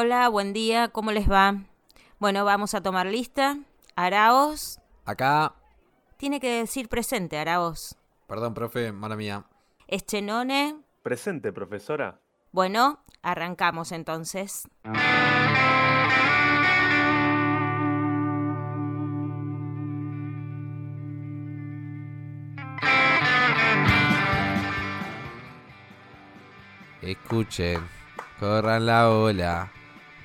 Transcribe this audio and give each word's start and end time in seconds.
Hola, 0.00 0.28
buen 0.28 0.52
día, 0.52 0.90
¿cómo 0.90 1.10
les 1.10 1.28
va? 1.28 1.56
Bueno, 2.20 2.44
vamos 2.44 2.72
a 2.72 2.80
tomar 2.80 3.06
lista. 3.06 3.58
Araos. 3.96 4.78
Acá. 5.04 5.56
Tiene 6.16 6.38
que 6.38 6.60
decir 6.60 6.88
presente, 6.88 7.36
Araos. 7.36 7.96
Perdón, 8.28 8.54
profe, 8.54 8.92
mala 8.92 9.16
mía. 9.16 9.46
Eschenone. 9.88 10.76
Presente, 11.02 11.52
profesora. 11.52 12.20
Bueno, 12.52 13.00
arrancamos 13.22 13.90
entonces. 13.90 14.68
Escuchen, 27.02 27.80
corran 28.38 28.86
la 28.86 29.10
ola. 29.10 29.72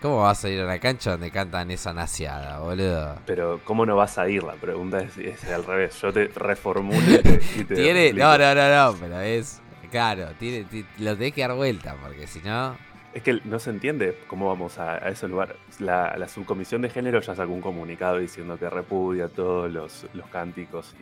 ¿Cómo 0.04 0.22
vas 0.24 0.44
a 0.44 0.50
ir 0.50 0.60
a 0.60 0.66
la 0.66 0.80
cancha 0.80 1.12
donde 1.12 1.32
cantan 1.32 1.72
esa 1.72 1.94
naciada, 1.94 2.60
boludo? 2.60 3.16
Pero, 3.26 3.62
¿cómo 3.64 3.86
no 3.86 3.96
vas 3.96 4.18
a 4.18 4.28
ir? 4.28 4.44
La 4.44 4.56
pregunta 4.56 5.00
es, 5.00 5.18
es 5.18 5.46
al 5.46 5.64
revés. 5.64 6.00
Yo 6.02 6.12
te 6.12 6.28
reformulo 6.28 7.00
y 7.10 7.20
te, 7.24 7.40
y 7.58 7.64
te 7.64 7.74
Tiene, 7.76 8.12
no, 8.12 8.38
no, 8.38 8.54
no, 8.54 8.92
no, 8.92 8.98
pero 9.00 9.22
es, 9.22 9.62
claro, 9.90 10.28
tiene, 10.38 10.66
ti- 10.66 10.86
lo 11.00 11.16
tenés 11.16 11.32
que 11.32 11.40
dar 11.42 11.54
vuelta, 11.56 11.96
porque 12.04 12.28
si 12.28 12.40
no, 12.42 12.76
Es 13.14 13.24
que 13.24 13.40
no 13.46 13.60
se 13.60 13.70
entiende 13.70 14.18
cómo 14.28 14.50
vamos 14.50 14.78
a, 14.78 14.96
a 14.96 15.08
ese 15.08 15.30
lugar. 15.30 15.56
La, 15.80 16.14
la 16.18 16.28
subcomisión 16.28 16.82
de 16.82 16.90
género 16.90 17.22
ya 17.22 17.34
sacó 17.34 17.54
un 17.54 17.62
comunicado 17.62 18.18
diciendo 18.18 18.60
que 18.60 18.70
repudia 18.70 19.30
todos 19.30 19.72
los, 19.72 20.06
los 20.14 20.28
cánticos 20.28 20.94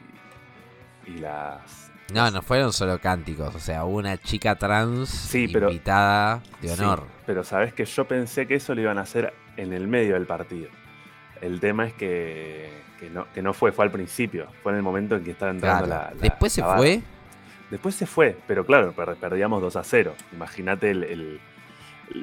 y, 1.07 1.11
y 1.11 1.17
las... 1.17 1.89
no, 2.13 2.29
no 2.31 2.41
fueron 2.41 2.71
solo 2.73 2.99
cánticos, 2.99 3.53
o 3.55 3.59
sea, 3.59 3.85
hubo 3.85 3.97
una 3.97 4.17
chica 4.17 4.55
trans 4.55 5.09
Sí, 5.09 5.47
pero- 5.47 5.69
invitada 5.69 6.41
de 6.61 6.69
Sí, 6.69 6.81
honor. 6.81 7.03
pero 7.25 7.43
sabes 7.43 7.73
que 7.73 7.85
yo 7.85 8.05
pensé 8.05 8.47
que 8.47 8.55
eso 8.55 8.75
lo 8.75 8.81
iban 8.81 8.97
a 8.97 9.01
hacer 9.01 9.33
en 9.57 9.73
el 9.73 9.87
medio 9.87 10.13
del 10.15 10.25
partido. 10.25 10.69
El 11.41 11.59
tema 11.59 11.87
es 11.87 11.93
que, 11.93 12.69
que 12.99 13.09
no, 13.09 13.25
que 13.33 13.41
no 13.41 13.53
fue, 13.53 13.71
fue 13.71 13.85
al 13.85 13.91
principio. 13.91 14.47
Fue 14.61 14.71
en 14.71 14.77
el 14.77 14.83
momento 14.83 15.15
en 15.15 15.23
que 15.23 15.31
estaba 15.31 15.51
entrando 15.51 15.85
Claro. 15.87 16.03
la, 16.05 16.11
la- 16.15 16.21
Después 16.21 16.53
se 16.53 16.61
la 16.61 16.75
fue, 16.77 17.01
Después 17.71 17.95
se 17.95 18.05
fue, 18.05 18.37
pero 18.47 18.65
claro, 18.65 18.91
per- 18.91 19.15
perdíamos 19.15 19.61
2 19.61 19.77
a 19.77 19.83
0. 19.85 20.13
Imagínate 20.33 20.91
el, 20.91 21.03
el- 21.05 21.39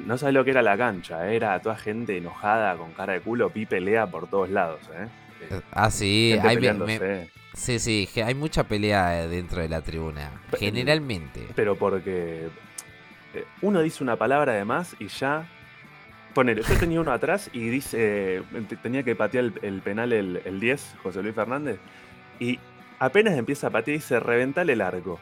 No 0.07 0.19
sabes 0.19 0.35
lo 0.35 0.45
que 0.45 0.51
era 0.51 0.61
la 0.61 0.77
cancha, 0.77 1.27
¿eh? 1.31 1.37
era 1.37 1.59
toda 1.61 1.75
gente 1.77 2.17
enojada, 2.19 2.77
con 2.77 2.93
cara 2.93 3.15
de 3.15 3.21
culo, 3.23 3.49
pi 3.49 3.65
pelea 3.65 4.07
por 4.07 4.29
todos 4.29 4.51
lados. 4.51 4.81
¿eh? 4.95 5.09
Ah 5.73 5.91
sí, 5.91 6.35
me- 6.37 6.49
peleándose, 6.55 6.99
me- 7.01 7.38
sí, 7.59 7.79
sí, 7.79 8.09
hay 8.21 8.35
mucha 8.35 8.65
pelea 8.65 9.23
eh, 9.25 9.29
dentro 9.29 9.61
de 9.61 9.69
la 9.69 9.83
tribuna, 9.83 10.31
generalmente. 10.59 11.47
Pero 11.55 11.77
porque 11.77 12.49
eh, 13.35 13.45
uno 13.63 13.81
dice 13.83 14.03
una 14.03 14.17
palabra 14.17 14.53
además 14.53 14.95
y 14.99 15.09
ya. 15.09 15.47
Ponele, 16.35 16.63
yo 16.63 16.77
tenía 16.79 17.01
uno 17.01 17.11
atrás 17.13 17.51
y 17.53 17.69
dice. 17.69 18.43
te- 18.69 18.77
Tenía 18.77 19.03
que 19.03 19.17
patear 19.17 19.45
el, 19.45 19.53
el 19.63 19.81
penal 19.83 20.13
el, 20.13 20.41
el 20.45 20.61
10, 20.61 20.97
José 21.03 21.23
Luis 21.23 21.35
Fernández. 21.35 21.79
Y 22.39 22.59
apenas 22.99 23.37
empieza 23.37 23.67
a 23.69 23.71
patear 23.71 23.95
y 23.97 23.99
dice: 23.99 24.21
reventale 24.21 24.75
el 24.75 24.81
arco. 24.81 25.19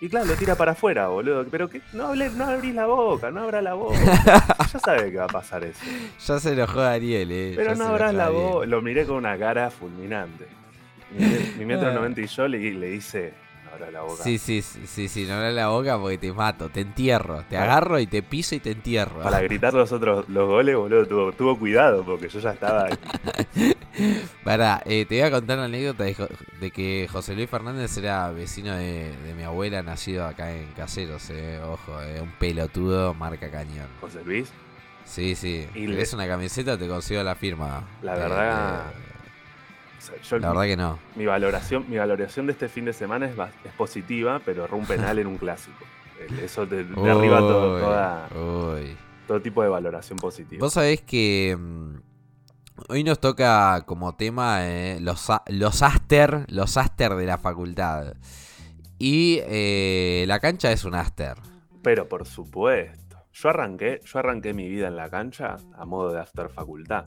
Y 0.00 0.08
claro, 0.08 0.26
lo 0.26 0.34
tira 0.34 0.54
para 0.56 0.72
afuera, 0.72 1.08
boludo. 1.08 1.44
Pero 1.50 1.68
que 1.68 1.80
no, 1.92 2.08
hable, 2.08 2.28
no 2.30 2.44
abrís 2.46 2.74
la 2.74 2.86
boca, 2.86 3.30
no 3.30 3.42
abra 3.42 3.62
la 3.62 3.74
boca. 3.74 3.98
ya 4.72 4.78
sabe 4.78 5.10
que 5.10 5.16
va 5.16 5.24
a 5.24 5.28
pasar 5.28 5.64
eso. 5.64 5.80
Ya 6.26 6.38
se 6.38 6.52
enojó 6.52 6.80
Daniel, 6.82 7.32
eh. 7.32 7.52
Pero 7.56 7.70
ya 7.72 7.76
no 7.78 7.84
abras 7.86 8.14
la 8.14 8.28
boca. 8.28 8.66
Lo 8.66 8.82
miré 8.82 9.06
con 9.06 9.16
una 9.16 9.36
cara 9.38 9.70
fulminante. 9.70 10.46
Mi, 11.58 11.64
metro 11.64 11.88
Ah. 11.88 11.94
90 11.94 12.20
y 12.20 12.26
yo 12.26 12.48
le, 12.48 12.58
le 12.74 12.94
hice: 12.94 13.32
no 13.64 13.70
abras 13.72 13.92
la 13.92 14.02
boca. 14.02 14.22
Sí, 14.22 14.38
sí, 14.38 14.60
sí, 14.62 15.08
sí, 15.08 15.24
no 15.26 15.34
abras 15.34 15.54
la 15.54 15.68
boca 15.68 15.98
porque 15.98 16.18
te 16.18 16.32
mato, 16.32 16.68
te 16.68 16.80
entierro, 16.82 17.44
te 17.48 17.56
Ah. 17.56 17.64
agarro 17.64 17.98
y 17.98 18.06
te 18.06 18.22
piso 18.22 18.54
y 18.54 18.60
te 18.60 18.72
entierro. 18.72 19.22
Para 19.22 19.40
gritar 19.40 19.72
los 19.74 19.90
otros 19.92 20.28
los 20.28 20.46
goles, 20.46 20.76
boludo, 20.76 21.06
tuvo, 21.06 21.32
tuvo 21.32 21.58
cuidado 21.58 22.04
porque 22.04 22.28
yo 22.28 22.40
ya 22.40 22.50
estaba. 22.52 22.88
Pará, 24.44 24.82
eh, 24.84 25.04
te 25.06 25.16
voy 25.16 25.24
a 25.24 25.30
contar 25.30 25.58
una 25.58 25.66
anécdota 25.66 26.04
de, 26.04 26.70
que 26.70 27.08
José 27.10 27.34
Luis 27.34 27.50
Fernández 27.50 27.96
era 27.98 28.30
vecino 28.30 28.74
de, 28.76 29.10
de 29.24 29.34
mi 29.34 29.42
abuela, 29.42 29.82
nacido 29.82 30.24
acá 30.26 30.52
en 30.52 30.66
Caseros, 30.72 31.28
eh. 31.30 31.60
Ojo, 31.64 32.00
eh, 32.02 32.20
un 32.20 32.30
pelotudo 32.38 33.12
marca 33.14 33.50
cañón. 33.50 33.86
José 34.00 34.20
Luis, 34.24 34.50
Sí, 35.04 35.34
sí. 35.34 35.66
Y 35.74 35.86
¿Querés 35.86 36.12
le- 36.12 36.16
una 36.18 36.28
camiseta? 36.28 36.76
Te 36.76 36.86
consigo 36.86 37.22
la 37.22 37.34
firma. 37.34 37.82
La 38.02 38.14
Eh, 38.14 38.18
verdad, 38.18 38.82
eh, 38.90 38.94
o 39.98 40.00
sea, 40.00 40.16
yo- 40.22 40.38
la 40.38 40.48
verdad 40.48 40.62
que 40.64 40.76
no. 40.76 40.98
mi 41.16 41.26
valoración, 41.26 41.84
mi 41.88 41.96
valoración 41.98 42.46
de 42.46 42.52
este 42.52 42.68
fin 42.68 42.84
de 42.84 42.92
semana 42.92 43.26
es, 43.26 43.34
positiva, 43.76 44.40
pero 44.44 44.64
erró 44.64 44.76
un 44.76 44.86
penal 44.86 45.18
en 45.18 45.26
un 45.26 45.36
clásico. 45.38 45.84
Eso 46.42 46.66
de, 46.66 46.84
de 46.84 47.10
arriba 47.10 47.38
todo, 47.38 47.74
Uy, 47.76 47.80
toda- 47.80 48.28
uy. 48.34 48.96
todo 49.26 49.40
tipo 49.40 49.62
de 49.62 49.68
valoración 49.68 50.18
positiva. 50.18 50.60
Vos 50.60 50.72
sabés 50.72 51.00
que 51.02 51.56
mm, 51.58 51.94
hoy 52.88 53.04
nos 53.04 53.20
toca 53.20 53.82
como 53.86 54.14
tema 54.16 54.66
eh, 54.66 54.98
los, 55.00 55.28
los 55.48 55.82
aster, 55.82 56.44
los 56.48 56.76
aster 56.76 57.14
de 57.14 57.26
la 57.26 57.38
facultad. 57.38 58.14
Y 58.98 59.38
eh, 59.44 60.24
la 60.26 60.40
cancha 60.40 60.72
es 60.72 60.84
un 60.84 60.96
aster. 60.96 61.34
Pero 61.82 62.08
por 62.08 62.26
supuesto. 62.26 63.16
Yo 63.32 63.50
arranqué, 63.50 64.00
yo 64.04 64.18
arranqué 64.18 64.52
mi 64.52 64.68
vida 64.68 64.88
en 64.88 64.96
la 64.96 65.08
cancha 65.08 65.54
a 65.76 65.84
modo 65.84 66.12
de 66.12 66.20
after 66.20 66.48
facultad. 66.48 67.04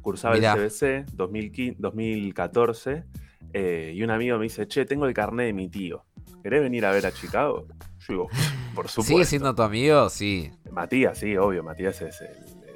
Cursaba 0.00 0.34
Mirá. 0.34 0.54
el 0.54 0.68
CBC 0.70 1.06
2015 1.14 1.76
2014 1.80 3.04
eh, 3.52 3.92
y 3.94 4.02
un 4.02 4.10
amigo 4.10 4.38
me 4.38 4.44
dice, 4.44 4.66
che, 4.68 4.84
tengo 4.84 5.06
el 5.06 5.14
carnet 5.14 5.46
de 5.46 5.52
mi 5.52 5.68
tío. 5.68 6.04
¿Querés 6.42 6.62
venir 6.62 6.86
a 6.86 6.92
ver 6.92 7.06
a 7.06 7.12
Chicago? 7.12 7.66
Yo 8.00 8.06
digo, 8.08 8.28
por 8.74 8.88
supuesto. 8.88 9.02
¿Sigue 9.02 9.24
siendo 9.24 9.54
tu 9.54 9.62
amigo? 9.62 10.08
Sí. 10.08 10.50
Matías, 10.70 11.18
sí, 11.18 11.36
obvio, 11.36 11.62
Matías 11.62 12.00
es 12.02 12.20
el, 12.20 12.28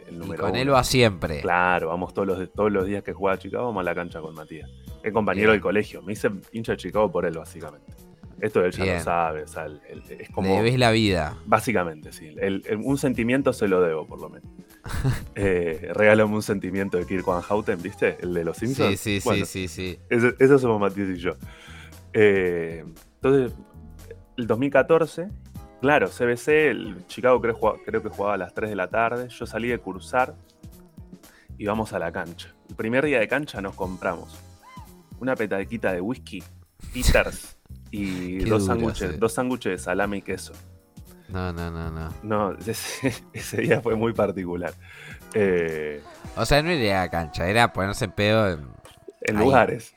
el 0.09 0.15
Y 0.15 0.19
número 0.19 0.43
con 0.43 0.51
uno. 0.51 0.61
él 0.61 0.73
va 0.73 0.85
siempre. 0.85 1.41
Claro, 1.41 1.89
vamos 1.89 2.13
todos 2.13 2.27
los, 2.29 2.53
todos 2.53 2.71
los 2.73 2.87
días 2.87 3.03
que 3.03 3.13
juega 3.13 3.37
a 3.37 3.39
Chicago, 3.39 3.67
vamos 3.67 3.81
a 3.81 3.85
la 3.85 3.95
cancha 3.95 4.21
con 4.21 4.35
Matías. 4.35 4.69
Es 5.03 5.13
compañero 5.13 5.49
Bien. 5.51 5.55
del 5.57 5.61
colegio. 5.63 6.03
Me 6.03 6.13
hice 6.15 6.31
hincha 6.53 6.73
de 6.73 6.79
Chicago 6.79 7.11
por 7.11 7.25
él, 7.25 7.37
básicamente. 7.39 7.93
Esto 8.45 8.65
él 8.65 8.73
ya 8.73 8.85
Bien. 8.85 8.97
lo 8.99 9.03
sabe, 9.05 9.43
o 9.45 9.47
sea, 9.49 9.65
él- 9.65 9.81
él- 9.89 10.03
es 10.09 10.19
Le 10.29 10.35
como... 10.35 10.55
debes 10.57 10.79
la 10.79 10.91
vida. 10.91 11.37
Básicamente, 11.47 12.13
sí. 12.13 12.27
El- 12.39 12.63
el- 12.67 12.77
un 12.85 12.99
sentimiento 12.99 13.53
se 13.55 13.69
lo 13.69 13.81
debo, 13.81 14.07
por 14.07 14.21
lo 14.21 14.29
menos. 14.29 14.51
eh, 15.35 15.89
regálame 15.95 16.35
un 16.35 16.43
sentimiento 16.43 16.99
de 16.99 17.07
Kirk 17.07 17.25
Van 17.25 17.41
Houten, 17.41 17.81
¿viste? 17.81 18.19
El 18.21 18.35
de 18.35 18.45
los 18.45 18.59
Simpsons. 18.59 19.01
Sí, 19.01 19.21
sí, 19.21 19.25
Bueno, 19.25 19.47
sí, 19.47 19.67
sí, 19.69 19.99
sí. 20.11 20.29
Eso 20.39 20.59
somos 20.59 20.79
Matías 20.79 21.09
y 21.09 21.17
yo. 21.17 21.33
Eh, 22.13 22.85
entonces, 23.17 23.57
el 24.37 24.47
2014, 24.47 25.29
claro, 25.81 26.09
CBC, 26.09 26.49
el 26.71 27.07
Chicago 27.07 27.41
creo, 27.41 28.03
que 28.03 28.09
jugaba 28.11 28.35
a 28.35 28.39
las 28.39 28.53
3 28.53 28.69
de 28.71 28.77
la 28.77 28.89
tarde. 28.89 29.29
Yo 29.31 29.47
salí 29.47 29.69
de 29.69 29.79
cursar 29.79 30.35
y 31.57 31.65
vamos 31.67 31.93
a 31.93 31.99
la 31.99 32.13
cancha. 32.13 32.55
El 32.69 32.77
primer 32.77 33.05
día 33.07 33.21
de 33.21 33.29
cancha 33.29 33.61
nos 33.63 33.75
compramos 33.75 34.37
una 35.19 35.35
petaquita 35.35 35.93
de 35.93 36.01
whisky, 36.01 36.43
Peters 36.93 37.54
y 37.97 38.45
dos 38.45 38.67
sándwiches 38.67 39.19
dos 39.21 39.33
sándwiches 39.33 39.73
de 39.73 39.79
salame 39.79 40.19
y 40.19 40.23
queso. 40.23 40.53
No, 41.29 41.53
no, 41.53 41.71
no, 41.71 41.91
no. 41.91 42.09
No, 42.23 42.53
ese, 42.67 43.15
ese 43.33 43.61
día 43.63 43.81
fue 43.81 43.95
muy 43.97 44.13
particular. 44.13 44.73
Eh, 45.35 46.01
O 46.37 46.45
sea, 46.45 46.63
no 46.63 46.71
era 46.71 46.85
ir 46.85 46.93
a 46.93 47.01
la 47.03 47.11
cancha, 47.11 47.49
era 47.49 47.73
ponerse 47.73 48.05
en 48.05 48.13
pedo 48.13 48.51
en... 48.53 48.67
en 49.23 49.39
lugares. 49.39 49.95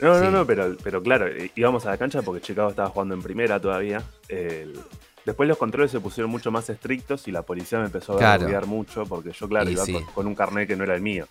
No, 0.00 0.14
Sí. 0.16 0.24
no, 0.24 0.30
no, 0.32 0.46
pero, 0.46 0.76
pero 0.82 1.00
claro, 1.02 1.26
íbamos 1.54 1.86
a 1.86 1.90
la 1.90 1.96
cancha 1.98 2.22
porque 2.22 2.40
Chicago 2.40 2.70
estaba 2.70 2.88
jugando 2.88 3.14
en 3.14 3.22
primera 3.22 3.60
todavía. 3.60 4.02
El- 4.28 4.76
después 5.24 5.48
los 5.48 5.58
controles 5.58 5.92
se 5.92 6.00
pusieron 6.00 6.30
mucho 6.30 6.50
más 6.50 6.68
estrictos 6.70 7.28
y 7.28 7.32
la 7.32 7.42
policía 7.42 7.78
me 7.78 7.84
empezó 7.86 8.14
a 8.14 8.18
Claro. 8.18 8.66
mucho 8.66 9.04
porque 9.06 9.30
yo, 9.32 9.48
claro, 9.48 9.70
Y 9.70 9.74
iba 9.74 9.84
sí. 9.84 9.92
con, 9.92 10.04
con 10.06 10.26
un 10.26 10.34
carnet 10.34 10.66
que 10.66 10.74
no 10.74 10.82
era 10.82 10.96
el 10.96 11.02
mío. 11.02 11.28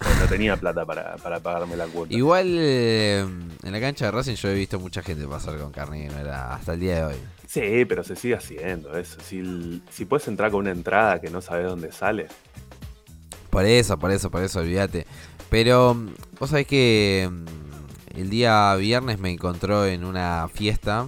No 0.00 0.26
tenía 0.28 0.56
plata 0.56 0.84
para, 0.86 1.16
para 1.16 1.40
pagarme 1.40 1.76
la 1.76 1.86
cuota. 1.86 2.14
Igual 2.14 2.56
eh, 2.58 3.20
en 3.20 3.72
la 3.72 3.80
cancha 3.80 4.06
de 4.06 4.10
Racing 4.12 4.34
yo 4.34 4.48
he 4.48 4.54
visto 4.54 4.78
mucha 4.78 5.02
gente 5.02 5.26
pasar 5.26 5.58
con 5.58 5.72
carne 5.72 6.06
era 6.06 6.54
hasta 6.54 6.74
el 6.74 6.80
día 6.80 6.96
de 6.96 7.04
hoy. 7.04 7.16
Sí, 7.46 7.84
pero 7.86 8.04
se 8.04 8.14
sigue 8.14 8.34
haciendo 8.34 8.96
eso. 8.96 9.18
Si, 9.20 9.82
si 9.90 10.04
puedes 10.04 10.28
entrar 10.28 10.50
con 10.50 10.60
una 10.60 10.70
entrada 10.70 11.20
que 11.20 11.30
no 11.30 11.40
sabes 11.40 11.66
dónde 11.66 11.90
sale. 11.92 12.28
Por 13.50 13.64
eso, 13.64 13.98
por 13.98 14.10
eso, 14.10 14.30
por 14.30 14.42
eso, 14.42 14.60
olvídate. 14.60 15.06
Pero 15.50 15.96
vos 16.38 16.50
sabés 16.50 16.66
que 16.66 17.28
mm, 17.30 18.18
el 18.18 18.30
día 18.30 18.74
viernes 18.76 19.18
me 19.18 19.30
encontró 19.30 19.86
en 19.86 20.04
una 20.04 20.48
fiesta 20.52 21.06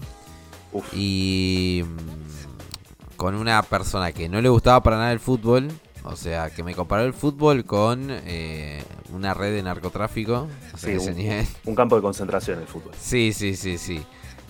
Uf, 0.73 0.87
y 0.95 1.85
mm, 1.85 3.17
con 3.17 3.35
una 3.35 3.63
persona 3.63 4.13
que 4.13 4.29
no 4.29 4.41
le 4.41 4.49
gustaba 4.49 4.83
para 4.83 4.97
nada 4.97 5.13
el 5.13 5.21
fútbol. 5.21 5.69
O 6.05 6.17
sea, 6.17 6.49
que 6.51 6.63
me 6.63 6.75
comparó 6.75 7.05
el 7.05 7.13
fútbol 7.13 7.65
con 7.65 8.07
eh, 8.11 8.83
una 9.13 9.35
red 9.35 9.55
de 9.55 9.63
narcotráfico. 9.63 10.49
Sí, 10.77 10.93
ese 10.93 11.11
un- 11.11 11.17
nivel. 11.17 11.47
un 11.67 11.75
campo 11.75 11.97
de 11.97 12.03
concentración 12.03 12.59
el 12.61 12.67
fútbol. 12.67 12.93
Sí, 12.99 13.33
sí, 13.35 13.55
sí, 13.55 13.77
sí. 13.79 14.03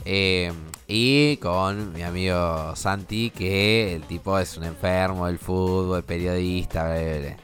Eh, 0.05 0.53
y 0.87 1.37
con 1.39 1.93
mi 1.93 2.03
amigo 2.03 2.75
Santi, 2.77 3.31
que 3.31 3.95
el 3.95 4.03
tipo 4.03 4.39
es 4.39 4.57
un 4.57 4.65
enfermo 4.65 5.27
del 5.27 5.39
fútbol, 5.39 6.03
periodista, 6.05 6.85
bla, 6.85 6.95
bla, 7.03 7.19
bla. 7.19 7.37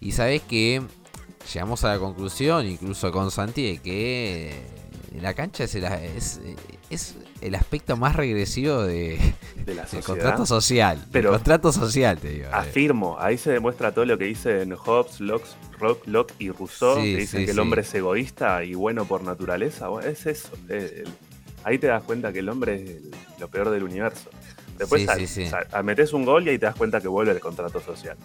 Y 0.00 0.12
sabes 0.12 0.42
que 0.42 0.80
llegamos 1.52 1.84
a 1.84 1.88
la 1.94 1.98
conclusión, 1.98 2.66
incluso 2.66 3.10
con 3.12 3.30
Santi, 3.30 3.72
de 3.72 3.78
que 3.78 4.62
la 5.20 5.34
cancha 5.34 5.64
es, 5.64 5.74
el- 5.74 5.84
es, 5.84 6.40
es 6.88 7.16
el 7.40 7.54
aspecto 7.54 7.96
más 7.96 8.16
regresivo 8.16 8.82
de, 8.82 9.18
la 9.66 9.86
contrato 10.04 10.44
social. 10.46 11.04
Pero- 11.12 11.30
el 11.30 11.36
contrato 11.36 11.72
social, 11.72 12.18
te 12.18 12.28
digo. 12.30 12.48
Afirmo, 12.52 13.16
ahí 13.18 13.38
se 13.38 13.50
demuestra 13.52 13.92
todo 13.92 14.04
lo 14.04 14.18
que 14.18 14.24
dicen 14.24 14.74
Hobbes, 14.74 15.20
Locke, 15.20 15.46
Rock, 15.78 16.06
Locke 16.06 16.34
y 16.38 16.50
Rousseau, 16.50 16.96
Sí, 16.96 17.02
que 17.14 17.16
dicen 17.20 17.40
sí, 17.40 17.44
que 17.46 17.50
el 17.52 17.56
sí. 17.56 17.60
hombre 17.60 17.80
es 17.82 17.94
egoísta 17.94 18.62
y 18.64 18.74
bueno 18.74 19.04
por 19.04 19.22
naturaleza. 19.22 19.88
Bueno, 19.88 20.08
es 20.08 20.26
eso. 20.26 20.48
eh, 20.68 21.04
ahí 21.64 21.78
te 21.78 21.86
das 21.88 22.02
cuenta 22.02 22.32
que 22.32 22.40
el 22.40 22.48
hombre 22.48 22.74
es 22.76 22.80
el- 22.90 23.10
lo 23.38 23.48
peor 23.48 23.70
del 23.70 23.82
universo. 23.84 24.30
Después 24.78 25.02
Sí, 25.02 25.06
sal- 25.06 25.18
sí, 25.20 25.26
sí. 25.26 25.46
sal- 25.46 25.66
a- 25.72 25.82
metés 25.82 26.12
un 26.12 26.24
gol 26.24 26.46
y 26.46 26.50
ahí 26.50 26.58
te 26.58 26.66
das 26.66 26.74
cuenta 26.74 27.00
que 27.00 27.08
vuelve 27.08 27.32
el 27.32 27.40
contrato 27.40 27.80
social. 27.80 28.16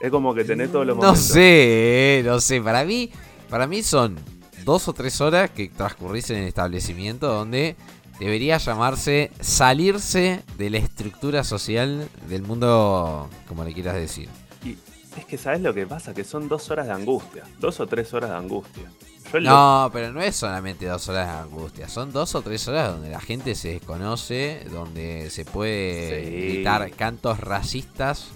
Es 0.00 0.10
como 0.10 0.34
que 0.34 0.44
tenés 0.44 0.70
todos 0.72 0.86
los 0.86 0.96
No 0.96 1.02
momentos. 1.02 1.24
sé, 1.26 2.18
eh, 2.18 2.22
no 2.24 2.40
sé. 2.40 2.60
Para 2.60 2.84
mí, 2.84 3.10
para 3.48 3.66
mí 3.66 3.82
son 3.82 4.16
dos 4.64 4.88
o 4.88 4.92
tres 4.92 5.20
horas 5.20 5.50
que 5.50 5.68
transcurrís 5.68 6.28
en 6.30 6.38
el 6.38 6.48
establecimiento 6.48 7.28
donde 7.28 7.76
debería 8.18 8.58
llamarse 8.58 9.30
salirse 9.40 10.42
de 10.58 10.70
la 10.70 10.78
estructura 10.78 11.44
social 11.44 12.08
del 12.28 12.42
mundo, 12.42 13.28
como 13.48 13.64
le 13.64 13.72
quieras 13.72 13.94
decir. 13.96 14.28
Y 14.64 14.76
es 15.18 15.24
que 15.26 15.38
sabes 15.38 15.60
lo 15.60 15.74
que 15.74 15.86
pasa, 15.86 16.14
que 16.14 16.24
son 16.24 16.48
dos 16.48 16.70
horas 16.70 16.86
de 16.86 16.92
angustia, 16.92 17.44
dos 17.58 17.80
o 17.80 17.86
tres 17.86 18.12
horas 18.14 18.30
de 18.30 18.36
angustia. 18.36 18.90
Yo 19.32 19.40
lo- 19.40 19.50
No, 19.50 19.90
pero 19.92 20.12
no 20.12 20.20
es 20.20 20.36
solamente 20.36 20.86
dos 20.86 21.08
horas 21.08 21.26
de 21.28 21.42
angustia, 21.42 21.88
son 21.88 22.12
dos 22.12 22.34
o 22.34 22.42
tres 22.42 22.68
horas 22.68 22.92
donde 22.92 23.08
la 23.10 23.20
gente 23.20 23.54
se 23.54 23.68
desconoce, 23.72 24.66
donde 24.70 25.30
se 25.30 25.44
puede 25.44 26.22
Sí. 26.24 26.30
gritar 26.54 26.90
cantos 26.92 27.40
racistas, 27.40 28.26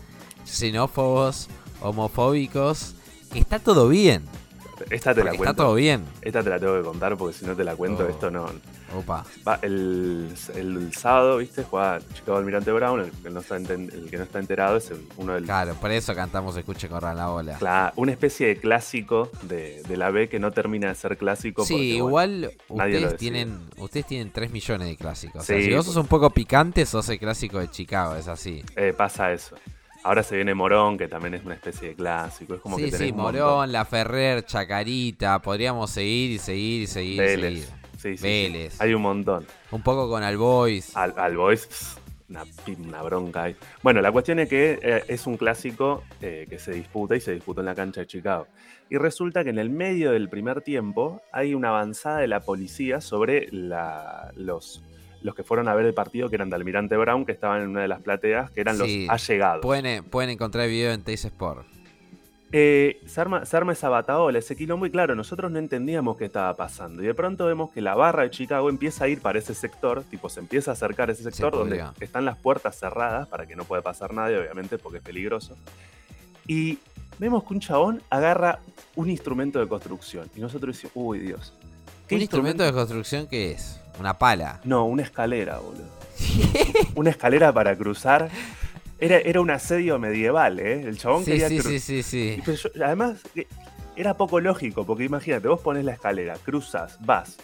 xenófobos, 0.45 1.49
homofóbicos, 1.83 2.95
que 3.33 3.39
está 3.39 3.59
todo 3.59 3.89
bien. 3.89 4.25
Esta 4.91 5.15
te 5.15 5.21
la 5.21 5.31
porque 5.31 5.37
está 5.37 5.37
cuento. 5.37 5.63
todo 5.65 5.75
bien. 5.75 6.05
Esta 6.23 6.43
te 6.43 6.51
la 6.51 6.59
tengo 6.59 6.77
que 6.77 6.83
contar 6.83 7.17
porque 7.17 7.37
si 7.37 7.47
no 7.47 7.55
te 7.57 7.65
la 7.65 7.75
cuento, 7.77 8.05
Oh. 8.05 8.09
esto 8.11 8.31
no. 8.31 8.47
Opa. 8.97 9.25
Va, 9.47 9.59
el, 9.63 10.29
el 10.55 10.95
sábado, 10.95 11.39
¿viste? 11.39 11.65
Juega 11.65 11.99
Chicago 12.15 12.39
Almirante 12.39 12.71
Brown, 12.71 13.01
el 13.01 13.11
que 13.11 13.31
no 13.31 13.41
está, 13.41 13.59
enten- 13.59 13.93
el 13.93 14.09
que 14.09 14.17
no 14.17 14.23
está 14.25 14.39
enterado 14.39 14.77
es 14.77 14.91
el- 14.91 15.07
uno 15.17 15.35
del. 15.35 15.45
Claro, 15.45 15.75
por 15.75 15.91
eso 15.91 16.15
cantamos 16.15 16.57
Escuche 16.57 16.89
corran 16.89 17.17
la 17.17 17.27
bola. 17.29 17.59
Cla- 17.59 17.93
una 17.97 18.13
especie 18.13 18.47
de 18.47 18.57
clásico 18.59 19.31
de, 19.43 19.83
de 19.83 19.97
la 19.97 20.11
B 20.11 20.29
que 20.29 20.39
no 20.39 20.53
termina 20.53 20.89
de 20.89 20.95
ser 20.95 21.17
clásico. 21.17 21.65
Sí, 21.65 21.73
porque, 21.75 21.85
igual 21.87 22.51
ustedes 22.69 23.17
tienen, 23.17 23.59
ustedes 23.79 24.07
tienen 24.07 24.31
3 24.31 24.51
millones 24.53 24.89
de 24.89 24.97
clásicos. 24.97 25.43
O 25.43 25.45
sea, 25.45 25.57
Sí, 25.59 25.65
si 25.65 25.75
vos 25.75 25.85
sos 25.87 25.97
un 25.97 26.07
poco 26.07 26.31
picante, 26.31 26.87
sos 26.87 27.09
el 27.09 27.19
clásico 27.19 27.59
de 27.59 27.69
Chicago, 27.71 28.15
es 28.15 28.29
así. 28.29 28.63
eh, 28.77 28.95
pasa 28.97 29.33
eso. 29.33 29.57
Ahora 30.07 30.23
se 30.23 30.37
viene 30.37 30.55
Morón, 30.55 30.97
que 30.97 31.09
también 31.09 31.35
es 31.35 31.45
una 31.45 31.55
especie 31.55 31.89
de 31.89 31.95
clásico. 31.97 32.55
Es 32.55 32.61
como 32.61 32.77
sí, 32.77 32.85
que 32.85 32.91
tenés 32.93 33.09
sí. 33.09 33.13
Morón, 33.13 33.73
La 33.73 33.85
Ferrer, 33.85 34.45
Chacarita, 34.45 35.41
podríamos 35.43 35.91
seguir 35.91 36.31
y 36.31 36.39
seguir 36.39 36.83
y 36.83 36.87
seguir 36.87 37.15
y 37.15 37.19
Vélez. 37.19 37.41
seguir. 37.65 37.65
Sí, 37.97 38.11
sí, 38.11 38.17
sí. 38.19 38.23
Vélez. 38.23 38.81
Hay 38.81 38.95
un 38.95 39.03
montón. 39.03 39.47
Un 39.73 39.83
poco 39.83 40.09
con 40.09 40.23
Albois. 40.23 40.97
Al, 40.97 41.13
al 41.19 41.37
Boys, 41.37 41.67
pss, 41.67 41.99
una, 42.29 42.45
una 42.87 43.03
bronca 43.03 43.43
ahí. 43.45 43.57
Bueno, 43.83 44.01
la 44.01 44.13
cuestión 44.13 44.39
es 44.39 44.49
que 44.49 44.79
eh, 44.81 45.03
es 45.09 45.27
un 45.27 45.37
clásico 45.37 46.05
eh, 46.21 46.47
que 46.49 46.59
se 46.61 46.73
disputa 46.73 47.17
y 47.17 47.21
se 47.21 47.33
disputó 47.33 47.61
en 47.61 47.67
la 47.67 47.75
cancha 47.75 48.03
de 48.03 48.07
Chicago. 48.07 48.47
Y 48.89 48.99
resulta 48.99 49.43
que 49.43 49.51
en 49.51 49.59
el 49.59 49.71
medio 49.71 50.13
del 50.13 50.29
primer 50.29 50.61
tiempo 50.63 51.21
hay 51.33 51.55
una 51.55 51.71
avanzada 51.71 52.19
de 52.19 52.29
la 52.29 52.41
policía 52.41 53.01
sobre 53.01 53.49
la- 53.51 54.31
los, 54.37 54.83
los 55.27 55.35
que 55.35 55.43
fueron 55.43 55.67
a 55.69 55.75
ver 55.75 55.85
el 55.85 55.93
partido, 55.93 56.29
que 56.31 56.37
eran 56.37 56.49
de 56.49 56.57
Almirante 56.57 56.97
Brown, 56.97 57.27
que 57.27 57.33
estaban 57.33 57.61
en 57.63 57.69
una 57.71 57.83
de 57.83 57.89
las 57.89 58.01
plateas, 58.01 58.51
que 58.53 58.61
eran 58.61 58.77
Sí. 58.79 59.07
los 59.07 59.11
allegados. 59.11 59.61
Pueden, 59.63 60.05
pueden 60.05 60.31
encontrar 60.31 60.65
el 60.65 60.71
video 60.71 60.93
en 60.93 61.01
Taste 61.01 61.27
Sport. 61.29 61.67
Eh, 62.53 63.01
se, 63.07 63.21
arma, 63.21 63.45
se 63.45 63.57
arma 63.57 63.73
esa 63.73 63.89
bataola, 63.89 64.39
ese 64.39 64.55
quilombo, 64.55 64.87
y 64.87 64.91
claro, 64.91 65.17
nosotros 65.17 65.51
no 65.51 65.59
entendíamos 65.59 66.17
qué 66.17 66.27
estaba 66.27 66.55
pasando. 66.55 67.03
Y 67.03 67.07
de 67.07 67.13
pronto 67.15 67.45
vemos 67.45 67.73
que 67.73 67.81
la 67.81 67.97
barra 67.97 68.23
de 68.23 68.31
Chicago 68.31 68.71
empieza 68.71 69.05
a 69.05 69.09
ir 69.09 69.21
para 69.21 69.41
ese 69.41 69.53
sector, 69.53 70.05
tipo, 70.05 70.29
se 70.29 70.39
empieza 70.39 70.71
a 70.71 70.75
acercar 70.75 71.09
a 71.09 71.13
ese 71.13 71.25
sector 71.25 71.53
donde 71.53 71.85
están 71.99 72.25
las 72.25 72.39
puertas 72.39 72.79
cerradas 72.79 73.27
para 73.27 73.47
que 73.47 73.57
no 73.57 73.65
pueda 73.65 73.83
pasar 73.83 74.15
nadie, 74.15 74.39
obviamente, 74.39 74.79
porque 74.79 74.99
es 74.99 75.05
peligroso. 75.05 75.57
Y 76.47 76.79
vemos 77.19 77.43
que 77.43 77.53
un 77.53 77.61
chabón 77.61 78.01
agarra 78.11 78.61
un 78.95 79.11
instrumento 79.11 79.59
de 79.59 79.67
construcción. 79.67 80.31
Y 80.37 80.41
nosotros 80.41 80.77
decimos, 80.77 80.93
uy, 80.95 81.19
Dios. 81.19 81.53
¿qué 82.07 82.15
¿Un 82.15 82.21
instrumento 82.21 82.63
de 82.63 82.73
construcción 82.73 83.27
qué 83.27 83.51
es? 83.51 83.81
Una 83.99 84.19
pala. 84.19 84.61
No, 84.65 84.85
una 84.87 85.03
escalera, 85.03 85.59
boludo. 85.59 85.89
una 86.95 87.11
escalera 87.11 87.53
para 87.53 87.77
cruzar. 87.77 88.29
Era, 88.99 89.19
era 89.19 89.41
un 89.43 89.51
asedio 89.51 89.99
medieval, 89.99 90.59
¿eh? 90.59 90.83
El 90.83 90.97
chabón 90.99 91.25
Sí, 91.25 91.33
quería 91.33 91.49
sí, 91.49 91.61
sí, 91.61 91.81
sí, 91.81 92.03
sí. 92.03 92.43
pero 92.45 92.57
yo- 92.57 92.71
además, 92.85 93.19
eh, 93.35 93.47
era 93.95 94.15
poco 94.15 94.41
lógico, 94.41 94.87
porque 94.87 95.05
imagínate, 95.05 95.49
vos 95.49 95.61
pones 95.61 95.85
la 95.85 95.93
escalera, 95.93 96.35
cruzas, 96.43 96.97
vas. 97.05 97.37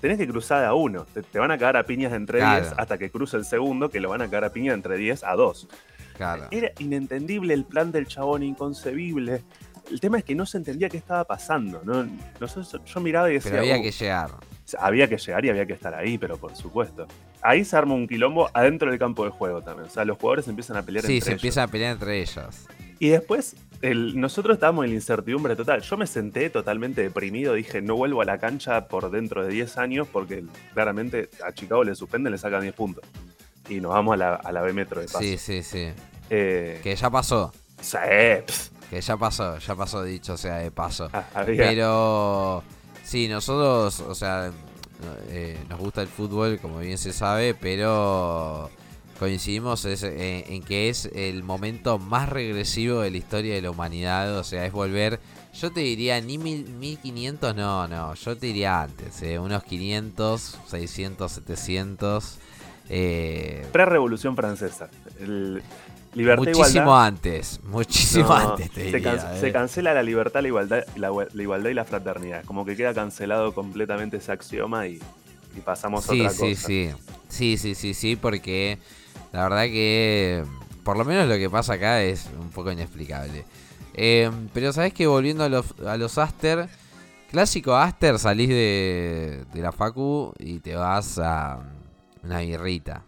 Tenés 0.00 0.18
que 0.18 0.26
cruzar 0.28 0.64
a 0.64 0.72
uno. 0.74 1.04
Te, 1.12 1.22
te 1.22 1.38
van 1.38 1.50
a 1.50 1.58
cagar 1.58 1.76
a 1.76 1.82
piñas 1.84 2.12
de 2.12 2.16
entre 2.16 2.38
Claro. 2.38 2.60
10 2.64 2.74
hasta 2.78 2.96
que 2.96 3.10
cruce 3.10 3.36
el 3.36 3.44
segundo, 3.44 3.90
que 3.90 4.00
lo 4.00 4.08
van 4.08 4.22
a 4.22 4.26
cagar 4.26 4.44
a 4.44 4.52
piñas 4.52 4.72
de 4.72 4.76
entre 4.76 4.96
10 4.96 5.24
a 5.24 5.34
2. 5.34 5.68
Claro. 6.16 6.46
Era 6.50 6.70
inentendible 6.78 7.54
el 7.54 7.64
plan 7.64 7.90
del 7.92 8.06
chabón, 8.06 8.42
inconcebible. 8.42 9.42
El 9.90 10.00
tema 10.00 10.18
es 10.18 10.24
que 10.24 10.34
no 10.36 10.46
se 10.46 10.58
entendía 10.58 10.88
qué 10.88 10.96
estaba 10.96 11.24
pasando. 11.24 11.82
¿no? 11.84 12.06
Nosotros- 12.38 12.80
yo 12.86 13.00
miraba 13.00 13.28
y 13.30 13.34
decía, 13.34 13.50
Pero 13.50 13.62
había 13.62 13.78
"Uh, 13.78 13.82
que 13.82 13.90
llegar. 13.90 14.30
Había 14.78 15.08
que 15.08 15.16
llegar 15.18 15.44
y 15.44 15.48
había 15.50 15.66
que 15.66 15.72
estar 15.72 15.94
ahí, 15.94 16.18
pero 16.18 16.36
por 16.36 16.54
supuesto. 16.56 17.06
Ahí 17.42 17.64
se 17.64 17.76
arma 17.76 17.94
un 17.94 18.06
quilombo 18.06 18.50
adentro 18.52 18.90
del 18.90 18.98
campo 18.98 19.24
de 19.24 19.30
juego 19.30 19.62
también. 19.62 19.88
O 19.88 19.90
sea, 19.90 20.04
los 20.04 20.18
jugadores 20.18 20.46
empiezan 20.48 20.76
a 20.76 20.82
pelear 20.82 21.04
Sí, 21.04 21.14
entre 21.14 21.24
se 21.24 21.30
ellos. 21.30 21.38
empiezan 21.40 21.64
a 21.64 21.68
pelear 21.68 21.92
entre 21.92 22.20
ellos. 22.20 22.66
Y 22.98 23.08
después, 23.08 23.56
el- 23.80 24.20
nosotros 24.20 24.54
estábamos 24.56 24.84
en 24.84 24.90
la 24.90 24.96
incertidumbre 24.96 25.56
total. 25.56 25.80
Yo 25.80 25.96
me 25.96 26.06
senté 26.06 26.50
totalmente 26.50 27.02
deprimido. 27.02 27.54
Dije, 27.54 27.80
no 27.80 27.96
vuelvo 27.96 28.20
a 28.20 28.26
la 28.26 28.38
cancha 28.38 28.88
por 28.88 29.10
dentro 29.10 29.42
de 29.44 29.50
10 29.52 29.78
años 29.78 30.06
porque 30.12 30.44
claramente 30.74 31.30
a 31.46 31.52
Chicago 31.52 31.82
le 31.84 31.94
suspenden, 31.94 32.32
le 32.32 32.38
sacan 32.38 32.60
10 32.60 32.74
puntos. 32.74 33.02
Y 33.70 33.80
nos 33.80 33.92
vamos 33.92 34.14
a 34.14 34.16
la, 34.18 34.34
a 34.34 34.52
la 34.52 34.60
B 34.60 34.72
Metro 34.74 35.00
de 35.00 35.06
paso. 35.06 35.20
Sí, 35.20 35.38
sí, 35.38 35.62
sí. 35.62 35.88
Eh, 36.28 36.80
Que 36.82 36.94
ya 36.94 37.08
pasó. 37.08 37.52
sí, 37.80 37.96
Que 38.90 39.00
ya 39.00 39.16
pasó, 39.16 39.56
ya 39.58 39.74
pasó 39.74 40.02
dicho 40.02 40.36
sea 40.36 40.56
de 40.56 40.70
paso. 40.70 41.08
ah, 41.12 41.24
Pero 41.46 42.62
sí, 43.10 43.26
nosotros, 43.28 44.00
o 44.08 44.14
sea, 44.14 44.52
eh, 45.28 45.58
nos 45.68 45.78
gusta 45.80 46.02
el 46.02 46.08
fútbol, 46.08 46.58
como 46.60 46.78
bien 46.78 46.96
se 46.98 47.12
sabe, 47.12 47.54
pero 47.54 48.70
coincidimos 49.18 49.84
es- 49.84 50.02
en, 50.02 50.44
en 50.46 50.62
que 50.62 50.88
es 50.88 51.06
el 51.14 51.42
momento 51.42 51.98
más 51.98 52.28
regresivo 52.28 53.00
de 53.00 53.10
la 53.10 53.16
historia 53.16 53.54
de 53.54 53.62
la 53.62 53.70
humanidad. 53.70 54.38
O 54.38 54.44
sea, 54.44 54.64
es 54.64 54.72
volver. 54.72 55.18
Yo 55.60 55.72
te 55.72 55.80
diría 55.80 56.20
ni 56.20 56.38
mil, 56.38 56.64
1500, 56.68 57.56
no, 57.56 57.88
no. 57.88 58.14
Yo 58.14 58.36
te 58.36 58.46
diría 58.46 58.82
antes, 58.82 59.20
eh, 59.22 59.38
unos 59.38 59.64
500, 59.64 60.58
600, 60.68 61.32
700. 61.32 62.36
Eh, 62.88 63.66
Pre-revolución 63.72 64.36
francesa. 64.36 64.88
El- 65.20 65.62
libertad 66.12 66.48
e 66.48 66.50
muchísimo 66.50 66.50
igualdad. 66.52 66.96
antes, 66.96 67.60
muchísimo 67.64 68.32
No, 68.32 68.34
antes 68.34 68.70
te 68.72 68.82
se, 68.90 69.00
diría. 69.00 69.02
can- 69.02 69.36
se 69.36 69.52
cancela 69.52 69.94
la 69.94 70.02
libertad, 70.02 70.42
la 70.42 70.48
igualdad, 70.48 70.84
la, 70.96 71.10
la 71.32 71.42
igualdad 71.42 71.70
y 71.70 71.74
la 71.74 71.84
fraternidad. 71.84 72.44
Como 72.44 72.64
que 72.64 72.76
queda 72.76 72.94
cancelado 72.94 73.54
completamente 73.54 74.16
ese 74.18 74.32
axioma 74.32 74.86
y, 74.88 75.00
y 75.54 75.60
pasamos 75.60 76.08
a 76.08 76.12
otra 76.14 76.34
sí, 76.34 76.36
cosa. 76.36 76.56
sí. 76.56 76.90
Sí, 77.28 77.56
sí, 77.58 77.74
sí, 77.76 77.94
sí, 77.94 78.16
porque 78.16 78.78
la 79.32 79.44
verdad 79.44 79.64
que 79.66 80.44
por 80.82 80.96
lo 80.98 81.04
menos 81.04 81.28
lo 81.28 81.36
que 81.36 81.48
pasa 81.48 81.74
acá 81.74 82.02
es 82.02 82.28
un 82.40 82.50
poco 82.50 82.72
inexplicable. 82.72 83.44
Eh, 83.94 84.30
pero 84.52 84.72
sabes 84.72 84.92
que 84.94 85.06
volviendo 85.06 85.44
a 85.44 85.48
los, 85.48 85.66
a 85.86 85.96
los 85.96 86.18
Aster, 86.18 86.68
clásico 87.30 87.76
Aster, 87.76 88.18
salís 88.18 88.48
de, 88.48 89.44
de 89.52 89.60
la 89.60 89.72
Facu 89.72 90.32
y 90.38 90.58
te 90.60 90.74
vas 90.74 91.18
a 91.18 91.60
una 92.24 92.40
birrita. 92.40 93.04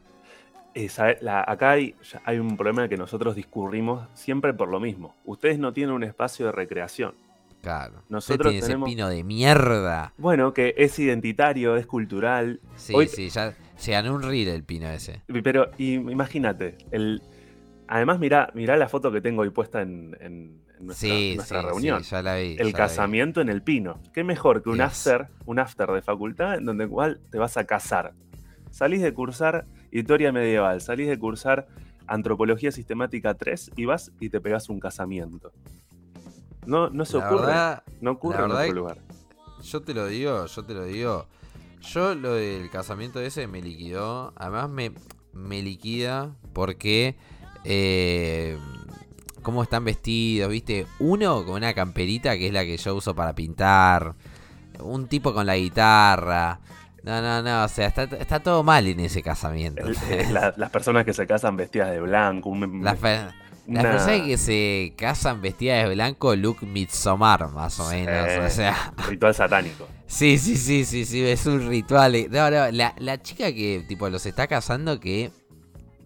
Eh, 0.74 0.88
la- 1.20 1.44
acá 1.46 1.72
hay, 1.72 1.94
un 2.40 2.56
problema 2.56 2.88
que 2.88 2.96
nosotros 2.96 3.36
discurrimos 3.36 4.08
siempre 4.14 4.54
por 4.54 4.68
lo 4.68 4.80
mismo. 4.80 5.14
Ustedes 5.24 5.58
no 5.58 5.72
tienen 5.72 5.94
un 5.94 6.02
espacio 6.02 6.46
de 6.46 6.52
recreación. 6.52 7.14
Claro. 7.60 8.02
Nosotros 8.08 8.50
tiene 8.50 8.66
tenemos- 8.66 8.88
ese 8.88 8.96
pino 8.96 9.08
de 9.08 9.22
mierda. 9.22 10.12
Bueno, 10.18 10.52
que 10.52 10.74
es 10.76 10.98
identitario, 10.98 11.76
es 11.76 11.86
cultural, 11.86 12.60
Sí, 12.76 12.92
Hoy- 12.94 13.06
sí, 13.06 13.28
ya 13.28 13.54
se 13.76 13.92
ganó 13.92 14.14
un 14.14 14.22
reel 14.22 14.48
el 14.48 14.64
pino 14.64 14.88
ese. 14.88 15.22
pero 15.44 15.70
imagínate, 15.78 16.76
el, 16.90 17.22
además 17.86 18.18
mirá, 18.18 18.50
mirá 18.54 18.76
la 18.76 18.88
foto 18.88 19.12
que 19.12 19.20
tengo 19.20 19.42
ahí 19.42 19.50
puesta 19.50 19.82
en, 19.82 20.16
en- 20.20 20.62
nuestra, 20.80 21.08
Sí, 21.08 21.32
nuestra 21.36 21.60
sí, 21.60 21.66
reunión. 21.66 22.02
sí, 22.02 22.10
ya 22.10 22.22
la 22.22 22.34
vi. 22.36 22.42
ya 22.42 22.50
el 22.54 22.56
la 22.58 22.64
vi. 22.64 22.72
casamiento 22.72 23.40
en 23.40 23.48
el 23.48 23.62
pino. 23.62 24.00
¿Qué 24.12 24.24
mejor 24.24 24.64
que 24.64 24.70
un 24.70 24.78
Dios. 24.78 24.88
after, 25.06 25.28
un 25.46 25.60
after 25.60 25.88
de 25.92 26.02
facultad 26.02 26.56
en 26.56 26.64
donde 26.64 26.84
igual 26.84 27.20
te 27.30 27.38
vas 27.38 27.56
a 27.56 27.62
casar? 27.64 28.14
Salís 28.72 29.00
de 29.02 29.12
cursar 29.14 29.64
historia 29.92 30.32
medieval, 30.32 30.80
salís 30.80 31.08
de 31.08 31.18
cursar 31.18 31.68
antropología 32.06 32.72
sistemática 32.72 33.34
3 33.34 33.72
y 33.76 33.84
vas 33.84 34.10
y 34.18 34.28
te 34.28 34.40
pegas 34.40 34.68
un 34.68 34.80
casamiento. 34.80 35.52
No, 36.66 36.90
no 36.90 37.04
se 37.04 37.18
La 37.18 37.26
ocurre. 37.26 37.46
verdad, 37.46 37.82
no 38.00 38.10
ocurre 38.12 38.38
la 38.38 38.44
en 38.44 38.50
otro 38.52 38.72
lugar. 38.72 38.98
Yo 39.62 39.82
te 39.82 39.94
lo 39.94 40.06
digo, 40.06 40.46
yo 40.46 40.64
te 40.64 40.74
lo 40.74 40.84
digo. 40.84 41.26
Yo 41.80 42.14
lo 42.14 42.34
del 42.34 42.70
casamiento 42.70 43.20
ese 43.20 43.46
me 43.46 43.60
liquidó. 43.62 44.32
Además 44.36 44.70
me, 44.70 44.92
me 45.32 45.62
liquida 45.62 46.34
porque... 46.52 47.16
Eh, 47.64 48.58
cómo 49.42 49.62
están 49.62 49.84
vestidos, 49.84 50.50
viste. 50.50 50.86
Uno 51.00 51.44
con 51.44 51.56
una 51.56 51.74
camperita 51.74 52.36
que 52.36 52.46
es 52.48 52.52
la 52.52 52.64
que 52.64 52.76
yo 52.76 52.94
uso 52.94 53.14
para 53.14 53.34
pintar. 53.34 54.14
Un 54.80 55.06
tipo 55.08 55.34
con 55.34 55.46
la 55.46 55.56
guitarra. 55.56 56.60
No, 57.02 57.20
no, 57.20 57.42
no, 57.42 57.64
o 57.64 57.68
sea, 57.68 57.88
está, 57.88 58.04
está 58.04 58.40
todo 58.40 58.62
mal 58.62 58.86
en 58.86 59.00
ese 59.00 59.22
casamiento. 59.22 59.86
El- 59.86 59.96
eh, 60.08 60.26
la- 60.32 60.54
las 60.56 60.70
personas 60.70 61.04
que 61.04 61.12
se 61.12 61.26
casan 61.26 61.56
vestidas 61.56 61.90
de 61.90 62.00
blanco. 62.00 62.48
un- 62.50 62.82
Las, 62.84 62.98
una- 63.66 63.82
personas 63.82 64.26
que 64.26 64.38
se 64.38 64.92
casan 64.96 65.40
vestidas 65.42 65.88
de 65.88 65.94
blanco, 65.94 66.34
look 66.36 66.62
Midsommar, 66.62 67.48
más 67.50 67.78
o 67.80 67.88
menos. 67.90 68.28
Eh, 68.28 68.40
O 68.46 68.50
sea, 68.50 68.92
Ritual 69.08 69.34
satánico. 69.34 69.88
sí, 70.06 70.38
sí, 70.38 70.56
sí, 70.56 70.84
sí, 70.84 71.04
sí, 71.04 71.24
es 71.24 71.44
un 71.46 71.68
ritual. 71.68 72.12
No, 72.30 72.50
no, 72.50 72.70
la, 72.70 72.94
la 72.98 73.20
chica 73.22 73.52
que, 73.52 73.84
tipo, 73.88 74.08
los 74.08 74.24
está 74.26 74.46
casando 74.46 75.00
que, 75.00 75.30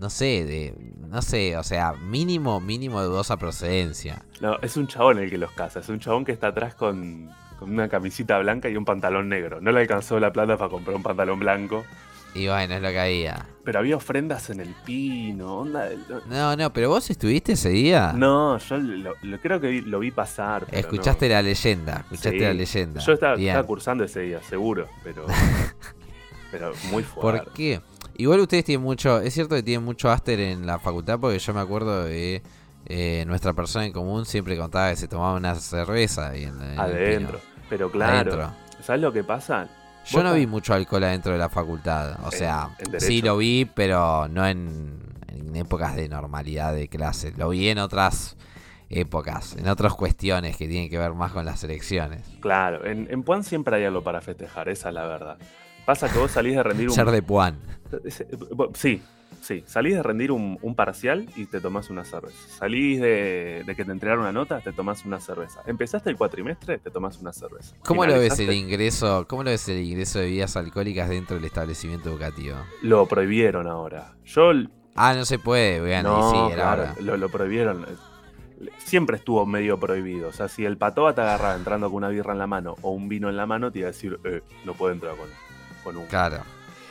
no 0.01 0.09
sé, 0.11 0.45
de, 0.47 0.75
no 1.09 1.21
sé, 1.23 1.57
o 1.57 1.63
sea, 1.63 1.93
mínimo, 1.93 2.61
mínimo 2.61 3.01
de 3.01 3.07
dudosa 3.09 3.37
procedencia. 3.37 4.23
No, 4.41 4.59
es 4.61 4.77
un 4.77 4.87
chabón 4.87 5.19
el 5.19 5.29
que 5.31 5.39
los 5.39 5.51
casa. 5.53 5.81
Es 5.81 5.89
un 5.91 5.99
chabón 6.01 6.25
que 6.25 6.33
está 6.33 6.49
atrás 6.49 6.75
con, 6.75 7.31
con 7.59 7.71
una 7.73 7.89
camisita 7.89 8.39
blanca 8.39 8.69
y 8.69 8.77
un 8.77 8.85
pantalón 8.85 9.29
negro. 9.29 9.61
No 9.61 9.73
le 9.73 9.81
alcanzó 9.81 10.19
la 10.21 10.33
plata 10.33 10.57
para 10.57 10.71
comprar 10.71 10.95
un 10.97 11.03
pantalón 11.03 11.39
blanco. 11.41 11.85
Y 12.35 12.49
bueno, 12.49 12.75
es 12.75 12.83
lo 12.83 12.89
que 12.91 13.01
había. 13.01 13.47
Pero 13.65 13.79
había 13.79 13.97
ofrendas 13.97 14.51
en 14.51 14.61
el 14.61 14.75
pino. 14.85 15.61
Onda, 15.61 15.89
no, 16.09 16.21
No, 16.29 16.57
no, 16.57 16.73
pero 16.73 16.91
vos 16.91 17.09
estuviste 17.09 17.53
ese 17.53 17.71
día. 17.71 18.13
no, 18.15 18.59
yo 18.59 18.77
lo, 18.77 19.15
lo- 19.23 19.39
creo 19.41 19.59
que 19.59 19.69
vi- 19.69 19.81
lo 19.81 19.99
vi 20.01 20.11
pasar. 20.11 20.67
pero 20.67 20.77
Escuchaste 20.79 21.29
no. 21.29 21.35
la 21.35 21.43
leyenda, 21.43 21.97
escuchaste 22.01 22.39
Sí. 22.39 22.45
la 22.45 22.53
leyenda. 22.53 23.01
Yo 23.01 23.13
estaba 23.15 23.63
cursando 23.63 24.05
ese 24.05 24.21
día, 24.21 24.43
seguro. 24.43 24.87
Pero, 25.03 25.25
pero 26.51 26.73
muy 26.91 27.03
fuerte. 27.03 27.45
¿Por 27.45 27.53
qué? 27.55 27.81
Igual 28.19 28.41
ustedes 28.41 28.65
tienen 28.65 28.83
mucho, 28.85 29.21
es 29.21 29.35
cierto 29.35 29.55
que 29.57 29.63
tienen 29.63 29.85
mucho 29.85 30.11
áster 30.11 30.41
en 30.41 30.67
la 30.67 30.79
facultad 30.79 31.19
porque 31.19 31.39
yo 31.39 31.53
me 31.55 31.61
acuerdo 31.61 32.05
de 32.05 32.43
eh, 32.87 33.25
nuestra 33.27 33.53
persona 33.53 33.85
en 33.87 33.93
común 33.93 34.25
siempre 34.27 34.57
contaba 34.57 34.91
que 34.91 34.97
se 34.97 35.09
tomaba 35.09 35.35
una 35.35 35.55
cerveza 35.57 36.31
ahí 36.31 36.45
en, 36.45 36.61
en 36.63 36.71
el 36.73 36.79
Adentro. 36.81 37.39
pino. 37.39 37.57
Pero 37.69 37.91
claro. 37.91 38.13
Adentro. 38.33 38.53
¿Sabes 38.83 39.03
lo 39.03 39.13
que 39.13 39.25
pasa? 39.25 39.69
Yo 40.07 40.23
no 40.23 40.35
vi 40.35 40.47
mucho 40.47 40.73
alcohol 40.73 41.03
adentro 41.03 41.33
de 41.33 41.39
la 41.39 41.49
facultad, 41.49 42.21
o 42.23 42.27
En- 42.27 42.31
sea, 42.33 42.71
en 42.79 43.01
sí 43.01 43.23
lo 43.23 43.37
vi, 43.39 43.65
pero 43.65 44.29
no 44.29 44.47
en, 44.47 45.01
en 45.27 45.57
épocas 45.57 45.97
de 45.97 46.09
normalidad 46.09 46.73
de 46.75 46.87
clase, 46.87 47.33
lo 47.37 47.49
vi 47.49 47.69
en 47.69 47.79
otras 47.79 48.37
épocas, 48.89 49.57
en 49.57 49.67
otras 49.67 49.95
cuestiones 49.95 50.57
que 50.57 50.69
tienen 50.69 50.89
que 50.89 50.97
ver 50.99 51.13
más 51.13 51.33
con 51.33 51.45
las 51.45 51.65
elecciones. 51.65 52.23
Claro, 52.41 52.87
en, 52.87 53.09
en 53.11 53.25
Puan 53.25 53.43
siempre 53.43 53.75
hay 53.79 53.85
algo 53.85 54.05
para 54.05 54.21
festejar, 54.21 54.69
esa 54.69 54.91
es 54.91 54.95
la 54.95 55.07
verdad. 55.07 55.39
Pasa 55.85 56.09
que 56.09 56.19
vos 56.21 56.31
salís 56.31 56.55
de 56.55 56.63
rendir 56.63 56.89
un. 56.89 56.95
Ser 56.95 57.11
de 57.11 57.23
Puan. 57.23 57.59
Sí, 58.75 59.03
sí. 59.41 59.65
Salís 59.67 59.95
de 59.95 60.03
rendir 60.03 60.33
un, 60.33 60.59
un 60.61 60.75
parcial 60.75 61.29
y 61.37 61.47
te 61.47 61.61
tomás 61.61 61.91
una 61.91 62.05
cerveza. 62.05 62.37
Salís 62.49 63.01
de, 63.01 63.63
de 63.67 63.77
que 63.77 63.85
te 63.85 63.93
entregaron 63.93 64.23
una 64.23 64.33
nota, 64.33 64.61
te 64.61 64.73
tomás 64.73 65.05
una 65.05 65.21
cerveza. 65.21 65.63
Empezaste 65.67 66.11
el 66.11 66.17
cuatrimestre, 66.17 66.79
te 66.79 66.91
tomás 66.91 67.19
una 67.19 67.33
cerveza. 67.33 67.77
¿Cómo 67.85 68.07
lo 68.07 68.19
ves 68.19 68.39
el 68.39 68.53
ingreso? 68.53 69.27
¿Cómo 69.29 69.43
lo 69.43 69.51
ves 69.51 69.69
el 69.69 69.79
ingreso 69.79 70.19
de 70.19 70.27
bebidas 70.27 70.57
alcohólicas 70.57 71.09
dentro 71.09 71.37
del 71.37 71.45
establecimiento 71.45 72.11
educativo? 72.11 72.57
Lo 72.83 73.07
prohibieron 73.07 73.67
ahora. 73.67 74.15
Yo. 74.25 74.53
Ah, 74.95 75.15
no 75.15 75.25
se 75.27 75.39
puede, 75.39 75.81
vean, 75.81 76.05
no, 76.05 76.31
sí, 76.31 76.53
era 76.55 76.95
claro, 76.95 77.17
lo 77.19 77.29
prohibieron. 77.29 77.87
Siempre 78.79 79.19
estuvo 79.19 79.45
medio 79.45 79.79
prohibido. 79.79 80.29
O 80.31 80.33
sea, 80.33 80.49
si 80.49 80.65
el 80.65 80.79
patoa 80.79 81.15
te 81.15 81.21
agarraba 81.21 81.55
entrando 81.55 81.89
con 81.89 81.97
una 81.97 82.09
birra 82.09 82.33
en 82.33 82.39
la 82.39 82.47
mano 82.47 82.77
o 82.81 82.93
un 82.93 83.07
vino 83.07 83.29
en 83.29 83.37
la 83.37 83.45
mano, 83.45 83.71
te 83.71 83.81
iba 83.81 83.89
a 83.89 83.93
decir, 83.93 84.19
eh, 84.25 84.41
no 84.65 84.73
puedo 84.73 84.95
entrar 84.95 85.15
con, 85.17 85.29
con 85.85 85.99
un. 85.99 86.07
Claro. 86.07 86.39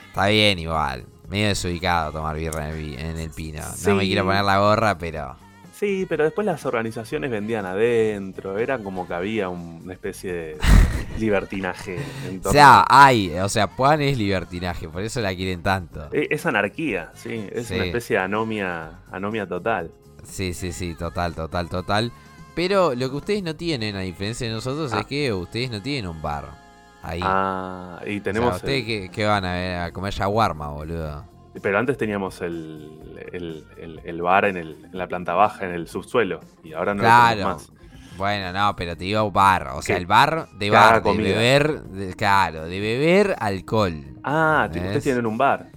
Está 0.09 0.27
bien 0.27 0.59
igual. 0.59 1.05
Medio 1.29 1.47
desubicado 1.47 2.11
tomar 2.11 2.35
birra 2.35 2.69
en 2.69 2.75
el, 2.75 2.99
en 2.99 3.17
el 3.17 3.29
pino. 3.31 3.61
No 3.85 3.95
me 3.95 4.03
quiero 4.05 4.25
poner 4.25 4.43
la 4.43 4.59
gorra, 4.59 4.97
pero... 4.97 5.35
Sí, 5.73 6.05
pero 6.07 6.23
después 6.23 6.45
las 6.45 6.65
organizaciones 6.65 7.29
vendían 7.29 7.65
adentro. 7.65 8.57
Era 8.57 8.77
como 8.79 9.05
que 9.07 9.13
había 9.13 9.49
un- 9.49 9.81
una 9.83 9.91
especie 9.93 10.31
de 10.31 10.57
libertinaje. 11.19 11.97
en 12.29 12.41
O 12.45 12.51
sea, 12.51 12.85
hay, 12.89 13.31
o 13.39 13.49
sea, 13.49 13.67
Puan 13.67 14.01
es 14.01 14.17
libertinaje, 14.17 14.87
por 14.87 15.01
eso 15.01 15.19
la 15.19 15.35
quieren 15.35 15.61
tanto. 15.63 16.07
E- 16.13 16.27
Es 16.31 16.45
anarquía, 16.45 17.11
sí. 17.15 17.47
Es 17.51 17.67
Sí. 17.67 17.75
una 17.75 17.85
especie 17.85 18.15
de 18.17 18.23
anomia, 18.23 18.99
anomia 19.11 19.45
total. 19.47 19.91
Sí, 20.23 20.53
sí, 20.53 20.71
sí, 20.71 20.95
total, 20.95 21.35
total, 21.35 21.67
total. 21.69 22.11
Pero 22.55 22.95
lo 22.95 23.09
que 23.09 23.15
ustedes 23.17 23.43
no 23.43 23.55
tienen, 23.55 23.97
a 23.97 23.99
diferencia 23.99 24.47
de 24.47 24.53
nosotros, 24.53 24.93
Ah. 24.93 25.01
es 25.01 25.05
que 25.07 25.33
ustedes 25.33 25.69
no 25.71 25.81
tienen 25.81 26.07
un 26.09 26.21
bar. 26.21 26.64
Ahí. 27.05 27.19
Ah, 27.23 27.99
y 28.05 28.19
o 28.19 28.23
tenemos. 28.23 28.49
sea, 28.49 28.55
¿ustedes 28.57 28.79
el- 28.81 28.85
qué, 28.85 29.09
qué 29.11 29.25
van 29.25 29.45
a 29.45 29.53
ver? 29.53 29.77
A 29.79 29.91
comer 29.91 30.13
shawarma, 30.13 30.69
boludo. 30.69 31.25
pero 31.61 31.77
antes 31.79 31.97
teníamos 31.97 32.41
el, 32.41 33.17
el- 33.31 33.65
el- 33.77 34.01
el 34.03 34.21
bar 34.21 34.45
en, 34.45 34.57
el- 34.57 34.85
en 34.91 34.97
la 34.97 35.07
planta 35.07 35.33
baja, 35.35 35.65
en 35.65 35.71
el 35.71 35.87
subsuelo. 35.87 36.41
Y 36.63 36.73
ahora 36.73 36.93
no 36.93 37.01
lo 37.01 37.07
Claro. 37.07 37.35
tenemos 37.37 37.69
más. 37.71 38.17
Bueno, 38.17 38.51
no, 38.53 38.75
pero 38.75 38.95
te 38.97 39.03
digo 39.05 39.29
bar. 39.31 39.67
O 39.75 39.81
sea, 39.81 39.97
el 39.97 40.05
bar 40.05 40.47
de 40.57 40.69
bar, 40.69 41.01
de 41.03 41.13
beber, 41.17 41.81
de- 41.83 42.13
claro, 42.15 42.65
de 42.65 42.79
beber 42.79 43.35
alcohol. 43.39 44.03
Ah, 44.23 44.67
ustedes 44.69 45.03
tienen 45.03 45.25
un 45.25 45.37
bar. 45.37 45.67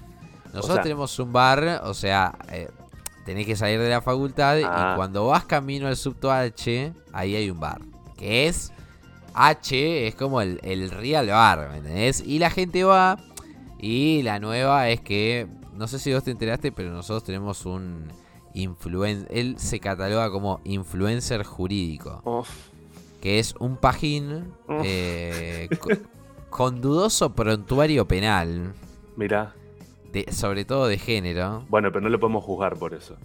Nosotros 0.47 0.75
sea- 0.76 0.82
tenemos 0.82 1.18
un 1.18 1.32
bar, 1.32 1.80
o 1.85 1.94
sea, 1.94 2.35
eh, 2.50 2.68
tenés 3.25 3.44
que 3.47 3.54
salir 3.54 3.78
de 3.80 3.88
la 3.90 4.00
facultad 4.00 4.56
Ah. 4.64 4.92
y 4.92 4.97
cuando 4.97 5.26
vas 5.26 5.44
camino 5.44 5.87
al 5.88 5.97
subto 5.97 6.32
H, 6.32 6.92
ahí 7.12 7.37
hay 7.37 7.50
un 7.50 7.61
bar. 7.61 7.80
Que 8.16 8.47
es 8.49 8.73
H, 9.47 10.07
es 10.09 10.14
como 10.14 10.40
el, 10.40 10.59
el 10.62 10.90
real 10.90 11.28
bar, 11.28 11.68
¿me 11.71 11.78
entendés? 11.78 12.21
Y 12.26 12.38
la 12.38 12.50
gente 12.50 12.85
va. 12.85 13.18
Y 13.78 14.23
la 14.23 14.40
nueva 14.40 14.88
es 14.88 15.00
que, 15.00 15.47
no 15.75 15.87
sé 15.87 15.99
si 16.00 16.12
vos 16.12 16.25
te 16.25 16.30
enteraste, 16.33 16.73
pero 16.73 16.90
nosotros 16.90 17.23
tenemos 17.25 17.64
un 17.66 18.09
influencer. 18.54 19.28
Él 19.30 19.57
se 19.59 19.78
cataloga 19.80 20.30
como 20.30 20.61
influencer 20.64 21.45
jurídico. 21.45 22.21
Uf, 22.25 22.49
Que 23.21 23.38
es 23.38 23.54
un 23.61 23.76
pajín 23.76 24.52
Uf. 24.68 24.83
eh, 24.85 25.68
co- 25.80 25.90
con 26.50 26.80
dudoso 26.80 27.33
prontuario 27.35 28.07
penal. 28.09 28.73
mirá. 29.16 29.54
de- 30.12 30.33
sobre 30.33 30.64
todo 30.64 30.88
de 30.88 30.99
género. 30.99 31.64
Bueno, 31.68 31.90
pero 31.92 32.00
no 32.00 32.09
lo 32.09 32.18
podemos 32.18 32.42
juzgar 32.45 32.76
por 32.76 32.95
eso. 32.95 33.16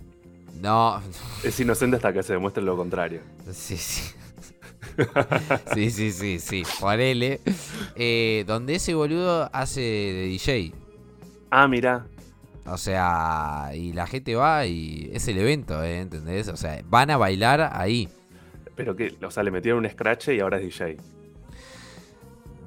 No, 0.61 1.01
Es 1.43 1.59
inocente 1.59 1.95
hasta 1.95 2.13
que 2.13 2.21
se 2.23 2.33
demuestre 2.33 2.61
lo 2.63 2.77
contrario. 2.77 3.21
sí, 3.51 3.75
sí. 3.77 4.11
sí, 5.73 5.91
sí, 5.91 6.11
sí, 6.11 6.39
sí. 6.39 6.63
Ponele. 6.79 7.39
Eh, 7.95 8.43
donde 8.47 8.75
ese 8.75 8.93
boludo 8.93 9.49
hace 9.53 9.81
de 9.81 10.25
DJ. 10.27 10.73
Ah, 11.51 11.67
mirá. 11.67 12.05
O 12.65 12.77
sea, 12.77 13.71
y 13.75 13.91
la 13.93 14.07
gente 14.07 14.35
va 14.35 14.65
y 14.65 15.09
es 15.13 15.27
el 15.27 15.37
evento, 15.37 15.83
¿eh? 15.83 15.99
¿entendés? 15.99 16.47
O 16.47 16.55
sea, 16.55 16.81
van 16.85 17.11
a 17.11 17.17
bailar 17.17 17.71
ahí. 17.73 18.07
Pero 18.75 18.95
que, 18.95 19.15
o 19.23 19.31
sea, 19.31 19.43
le 19.43 19.51
metieron 19.51 19.83
un 19.83 19.89
scratch 19.89 20.29
y 20.29 20.39
ahora 20.39 20.57
es 20.57 20.63
DJ. 20.63 20.97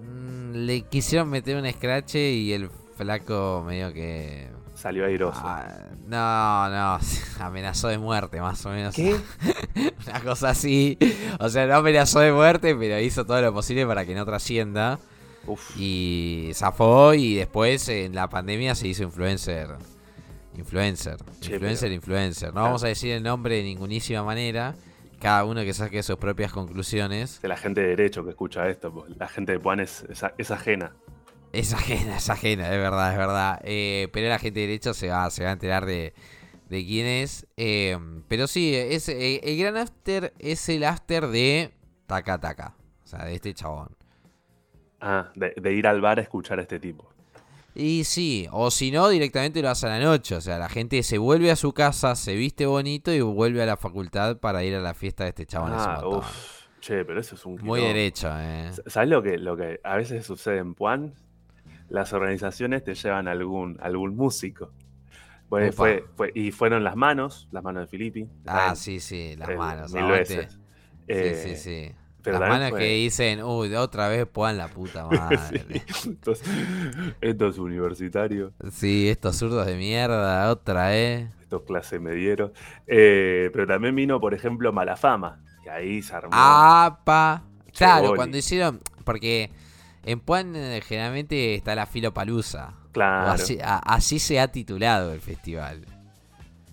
Mm, 0.05 0.53
le 0.67 0.83
quisieron 0.83 1.31
meter 1.31 1.57
un 1.57 1.71
scratch 1.71 2.17
y 2.17 2.53
el 2.53 2.69
flaco 2.97 3.65
medio 3.67 3.93
que... 3.93 4.49
Salió 4.87 5.05
airoso. 5.05 5.41
Ah, 5.43 5.67
no, 6.07 6.69
no, 6.71 7.01
amenazó 7.45 7.89
de 7.89 7.99
muerte 7.99 8.41
más 8.41 8.65
o 8.67 8.71
menos. 8.71 8.95
¿Qué? 8.95 9.17
Una 10.07 10.21
cosa 10.21 10.51
así. 10.51 10.97
O 11.41 11.49
sea, 11.49 11.67
no 11.67 11.75
amenazó 11.75 12.21
de 12.21 12.31
muerte, 12.31 12.73
pero 12.77 13.01
hizo 13.01 13.27
todo 13.27 13.43
lo 13.43 13.53
posible 13.53 13.85
para 13.85 14.07
que 14.07 14.15
no 14.15 14.25
trascienda. 14.25 15.01
Uf. 15.45 15.77
Y 15.77 16.53
zafó 16.55 17.15
y 17.15 17.35
después 17.35 17.89
en 17.89 18.15
la 18.15 18.29
pandemia 18.29 18.77
se 18.77 18.87
hizo 18.87 19.03
influencer. 19.03 19.71
Influencer. 20.57 21.17
Che, 21.41 21.55
influencer, 21.55 21.89
pero- 21.89 21.95
influencer. 21.95 22.49
No 22.51 22.53
Claro. 22.53 22.67
vamos 22.67 22.85
a 22.85 22.87
decir 22.87 23.11
el 23.13 23.25
nombre 23.25 23.57
de 23.57 23.65
ningunísima 23.65 24.23
manera. 24.23 24.77
Cada 25.21 25.45
uno 25.47 25.63
que 25.63 25.75
saque 25.75 26.01
sus 26.05 26.15
propias 26.17 26.53
conclusiones. 26.53 27.43
De 27.43 27.49
la 27.49 27.57
gente 27.57 27.81
de 27.81 27.89
derecho 27.89 28.23
que 28.23 28.31
escucha 28.31 28.69
esto, 28.69 28.93
pues, 28.93 29.17
la 29.17 29.27
gente 29.27 29.51
de 29.51 29.59
Puan 29.59 29.81
es, 29.81 30.05
es, 30.09 30.23
es 30.39 30.51
ajena. 30.53 30.93
Es 31.57 31.73
ajena, 31.73 32.19
es 32.19 32.29
ajena, 32.29 32.65
es 32.71 32.79
verdad, 32.79 33.13
es 33.13 33.19
verdad. 33.19 33.61
Eh, 33.65 34.09
pero 34.13 34.29
la 34.29 34.39
gente 34.39 34.61
derecha 34.61 34.93
se 34.93 35.09
va, 35.09 35.31
se 35.31 35.43
va 35.43 35.49
a 35.49 35.53
enterar 35.55 35.87
de, 35.87 36.13
de 36.69 36.85
quién 36.85 37.07
es. 37.07 37.47
Eh, 37.57 37.97
pero 38.29 38.47
sí, 38.47 38.75
es, 38.75 39.09
eh, 39.09 39.41
el 39.43 39.57
gran 39.59 39.79
after 39.79 40.35
es 40.39 40.69
el 40.69 40.85
after 40.85 41.29
de 41.29 41.73
Taca 42.07 42.39
Taca. 42.39 42.75
O 43.03 43.07
sea, 43.07 43.25
de 43.25 43.35
este 43.35 43.55
chabón. 43.55 43.89
Ah, 45.01 45.31
de, 45.35 45.55
de 45.57 45.73
ir 45.73 45.87
al 45.87 46.03
bar 46.03 46.19
a 46.19 46.23
escuchar 46.23 46.59
a 46.59 46.63
este 46.63 46.79
tipo. 46.79 47.09
Y 47.75 48.05
sí, 48.05 48.49
o 48.53 48.71
si 48.71 48.91
no, 48.91 49.09
directamente 49.09 49.63
lo 49.63 49.71
hace 49.71 49.87
a 49.87 49.99
la 49.99 50.01
noche. 50.01 50.35
O 50.35 50.43
sea, 50.43 50.59
la 50.59 50.69
gente 50.69 51.03
se 51.03 51.17
vuelve 51.17 51.51
a 51.51 51.57
su 51.57 51.73
casa, 51.73 52.17
se 52.17 52.35
viste 52.35 52.67
bonito 52.67 53.15
y 53.15 53.23
vuelve 53.23 53.63
a 53.63 53.67
la 53.67 53.79
facultad 53.79 54.37
para 54.37 54.63
ir 54.63 54.75
a 54.75 54.81
la 54.81 54.93
fiesta 54.93 55.25
de 55.25 55.31
este 55.31 55.47
chabón. 55.47 55.73
Ah, 55.75 56.01
montón. 56.03 56.19
uf. 56.19 56.67
Che, 56.81 57.05
pero 57.05 57.19
eso 57.19 57.35
es 57.35 57.47
un 57.47 57.59
Muy 57.63 57.81
derecho, 57.81 58.29
eh. 58.39 58.71
¿Sabes 58.87 59.09
lo 59.09 59.23
que, 59.23 59.39
lo 59.39 59.57
que 59.57 59.81
a 59.83 59.97
veces 59.97 60.25
sucede 60.27 60.59
en 60.59 60.75
Puan? 60.75 61.15
Las 61.89 62.13
organizaciones 62.13 62.83
te 62.85 62.95
llevan 62.95 63.29
algún, 63.29 63.79
algún 63.81 64.17
músico. 64.17 64.73
Upa. 65.49 65.71
fue, 65.73 66.05
fue- 66.17 66.33
y 66.35 66.51
fueron 66.51 66.83
las 66.83 66.97
manos, 66.97 67.47
las 67.53 67.63
manos 67.63 67.83
de 67.83 67.87
Filippi. 67.87 68.29
Ah, 68.47 68.75
sí, 68.75 68.99
sí, 68.99 69.37
las 69.37 69.49
eh, 69.51 69.57
manos. 69.57 69.93
Mil 69.93 70.07
veces. 70.07 70.53
Sí, 70.53 70.59
Eh, 71.07 71.41
sí, 71.45 71.57
sí. 71.57 71.93
pero 72.21 72.41
Las 72.41 72.49
manos 72.49 72.71
fue- 72.71 72.81
que 72.81 72.87
dicen, 72.95 73.45
uy, 73.45 73.73
otra 73.77 74.09
vez 74.09 74.27
puedan 74.27 74.59
la 74.59 74.67
puta 74.67 75.07
madre. 75.09 75.65
Sí, 75.95 76.11
estos, 76.11 76.43
estos 77.21 77.59
universitarios, 77.59 78.53
Sí, 78.73 79.09
estos 79.09 79.37
zurdos 79.37 79.67
de 79.67 79.77
mierda, 79.77 80.51
otra 80.51 80.89
vez. 80.89 81.29
estos 81.41 81.63
clase 81.63 82.01
mediero. 82.01 82.53
Eh, 82.89 83.49
pero 83.53 83.69
también 83.69 83.95
vino, 83.95 84.19
por 84.21 84.35
ejemplo, 84.35 84.73
Malafama. 84.73 85.45
Y 85.65 85.69
ahí 85.69 86.03
se 86.03 86.13
armó. 86.17 86.31
¡Apa! 86.33 87.45
Claro, 87.77 88.15
cuando 88.17 88.37
hicieron. 88.37 88.81
Porque 89.05 89.51
En 90.07 90.21
Puan 90.21 90.55
eh, 90.57 90.81
generalmente 90.87 91.55
está 91.55 91.75
la 91.75 91.85
filopalusa. 91.87 92.75
Claro. 92.93 93.33
Así, 93.33 93.59
a- 93.63 93.79
así 93.79 94.19
se 94.19 94.41
ha 94.41 94.49
titulado 94.49 95.13
el 95.13 95.21
festival. 95.21 95.85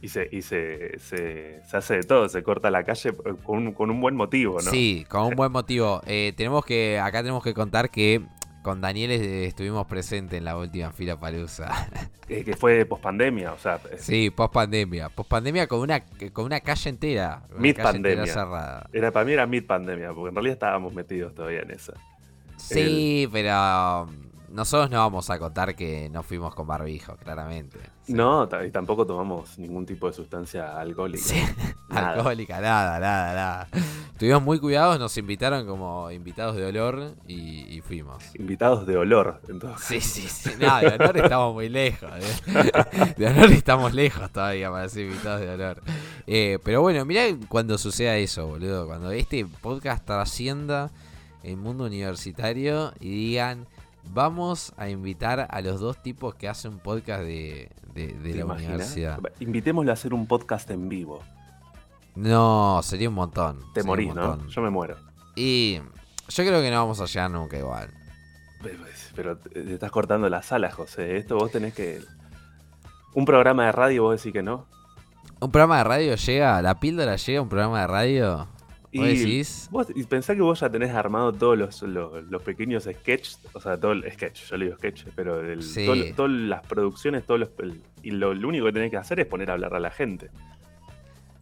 Y, 0.01 0.09
se, 0.09 0.27
y 0.31 0.41
se, 0.41 0.99
se, 0.99 1.61
se 1.65 1.77
hace 1.77 1.95
de 1.95 2.03
todo, 2.03 2.27
se 2.29 2.43
corta 2.43 2.69
la 2.69 2.83
calle 2.83 3.09
eh, 3.09 3.33
con 3.43 3.57
un, 3.67 3.73
con 3.73 3.89
un 3.89 3.99
buen 4.01 4.15
motivo, 4.15 4.55
¿no? 4.55 4.69
Sí, 4.71 5.05
con 5.09 5.23
un 5.23 5.35
buen 5.35 5.51
motivo. 5.51 6.01
Eh, 6.05 6.33
tenemos 6.37 6.63
que, 6.65 6.99
acá 6.99 7.19
tenemos 7.21 7.43
que 7.43 7.53
contar 7.53 7.89
que 7.89 8.21
con 8.63 8.79
Daniel 8.81 9.11
estuvimos 9.11 9.87
presentes 9.87 10.37
en 10.37 10.45
la 10.45 10.57
última 10.57 10.91
fila 10.91 11.19
palusa. 11.19 11.89
Eh, 12.29 12.43
que 12.45 12.55
fue 12.55 12.85
pospandemia, 12.85 13.51
o 13.51 13.57
sea, 13.57 13.79
sí, 13.97 14.29
post 14.29 14.53
pandemia. 14.53 15.09
Post 15.09 15.29
pandemia 15.29 15.67
con 15.67 15.81
una, 15.81 16.01
con 16.31 16.45
una 16.45 16.61
calle 16.61 16.89
entera. 16.89 17.43
Una 17.51 17.59
Mid 17.59 17.75
calle 17.75 17.97
entera 17.97 18.15
pandemia. 18.21 18.33
cerrada. 18.33 18.89
era, 18.93 19.11
para 19.11 19.25
mí 19.25 19.33
era 19.33 19.45
mid 19.45 19.65
pandemia, 19.65 20.13
porque 20.13 20.29
en 20.29 20.35
realidad 20.35 20.53
estábamos 20.53 20.93
metidos 20.93 21.35
todavía 21.35 21.59
en 21.63 21.71
esa. 21.71 21.93
Sí, 22.63 23.29
pero 23.31 24.03
um, 24.03 24.23
nosotros 24.53 24.91
no 24.91 24.99
vamos 24.99 25.29
a 25.29 25.39
contar 25.39 25.75
que 25.75 26.09
no 26.09 26.21
fuimos 26.21 26.53
con 26.53 26.67
barbijo, 26.67 27.15
claramente. 27.17 27.79
Sí. 28.03 28.13
No, 28.13 28.47
y 28.65 28.69
tampoco 28.69 29.05
tomamos 29.05 29.57
ningún 29.57 29.85
tipo 29.85 30.07
de 30.07 30.13
sustancia 30.13 30.79
alcohólica. 30.79 31.23
Sí, 31.23 31.41
Nada. 31.89 32.13
alcohólica, 32.13 32.61
nada, 32.61 32.99
nada, 32.99 33.33
nada. 33.33 33.67
Estuvimos 34.11 34.43
muy 34.43 34.59
cuidados, 34.59 34.99
nos 34.99 35.17
invitaron 35.17 35.65
como 35.65 36.11
invitados 36.11 36.55
de 36.55 36.65
olor 36.65 37.15
y, 37.27 37.75
y 37.75 37.81
fuimos. 37.81 38.23
Invitados 38.35 38.85
de 38.85 38.95
olor, 38.95 39.41
entonces. 39.49 40.03
Sí, 40.03 40.21
sí, 40.21 40.27
sí. 40.27 40.51
No, 40.59 40.79
de 40.79 40.87
honor 40.87 41.17
estamos 41.17 41.53
muy 41.53 41.69
lejos. 41.69 42.11
¿eh? 42.19 42.71
De 43.17 43.27
honor 43.27 43.51
estamos 43.51 43.93
lejos 43.93 44.31
todavía 44.31 44.69
para 44.69 44.87
ser 44.87 45.07
invitados 45.07 45.41
de 45.41 45.49
honor. 45.49 45.81
Eh, 46.27 46.59
pero 46.63 46.81
bueno, 46.81 47.03
mirá 47.05 47.23
cuando 47.49 47.77
suceda 47.77 48.17
eso, 48.17 48.47
boludo. 48.47 48.85
Cuando 48.85 49.11
este 49.11 49.45
podcast 49.45 50.05
trascienda 50.05 50.91
el 51.43 51.57
mundo 51.57 51.85
universitario 51.85 52.93
y 52.99 53.09
digan, 53.09 53.67
vamos 54.11 54.73
a 54.77 54.89
invitar 54.89 55.47
a 55.49 55.61
los 55.61 55.79
dos 55.79 56.01
tipos 56.01 56.35
que 56.35 56.47
hacen 56.49 56.73
un 56.73 56.79
podcast 56.79 57.21
de, 57.23 57.69
de- 57.93 58.07
de 58.13 58.31
¿Te 58.31 58.37
la 58.37 58.41
imaginas? 58.45 58.69
universidad. 58.75 59.19
Invitémoslo 59.39 59.91
a 59.91 59.93
hacer 59.93 60.13
un 60.13 60.25
podcast 60.27 60.69
en 60.71 60.89
vivo. 60.89 61.21
No, 62.15 62.79
sería 62.83 63.09
un 63.09 63.15
montón. 63.15 63.59
Te 63.73 63.83
morís, 63.83 64.13
¿no? 64.13 64.47
Yo 64.47 64.61
me 64.61 64.69
muero. 64.69 64.97
Y 65.35 65.79
yo 66.29 66.43
creo 66.45 66.61
que 66.61 66.69
no 66.69 66.77
vamos 66.77 66.99
a 67.01 67.05
llegar 67.05 67.31
nunca 67.31 67.57
igual. 67.57 67.89
Pero 69.15 69.37
te 69.37 69.49
te 69.49 69.73
estás 69.73 69.91
cortando 69.91 70.29
las 70.29 70.51
alas, 70.51 70.73
José. 70.73 71.17
Esto 71.17 71.35
vos 71.37 71.51
tenés 71.51 71.73
que. 71.73 72.01
Un 73.13 73.25
programa 73.25 73.65
de 73.65 73.71
radio, 73.71 74.03
vos 74.03 74.17
decís 74.17 74.31
que 74.33 74.41
no. 74.43 74.65
¿Un 75.39 75.51
programa 75.51 75.79
de 75.79 75.83
radio 75.83 76.15
llega? 76.15 76.61
¿La 76.61 76.79
píldora 76.79 77.15
llega 77.15 77.39
a 77.39 77.41
un 77.41 77.49
programa 77.49 77.81
de 77.81 77.87
radio? 77.87 78.47
¿Vos 78.99 79.07
decís? 79.07 79.67
Vos, 79.71 79.87
y 79.95 80.03
pensá 80.03 80.35
que 80.35 80.41
vos 80.41 80.59
ya 80.59 80.69
tenés 80.69 80.91
armado 80.91 81.31
todos 81.33 81.57
los, 81.57 81.81
los, 81.83 82.23
los 82.25 82.41
pequeños 82.43 82.83
sketches, 82.83 83.39
o 83.53 83.59
sea, 83.59 83.77
todo 83.79 83.91
el 83.93 84.11
sketch, 84.11 84.49
yo 84.49 84.57
le 84.57 84.65
digo 84.65 84.77
sketch, 84.77 85.05
pero 85.15 85.41
el- 85.41 85.63
Sí. 85.63 85.85
todo- 85.85 86.15
todas 86.15 86.31
las 86.31 86.61
producciones, 86.67 87.25
todos 87.25 87.39
los, 87.39 87.49
el- 87.59 87.81
y 88.03 88.11
lo, 88.11 88.33
lo 88.33 88.47
único 88.47 88.65
que 88.65 88.73
tenés 88.73 88.91
que 88.91 88.97
hacer 88.97 89.19
es 89.19 89.25
poner 89.25 89.49
a 89.49 89.53
hablar 89.53 89.73
a 89.75 89.79
la 89.79 89.91
gente. 89.91 90.29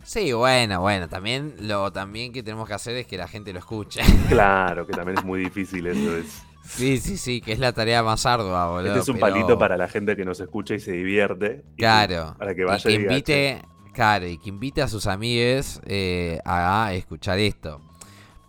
Sí, 0.03 0.33
bueno, 0.33 0.81
bueno, 0.81 1.07
también 1.07 1.53
lo 1.59 1.91
también 1.91 2.33
que 2.33 2.41
tenemos 2.41 2.67
que 2.67 2.73
hacer 2.73 2.95
es 2.95 3.05
que 3.05 3.17
la 3.17 3.27
gente 3.27 3.53
lo 3.53 3.59
escuche. 3.59 4.01
Claro, 4.29 4.85
que 4.87 4.93
también 4.93 5.17
es 5.19 5.23
muy 5.23 5.39
difícil 5.39 5.85
eso. 5.87 6.17
Es, 6.17 6.43
Sí, 6.63 6.97
sí, 6.99 7.17
sí, 7.17 7.41
que 7.41 7.51
es 7.53 7.59
la 7.59 7.73
tarea 7.73 8.01
más 8.03 8.25
ardua, 8.25 8.69
boludo. 8.69 8.87
este 8.89 8.99
es 8.99 9.09
un 9.09 9.15
pero- 9.19 9.33
palito 9.33 9.57
para 9.57 9.77
la 9.77 9.87
gente 9.87 10.15
que 10.15 10.23
nos 10.23 10.39
escucha 10.39 10.73
y 10.75 10.79
se 10.79 10.91
divierte. 10.93 11.63
y 11.75 11.77
Claro. 11.79 12.35
Para 12.37 12.53
que 12.55 12.61
y 12.61 12.65
vaya 12.65 12.83
que 12.83 12.91
y 12.91 12.97
diga, 12.99 13.11
invite, 13.13 13.61
claro, 13.93 14.27
y 14.27 14.37
que 14.37 14.49
invite 14.49 14.81
a 14.81 14.87
sus 14.87 15.07
amigues 15.07 15.81
eh, 15.85 16.39
a 16.45 16.93
escuchar 16.93 17.39
esto. 17.39 17.81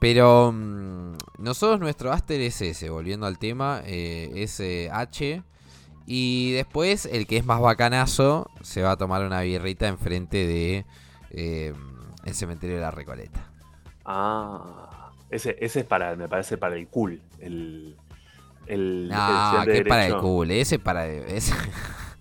Pero 0.02 0.50
mm, 0.50 1.12
nosotros 1.38 1.78
nuestro 1.78 2.11
Aster 2.11 2.40
es 2.40 2.61
ese, 2.61 2.90
volviendo 2.90 3.25
al 3.25 3.38
tema, 3.38 3.83
eh, 3.87 4.33
es 4.35 4.59
eh, 4.59 4.90
H. 4.92 5.44
Y 6.07 6.50
después 6.55 7.07
el 7.07 7.28
que 7.28 7.37
es 7.37 7.46
más 7.46 7.61
bacanazo 7.61 8.50
se 8.62 8.83
va 8.83 8.90
a 8.90 8.96
tomar 8.96 9.24
una 9.24 9.42
birrita 9.42 9.87
enfrente 9.87 10.44
de 10.44 10.85
eh, 11.31 11.72
el 12.24 12.35
cementerio 12.35 12.74
de 12.74 12.83
la 12.83 12.90
Recoleta. 12.90 13.48
Ah, 14.05 15.12
ese, 15.31 15.57
ese 15.61 15.81
es 15.81 15.87
para, 15.87 16.16
me 16.16 16.28
parece, 16.28 16.59
para 16.59 16.74
el 16.74 16.88
cool. 16.88 17.22
El, 17.38 17.94
el, 18.66 19.09
No, 19.09 19.44
estudiante 19.44 19.85
que 19.85 19.88
para 19.88 20.07
el 20.09 20.16
cool, 20.16 20.50
ese 20.50 20.81
para 20.81 21.07
ese, 21.07 21.55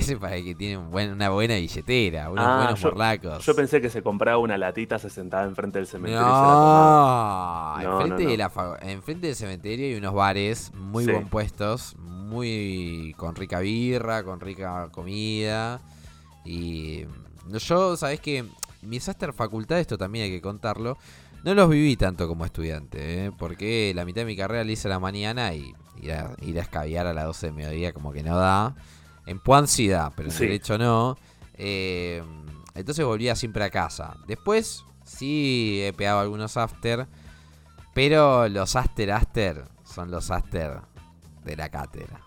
ese 0.00 0.16
para 0.16 0.36
el 0.36 0.44
que 0.44 0.54
tiene 0.54 0.76
un 0.78 0.90
buen- 0.90 1.12
una 1.12 1.28
buena 1.30 1.54
billetera, 1.56 2.30
unos 2.30 2.44
Ah, 2.46 2.56
buenos 2.58 2.80
yo- 2.80 2.88
morlacos. 2.88 3.44
Yo 3.44 3.54
pensé 3.54 3.80
que 3.80 3.90
se 3.90 4.02
compraba 4.02 4.38
una 4.38 4.56
latita, 4.58 4.98
se 4.98 5.10
sentaba 5.10 5.44
enfrente 5.44 5.78
del 5.78 5.86
cementerio 5.86 6.20
y 6.20 6.24
se 6.24 6.30
la 6.30 6.36
tomaba. 6.40 7.80
No, 7.82 7.92
enfrente, 8.00 8.24
no, 8.24 8.30
De 8.30 8.36
no. 8.36 8.42
la 8.42 8.50
fa- 8.50 8.78
enfrente 8.82 9.26
del 9.28 9.36
cementerio 9.36 9.86
hay 9.86 9.94
unos 9.94 10.14
bares 10.14 10.72
muy 10.74 11.04
Sí. 11.04 11.10
buen 11.10 11.28
puestos, 11.28 11.96
muy 11.98 13.14
con 13.16 13.34
rica 13.36 13.60
birra, 13.60 14.22
con 14.24 14.40
rica 14.40 14.88
comida. 14.92 15.80
Y 16.44 17.04
yo, 17.48 17.96
sabes 17.96 18.20
que 18.20 18.44
mis 18.82 19.08
Aster 19.08 19.32
facultades, 19.32 19.82
esto 19.82 19.98
también 19.98 20.26
hay 20.26 20.30
que 20.30 20.40
contarlo, 20.40 20.96
no 21.44 21.54
los 21.54 21.68
viví 21.68 21.96
tanto 21.96 22.26
como 22.28 22.44
estudiante, 22.44 23.26
¿eh? 23.26 23.32
porque 23.36 23.92
la 23.94 24.04
mitad 24.04 24.22
de 24.22 24.26
mi 24.26 24.36
carrera 24.36 24.64
la 24.64 24.72
hice 24.72 24.88
a 24.88 24.90
la 24.90 24.98
mañana 25.00 25.54
y 25.54 25.72
ir 26.02 26.12
a, 26.12 26.34
ir 26.42 26.58
a 26.58 26.62
escabiar 26.62 27.06
a 27.06 27.14
las 27.14 27.24
12 27.26 27.46
de 27.46 27.52
mediodía 27.52 27.92
como 27.92 28.12
que 28.12 28.22
no 28.22 28.36
da. 28.36 28.74
En 29.26 29.40
Puan 29.40 29.66
sí 29.66 29.88
da, 29.88 30.10
pero 30.14 30.28
en 30.28 30.34
Sí. 30.34 30.44
derecho 30.46 30.78
no. 30.78 31.16
Eh, 31.54 32.22
entonces 32.74 33.04
volvía 33.04 33.34
siempre 33.36 33.64
a 33.64 33.70
casa. 33.70 34.16
Después 34.26 34.84
sí 35.04 35.80
he 35.82 35.92
pegado 35.92 36.20
algunos 36.20 36.56
after, 36.56 37.06
pero 37.94 38.48
los 38.48 38.76
after 38.76 39.10
after 39.12 39.64
son 39.84 40.10
los 40.10 40.30
after 40.30 40.80
de 41.44 41.56
la 41.56 41.68
cátedra. 41.70 42.20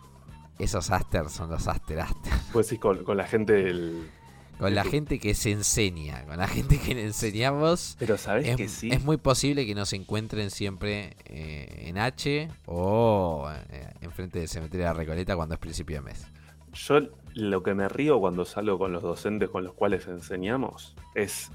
Esos 0.57 0.89
after 0.91 1.29
son 1.29 1.49
los 1.49 1.67
after 1.67 1.99
after. 2.01 2.33
Pues 2.51 2.67
sí, 2.67 2.77
con, 2.77 3.03
con 3.03 3.15
la 3.17 3.25
gente 3.27 3.53
del. 3.53 4.09
Con 4.57 4.75
la 4.75 4.83
gente 4.83 5.19
que 5.19 5.35
se 5.35 5.51
enseña, 5.51 6.25
con 6.25 6.35
la 6.37 6.47
gente 6.47 6.79
que 6.79 6.93
le 6.93 7.05
enseñamos. 7.05 7.95
Pero 7.97 8.17
sabes 8.17 8.45
Es, 8.45 8.57
que 8.57 8.67
sí. 8.67 8.89
es 8.91 9.01
muy 9.05 9.15
posible 9.15 9.65
que 9.65 9.73
nos 9.73 9.93
encuentren 9.93 10.51
siempre 10.51 11.15
eh, 11.25 11.85
en 11.87 11.97
H 11.97 12.49
o 12.65 13.49
eh, 13.69 13.93
enfrente 14.01 14.39
del 14.39 14.49
cementerio 14.49 14.85
de 14.87 14.91
la 14.91 14.97
Recoleta 14.99 15.35
cuando 15.37 15.53
es 15.55 15.59
principio 15.61 15.97
de 15.97 16.01
mes. 16.01 16.25
Yo 16.73 16.99
lo 17.35 17.63
que 17.63 17.73
me 17.73 17.87
río 17.87 18.19
cuando 18.19 18.45
salgo 18.45 18.77
con 18.77 18.91
los 18.91 19.03
docentes 19.03 19.49
con 19.49 19.63
los 19.63 19.73
cuales 19.73 20.07
enseñamos 20.07 20.95
es 21.15 21.51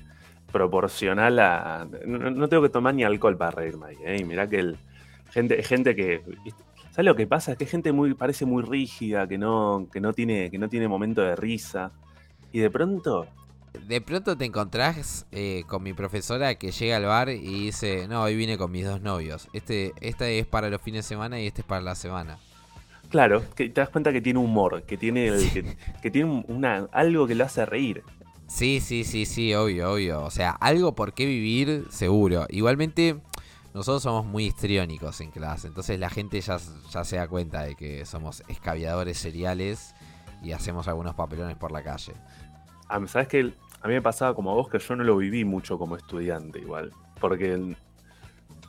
proporcional 0.53 1.38
a. 1.40 1.88
No, 2.07 2.48
tengo 2.48 2.62
que 2.62 2.68
tomar 2.68 2.94
ni 2.94 3.03
alcohol 3.03 3.37
para 3.37 3.50
reírme 3.50 3.87
ahí, 3.87 3.96
¿eh? 4.05 4.16
Y 4.20 4.24
mirá 4.24 4.48
que 4.48 4.61
el, 4.61 4.79
gente, 5.31 5.62
gente 5.62 5.96
que. 5.96 6.22
¿Sabes 6.90 7.07
lo 7.07 7.16
que 7.16 7.27
pasa? 7.27 7.53
Es 7.53 7.59
que 7.59 7.66
gente 7.66 7.90
muy, 7.90 8.14
parece 8.14 8.46
muy 8.46 8.62
rígida, 8.62 9.27
que 9.27 9.37
no, 9.37 9.88
que 9.92 10.00
no 10.00 10.12
tiene, 10.12 10.50
que 10.53 10.59
no 10.59 10.68
tiene 10.68 10.87
momento 10.87 11.22
de 11.22 11.35
risa. 11.35 11.90
Y 12.53 12.61
de 12.61 12.70
pronto, 12.70 13.27
De 13.88 14.00
pronto 14.00 14.37
te 14.37 14.44
encontrás 14.44 15.27
eh, 15.33 15.64
con 15.66 15.83
mi 15.83 15.92
profesora 15.92 16.55
que 16.55 16.70
llega 16.70 16.96
al 16.96 17.05
bar 17.07 17.31
y 17.31 17.64
dice, 17.64 18.07
no, 18.07 18.22
hoy 18.22 18.37
vine 18.37 18.57
con 18.57 18.70
mis 18.70 18.87
dos 18.87 19.00
novios. 19.00 19.48
Este, 19.53 19.92
esta 20.00 20.29
es 20.29 20.46
para 20.46 20.70
los 20.70 20.81
fines 20.81 21.05
de 21.05 21.09
semana 21.09 21.40
y 21.40 21.48
este 21.48 21.62
es 21.62 21.66
para 21.66 21.81
la 21.81 21.96
semana. 21.96 22.38
Claro, 23.11 23.43
que 23.55 23.69
te 23.69 23.81
das 23.81 23.88
cuenta 23.90 24.12
que 24.12 24.21
tiene 24.21 24.38
humor, 24.38 24.83
que 24.85 24.97
tiene, 24.97 25.29
el- 25.29 25.51
que, 25.53 25.77
que 26.03 26.11
tiene 26.11 26.31
un- 26.31 26.45
una, 26.49 26.88
algo 26.93 27.27
que 27.27 27.35
lo 27.35 27.45
hace 27.45 27.64
reír. 27.67 28.03
Sí, 28.47 28.81
sí, 28.81 29.05
sí, 29.05 29.25
sí, 29.27 29.55
obvio, 29.55 29.93
obvio. 29.93 30.23
O 30.23 30.31
sea, 30.31 30.51
algo 30.51 30.95
por 30.95 31.14
qué 31.14 31.25
vivir, 31.27 31.87
seguro. 31.90 32.47
Igualmente, 32.51 33.17
nosotros 33.73 34.03
somos 34.03 34.27
muy 34.27 34.45
histriónicos 34.47 35.21
en 35.23 35.31
clase. 35.31 35.67
Entonces 35.69 35.99
la 35.99 36.11
gente 36.11 36.40
ya, 36.40 36.59
ya 36.90 37.05
se 37.05 37.17
da 37.17 37.27
cuenta 37.27 37.62
de 37.62 37.75
que 37.75 38.05
somos 38.05 38.43
escabiadores 38.49 39.17
seriales 39.19 39.95
y 40.43 40.53
hacemos 40.53 40.88
algunos 40.88 41.14
papelones 41.14 41.57
por 41.57 41.73
la 41.73 41.83
calle. 41.83 42.12
A 42.88 43.01
mí- 43.01 43.09
¿Sabes 43.09 43.29
que 43.29 43.53
A 43.81 43.87
mí 43.88 43.93
me 43.95 44.03
pasaba 44.03 44.35
como 44.35 44.51
a 44.51 44.55
vos 44.55 44.69
que 44.71 44.79
yo 44.79 44.97
no 44.97 45.05
lo 45.05 45.17
viví 45.19 45.45
mucho 45.45 45.79
como 45.79 45.97
estudiante 45.97 46.59
igual. 46.59 46.90
Porque 47.21 47.75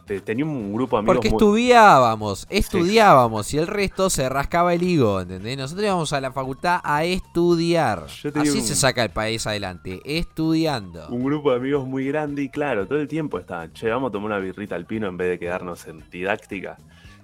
tenía 0.06 0.46
un 0.46 0.72
grupo 0.74 0.96
de 0.96 1.00
amigos 1.00 1.16
Porque 1.16 1.30
muy- 1.30 1.38
estudiábamos, 1.38 2.48
estudiábamos 2.50 3.54
y 3.54 3.58
el 3.58 3.68
resto 3.68 4.10
se 4.10 4.30
rascaba 4.30 4.74
el 4.74 4.84
higo, 4.84 5.22
¿entendés? 5.22 5.58
Nosotros 5.58 5.86
íbamos 5.86 6.14
a 6.14 6.22
la 6.22 6.32
facultad 6.32 6.80
a 6.84 7.04
estudiar. 7.04 8.04
Así 8.06 8.24
un- 8.34 8.62
se 8.62 8.76
saca 8.76 9.04
el 9.04 9.10
país 9.10 9.46
adelante, 9.48 10.02
estudiando. 10.06 11.08
un 11.10 11.24
grupo 11.24 11.52
de 11.52 11.58
amigos 11.58 11.88
muy 11.88 12.06
grande 12.08 12.44
y 12.44 12.50
claro, 12.50 12.86
todo 12.88 13.00
el 13.00 13.08
tiempo 13.08 13.40
estaban, 13.40 13.74
che, 13.74 13.90
vamos 13.90 14.10
a 14.10 14.12
tomar 14.12 14.28
una 14.32 14.40
birrita 14.40 14.76
al 14.76 14.86
pino 14.86 15.08
en 15.08 15.18
vez 15.18 15.30
de 15.30 15.40
quedarnos 15.40 15.88
en 15.88 16.04
didáctica. 16.12 16.78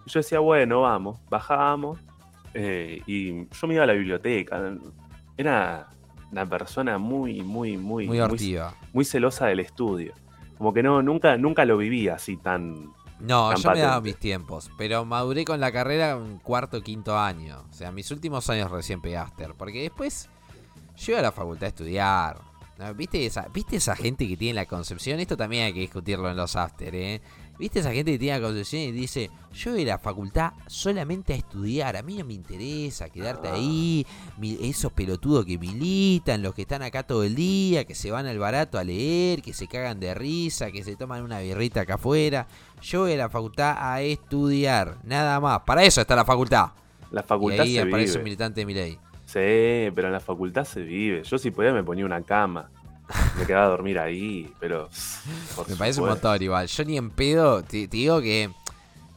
Y 0.06 0.10
yo 0.10 0.20
decía, 0.20 0.40
bueno, 0.40 0.82
vamos, 0.82 1.20
bajábamos 1.30 2.00
eh, 2.54 3.02
y 3.06 3.46
yo 3.48 3.68
me 3.68 3.76
iba 3.76 3.84
a 3.84 3.88
la 3.88 3.94
biblioteca. 3.94 4.60
Era 5.38 5.88
una 6.32 6.46
persona 6.46 6.98
muy, 6.98 7.42
muy, 7.44 7.78
muy, 7.78 8.08
Muy 8.08 8.20
hortiva. 8.20 8.74
muy 8.94 9.06
celosa 9.06 9.48
del 9.48 9.60
estudio. 9.60 10.14
Como 10.62 10.76
que 10.76 10.84
no, 10.84 11.02
nunca, 11.02 11.38
nunca 11.38 11.66
lo 11.66 11.76
viví 11.76 12.08
así 12.08 12.38
tan... 12.38 12.94
No, 13.20 13.50
tan 13.50 13.58
yo 13.58 13.72
me 13.72 13.80
daba 13.80 13.94
patente. 13.94 14.10
mis 14.10 14.18
tiempos, 14.20 14.70
pero 14.78 15.06
maduré 15.06 15.44
con 15.44 15.60
la 15.60 15.72
carrera 15.72 16.12
en 16.12 16.38
cuarto 16.38 16.84
quinto 16.84 17.18
año. 17.18 17.66
O 17.68 17.74
sea, 17.74 17.92
mis 17.92 18.12
últimos 18.12 18.48
años 18.48 18.70
recién 18.70 19.02
pegaster. 19.02 19.56
Porque 19.56 19.82
después 19.82 20.30
yo 20.98 21.14
iba 21.14 21.20
a 21.20 21.24
la 21.24 21.32
facultad 21.32 21.64
a 21.64 21.70
estudiar. 21.70 22.38
¿Viste, 22.96 23.26
esa, 23.26 23.48
¿Viste 23.52 23.78
esa 23.78 23.96
gente 23.96 24.28
que 24.28 24.38
tiene 24.38 24.54
la 24.54 24.68
concepción? 24.68 25.20
Esto 25.20 25.36
también 25.36 25.64
hay 25.64 25.74
que 25.74 25.80
discutirlo 25.80 26.30
en 26.30 26.38
los 26.38 26.56
after, 26.56 26.94
¿eh? 26.94 27.22
¿Viste 27.62 27.78
esa 27.82 27.94
gente 27.94 28.14
que 28.14 28.18
tiene 28.18 28.40
la 28.40 28.48
concepción 28.48 28.82
y 28.82 28.92
dice, 28.92 29.30
yo 29.54 29.74
voy 29.74 29.84
a 29.84 29.86
la 29.86 30.00
facultad 30.00 30.54
solamente 30.66 31.34
a 31.34 31.36
estudiar, 31.36 31.96
a 31.96 32.02
mí 32.02 32.18
no 32.18 32.26
me 32.26 32.34
interesa 32.34 33.08
quedarte 33.08 33.50
ahí, 33.50 34.04
esos 34.62 34.92
pelotudos 34.94 35.46
que 35.46 35.60
militan, 35.60 36.42
los 36.42 36.56
que 36.56 36.64
están 36.64 36.82
acá 36.82 37.04
todo 37.04 37.24
el 37.24 37.36
día, 37.36 37.86
que 37.86 37.94
se 37.94 38.10
van 38.10 38.26
al 38.26 38.40
barato 38.40 38.80
a 38.80 38.84
leer, 38.84 39.44
que 39.44 39.54
se 39.54 39.68
cagan 39.68 40.00
de 40.00 40.16
risa, 40.16 40.72
que 40.72 40.84
se 40.84 40.96
toman 40.96 41.22
una 41.22 41.40
birrita 41.40 41.82
acá 41.82 41.94
afuera, 41.94 42.48
yo 42.82 43.02
voy 43.02 43.14
a 43.14 43.18
la 43.18 43.30
facultad 43.30 43.76
a 43.78 44.02
estudiar, 44.02 44.98
nada 45.04 45.40
más, 45.40 45.60
para 45.60 45.84
eso 45.84 46.02
está 46.02 46.16
la 46.16 46.26
facultad. 46.26 46.72
La 47.12 47.22
facultad 47.22 47.64
y 47.66 47.68
ahí 47.68 47.74
se 47.76 47.82
aparece 47.82 48.12
vive. 48.14 48.18
un 48.18 48.24
militante 48.24 48.62
de 48.62 48.66
mi 48.66 48.74
ley. 48.74 48.98
Sí, 49.28 49.92
pero 49.94 50.08
en 50.08 50.14
la 50.14 50.20
facultad 50.20 50.64
se 50.64 50.82
vive. 50.82 51.22
Yo 51.22 51.38
si 51.38 51.52
podía 51.52 51.74
me 51.74 51.84
ponía 51.84 52.08
una 52.08 52.24
cama. 52.24 52.72
Me 53.38 53.46
quedaba 53.46 53.66
a 53.66 53.70
dormir 53.70 54.00
ahí, 54.00 54.54
pero... 54.60 54.90
Me 55.68 55.76
parece 55.76 56.02
un 56.02 56.08
montón 56.10 56.42
igual. 56.42 56.68
Yo 56.68 56.84
ni 56.86 56.98
en 56.98 57.10
pedo, 57.10 57.64
te, 57.64 57.88
te 57.88 57.98
digo 57.98 58.22
que... 58.22 58.50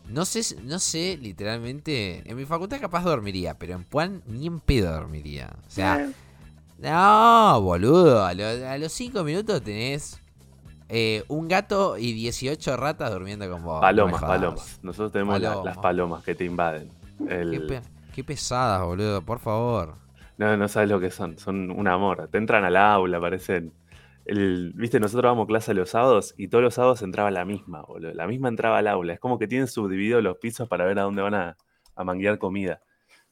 No 0.09 0.25
sé, 0.27 0.43
no 0.63 0.79
sé, 0.79 1.19
literalmente. 1.21 2.23
En 2.31 2.37
mi 2.37 2.45
facultad 2.45 2.79
capaz 2.81 3.03
dormiría, 3.05 3.55
pero 3.59 3.75
en 3.75 3.85
Puan 3.85 4.23
ni 4.27 4.47
en 4.47 4.61
pedo 4.61 4.93
dormiría. 4.93 5.51
O 5.67 5.71
sea, 5.71 6.01
Eh, 6.01 6.11
no, 6.79 7.61
boludo. 7.63 8.25
A, 8.25 8.35
lo- 8.35 8.69
a 8.69 8.77
los 8.79 8.93
5 8.93 9.25
minutos 9.25 9.63
tenés 9.63 10.21
eh, 10.91 11.25
un 11.29 11.49
gato 11.49 11.97
y 11.97 12.13
18 12.13 12.77
ratas 12.77 13.11
durmiendo 13.13 13.49
con 13.51 13.63
vos. 13.65 13.81
Palomas, 13.81 14.21
No 14.21 14.27
palomas. 14.27 14.79
Nosotros 14.83 15.13
tenemos 15.13 15.41
la- 15.41 15.63
las 15.65 15.79
palomas 15.79 16.23
que 16.23 16.35
te 16.35 16.45
invaden. 16.45 16.91
El- 17.29 17.51
Qué, 17.51 17.61
pe- 17.61 17.83
qué 18.15 18.25
pesadas, 18.25 18.83
boludo, 18.83 19.23
por 19.23 19.39
favor. 19.39 19.95
No, 20.37 20.55
no 20.57 20.69
sabes 20.69 20.91
lo 20.91 21.01
que 21.01 21.11
son. 21.11 21.39
Son 21.39 21.71
un 21.71 21.89
amor. 21.89 22.29
Te 22.31 22.37
entran 22.39 22.65
al 22.65 22.77
aula, 22.77 23.19
parecen. 23.21 23.73
El, 24.25 24.73
Viste, 24.75 25.01
nosotros 25.01 25.31
vamos 25.31 25.45
a 25.45 25.47
clase 25.47 25.75
los 25.75 25.91
sábados 25.91 26.35
y 26.37 26.49
todos 26.49 26.65
los 26.65 26.75
sábados 26.75 27.03
entraba 27.03 27.31
la 27.31 27.45
misma, 27.45 27.83
boludo. 27.83 28.13
La 28.15 28.27
misma 28.27 28.49
entraba 28.49 28.79
al 28.79 28.89
aula. 28.89 29.15
Es 29.15 29.21
como 29.21 29.39
que 29.39 29.47
tienen 29.47 29.69
subdivididos 29.69 30.23
los 30.23 30.39
pisos 30.39 30.69
para 30.69 30.85
ver 30.85 30.99
a 30.99 31.03
dónde 31.03 31.23
van 31.23 31.35
a, 31.35 31.57
a 31.95 32.05
manguear 32.05 32.39
comida. 32.39 32.81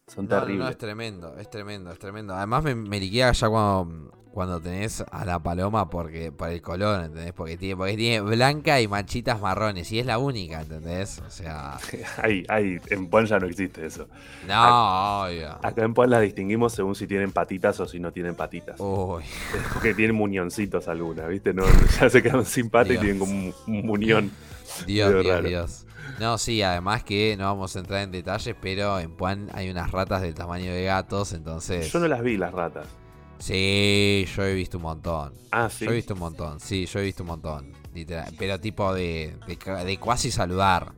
Son 0.07 0.29
No, 0.29 0.47
no, 0.47 0.55
no, 0.57 0.69
terribles. 0.69 0.71
es 0.71 0.79
tremendo, 0.79 1.37
es 1.39 1.51
tremendo, 1.51 1.91
es 1.93 1.99
tremendo. 1.99 2.35
Además 2.35 2.65
me, 2.65 2.75
me 2.75 3.01
liquea 3.01 3.33
ya 3.33 3.49
cuando, 3.49 4.11
cuando 4.33 4.61
tenés 4.61 5.03
a 5.11 5.25
la 5.25 5.39
paloma 5.43 5.89
porque 5.91 6.33
por 6.33 6.49
el 6.51 6.61
color, 6.61 7.05
¿entendés? 7.05 7.33
Porque 7.33 7.57
tiene, 7.57 7.77
porque 7.77 7.97
tiene 7.97 8.21
blanca 8.21 8.81
y 8.81 8.89
manchitas 8.89 9.41
marrones 9.41 9.91
y 9.93 10.01
es 10.01 10.07
la 10.07 10.19
única, 10.19 10.61
¿entendés? 10.63 11.21
O 11.27 11.31
sea, 11.31 11.79
Hay, 12.17 12.45
hay, 12.49 12.81
en 12.91 13.09
Puan 13.09 13.27
ya 13.27 13.39
no 13.39 13.47
existe 13.47 13.87
eso. 13.87 14.09
no, 14.43 15.23
obvio. 15.25 15.59
Acá 15.63 15.85
en 15.85 15.95
Puan 15.95 16.11
las 16.11 16.21
distinguimos 16.23 16.75
según 16.75 16.95
si 16.95 17.07
tienen 17.07 17.33
patitas 17.33 17.79
o 17.81 17.87
si 17.87 18.01
no 18.01 18.13
tienen 18.13 18.35
patitas. 18.35 18.81
Uy, 18.81 19.25
Porque 19.73 19.95
tienen 19.95 20.17
muñoncitos 20.17 20.89
algunas, 20.89 21.29
¿viste? 21.29 21.55
No, 21.55 21.65
ya 22.01 22.11
se 22.11 22.23
quedan 22.23 22.45
sin 22.45 22.71
pata 22.71 22.93
y 22.95 22.99
tienen 22.99 23.19
como 23.19 23.33
un, 23.33 23.55
un 23.67 23.87
muñón. 23.87 24.33
Dios, 24.87 25.17
Dios, 25.19 25.27
raro. 25.27 25.49
Dios. 25.49 25.87
No, 26.19 26.39
sí, 26.39 26.63
además 26.63 27.05
que 27.05 27.37
no 27.37 27.45
vamos 27.45 27.75
a 27.77 27.81
entrar 27.81 28.03
en 28.03 28.11
detalles, 28.11 28.55
pero 28.61 28.99
en 28.99 29.17
Puan 29.17 29.49
hay 29.55 29.71
unas 29.71 29.91
ratas 29.91 30.23
del 30.23 30.35
tamaño 30.35 30.73
de 30.73 30.85
gatos, 30.85 31.33
entonces... 31.33 31.93
Yo 31.93 31.99
no 31.99 32.09
las 32.09 32.23
vi, 32.23 32.37
las 32.37 32.53
ratas. 32.53 32.87
Sí, 33.39 34.27
yo 34.37 34.45
he 34.45 34.55
visto 34.55 34.77
un 34.77 34.85
montón. 34.85 35.33
Ah, 35.51 35.69
sí. 35.69 35.85
Yo 35.85 35.91
he 35.91 35.95
visto 35.95 36.15
un 36.15 36.21
montón, 36.21 36.61
sí, 36.61 36.87
yo 36.87 37.01
he 37.01 37.03
visto 37.03 37.25
un 37.25 37.29
montón. 37.29 37.73
Literal, 37.93 38.33
pero 38.39 38.59
tipo 38.61 38.95
de, 38.95 39.37
de, 39.47 39.85
de 39.85 39.99
cuasi 39.99 40.31
saludar. 40.31 40.93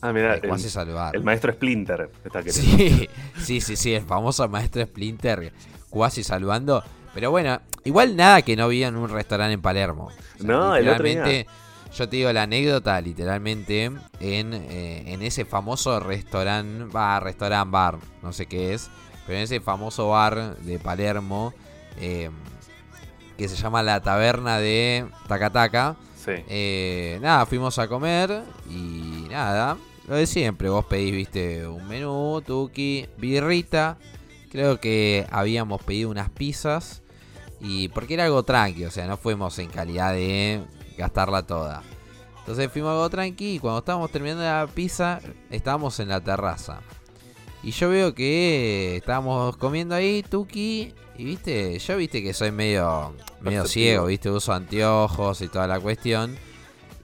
Ah, 0.00 0.12
mira, 0.12 0.34
el, 0.34 0.44
el 0.44 1.24
maestro 1.24 1.52
Splinter 1.52 2.10
está. 2.24 2.42
Sí, 2.44 3.08
sí, 3.42 3.60
sí, 3.60 3.74
sí, 3.76 3.94
el 3.94 4.04
famoso 4.04 4.48
maestro 4.48 4.84
Splinter 4.84 5.52
cuasi 5.90 6.22
saludando. 6.22 6.84
Pero 7.14 7.30
bueno, 7.30 7.60
igual 7.84 8.14
nada 8.14 8.42
que 8.42 8.54
no 8.54 8.68
vi 8.68 8.84
en 8.84 8.94
un 8.94 9.08
restaurante 9.08 9.54
en 9.54 9.62
Palermo. 9.62 10.04
O 10.04 10.10
sea, 10.10 10.46
No, 10.46 10.76
el 10.76 10.88
otro 10.88 11.04
día. 11.04 11.46
Yo 11.94 12.08
te 12.08 12.16
digo 12.16 12.32
la 12.32 12.42
anécdota, 12.42 13.00
literalmente, 13.00 13.84
en, 13.84 14.00
eh, 14.20 15.04
en 15.06 15.22
ese 15.22 15.44
famoso 15.44 15.98
restaurante, 16.00 16.84
bar, 16.84 17.24
restaurant 17.24 17.70
bar, 17.70 17.98
no 18.22 18.32
sé 18.32 18.46
qué 18.46 18.74
es, 18.74 18.90
pero 19.26 19.38
en 19.38 19.44
ese 19.44 19.60
famoso 19.60 20.08
bar 20.10 20.56
de 20.58 20.78
Palermo, 20.78 21.54
eh, 21.98 22.30
que 23.36 23.48
se 23.48 23.56
llama 23.56 23.82
la 23.82 24.02
taberna 24.02 24.58
de 24.58 25.06
Tacataca. 25.28 25.96
Sí. 26.16 26.32
Eh, 26.48 27.18
nada, 27.22 27.46
fuimos 27.46 27.78
a 27.78 27.88
comer 27.88 28.42
y 28.68 29.26
nada, 29.30 29.78
lo 30.06 30.16
de 30.16 30.26
siempre, 30.26 30.68
vos 30.68 30.84
pedís, 30.84 31.12
viste, 31.12 31.66
un 31.66 31.86
menú, 31.86 32.42
tuki, 32.44 33.06
birrita, 33.16 33.96
creo 34.50 34.80
que 34.80 35.26
habíamos 35.30 35.82
pedido 35.82 36.10
unas 36.10 36.30
pizzas 36.30 37.02
y 37.60 37.88
porque 37.88 38.14
era 38.14 38.24
algo 38.24 38.42
tranqui, 38.42 38.84
o 38.84 38.90
sea, 38.90 39.06
no 39.06 39.16
fuimos 39.16 39.58
en 39.58 39.68
calidad 39.68 40.12
de 40.12 40.62
gastarla 40.98 41.46
toda. 41.46 41.82
Entonces 42.40 42.70
fuimos 42.72 42.90
algo 42.90 43.08
tranqui 43.08 43.54
y 43.54 43.58
cuando 43.58 43.78
estábamos 43.78 44.10
terminando 44.10 44.42
la 44.42 44.66
pizza, 44.66 45.20
estábamos 45.50 46.00
en 46.00 46.08
la 46.08 46.20
terraza. 46.20 46.80
Y 47.62 47.72
yo 47.72 47.88
veo 47.90 48.14
que 48.14 48.96
estábamos 48.96 49.56
comiendo 49.56 49.94
ahí, 49.94 50.22
tuki, 50.22 50.94
y 51.16 51.24
viste, 51.24 51.78
yo 51.78 51.96
viste 51.96 52.22
que 52.22 52.32
soy 52.32 52.52
medio, 52.52 53.14
medio 53.40 53.66
ciego, 53.66 54.06
viste, 54.06 54.30
uso 54.30 54.52
anteojos 54.52 55.42
y 55.42 55.48
toda 55.48 55.66
la 55.66 55.80
cuestión. 55.80 56.36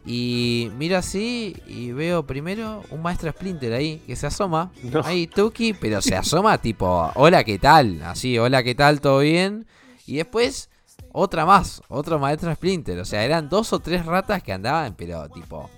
Y 0.07 0.71
miro 0.77 0.99
así 0.99 1.57
y 1.67 1.93
veo 1.93 2.27
primero 2.27 2.83
un 2.91 3.01
maestro 3.03 3.31
Splinter 3.31 3.73
ahí 3.73 4.03
que 4.07 4.17
se 4.17 4.27
asoma. 4.27 4.71
No. 4.83 5.01
Ahí, 5.05 5.27
Tuki, 5.27 5.73
pero 5.73 6.03
se 6.03 6.15
asoma 6.15 6.59
tipo, 6.59 7.11
hola, 7.15 7.43
¿qué 7.43 7.59
tal? 7.59 8.03
Así, 8.03 8.39
hola, 8.39 8.63
¿qué 8.63 8.75
tal? 8.75 9.01
¿Todo 9.01 9.21
bien? 9.21 9.67
Y 10.07 10.17
después 10.17 10.69
otra 11.17 11.47
más, 11.47 11.81
otro 11.89 12.19
maestro 12.19 12.53
Splinter. 12.55 12.99
O 12.99 13.05
sea, 13.05 13.25
eran 13.25 13.49
dos 13.49 13.73
o 13.73 13.79
tres 13.79 14.05
ratas 14.05 14.43
que 14.43 14.53
andaban, 14.53 14.95
pero 14.97 15.29
tipo, 15.31 15.71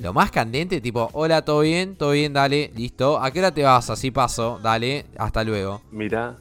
lo 0.00 0.12
más 0.12 0.30
candente, 0.30 0.80
tipo, 0.80 1.08
hola, 1.12 1.42
¿todo 1.44 1.60
bien? 1.60 1.96
¿Todo 1.96 2.10
bien? 2.10 2.32
Dale, 2.32 2.72
listo. 2.74 3.18
¿A 3.22 3.30
qué 3.30 3.38
hora 3.38 3.52
te 3.52 3.62
vas? 3.62 3.88
Así 3.88 4.10
paso, 4.10 4.58
dale, 4.62 5.06
hasta 5.16 5.44
luego. 5.44 5.80
Mira, 5.92 6.36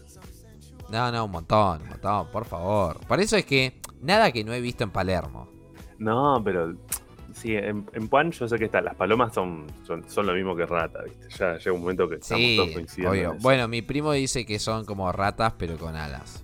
No, 0.90 1.12
no, 1.12 1.26
un 1.26 1.32
montón, 1.32 1.82
un 1.84 1.90
montón, 1.90 2.28
por 2.32 2.46
favor. 2.46 3.00
Por 3.08 3.20
eso 3.20 3.36
es 3.38 3.46
que 3.46 3.80
nada 4.02 4.32
que 4.32 4.44
no 4.44 4.52
he 4.54 4.62
visto 4.62 4.84
en 4.84 4.90
Palermo. 4.92 5.48
no, 6.00 6.42
pero 6.44 6.74
sí, 7.34 7.56
en, 7.56 7.86
en 7.94 8.08
Puan 8.08 8.32
yo 8.32 8.48
sé 8.48 8.58
que 8.58 8.66
está, 8.66 8.82
las 8.82 8.96
palomas 8.96 9.34
son, 9.34 9.68
son, 9.86 10.10
son 10.10 10.26
lo 10.26 10.34
mismo 10.34 10.56
que 10.56 10.66
rata, 10.66 11.04
¿viste? 11.04 11.28
Ya 11.38 11.58
llega 11.58 11.72
un 11.74 11.82
momento 11.82 12.08
que 12.10 12.16
estamos 12.16 12.44
Sí, 12.44 12.56
todos 12.58 12.72
coincidiendo. 12.72 13.14
en 13.16 13.28
obvio. 13.28 13.42
Bueno, 13.42 13.68
mi 13.68 13.82
primo 13.84 14.12
dice 14.14 14.46
que 14.46 14.58
son 14.60 14.86
como 14.86 15.12
ratas, 15.12 15.54
pero 15.58 15.78
con 15.78 15.96
alas. 15.96 16.44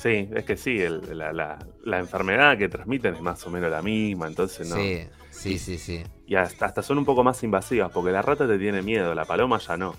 Sí, 0.00 0.28
es 0.34 0.44
que 0.44 0.56
sí, 0.56 0.80
el- 0.80 1.16
la, 1.18 1.32
la- 1.32 1.58
la 1.84 1.98
enfermedad 1.98 2.56
que 2.56 2.68
transmiten 2.68 3.14
es 3.14 3.20
más 3.20 3.46
o 3.46 3.50
menos 3.50 3.70
la 3.70 3.82
misma, 3.82 4.28
entonces 4.28 4.68
no. 4.68 4.76
Sí, 4.76 5.06
sí, 5.30 5.58
sí, 5.58 5.78
sí. 5.78 6.02
Y 6.26 6.36
hasta, 6.36 6.66
hasta 6.66 6.82
son 6.82 6.98
un 6.98 7.04
poco 7.04 7.22
más 7.22 7.42
invasivas, 7.42 7.90
porque 7.92 8.10
la 8.12 8.22
rata 8.22 8.46
te 8.46 8.58
tiene 8.58 8.80
miedo, 8.82 9.14
la 9.14 9.24
paloma 9.24 9.58
ya 9.58 9.76
no. 9.76 9.94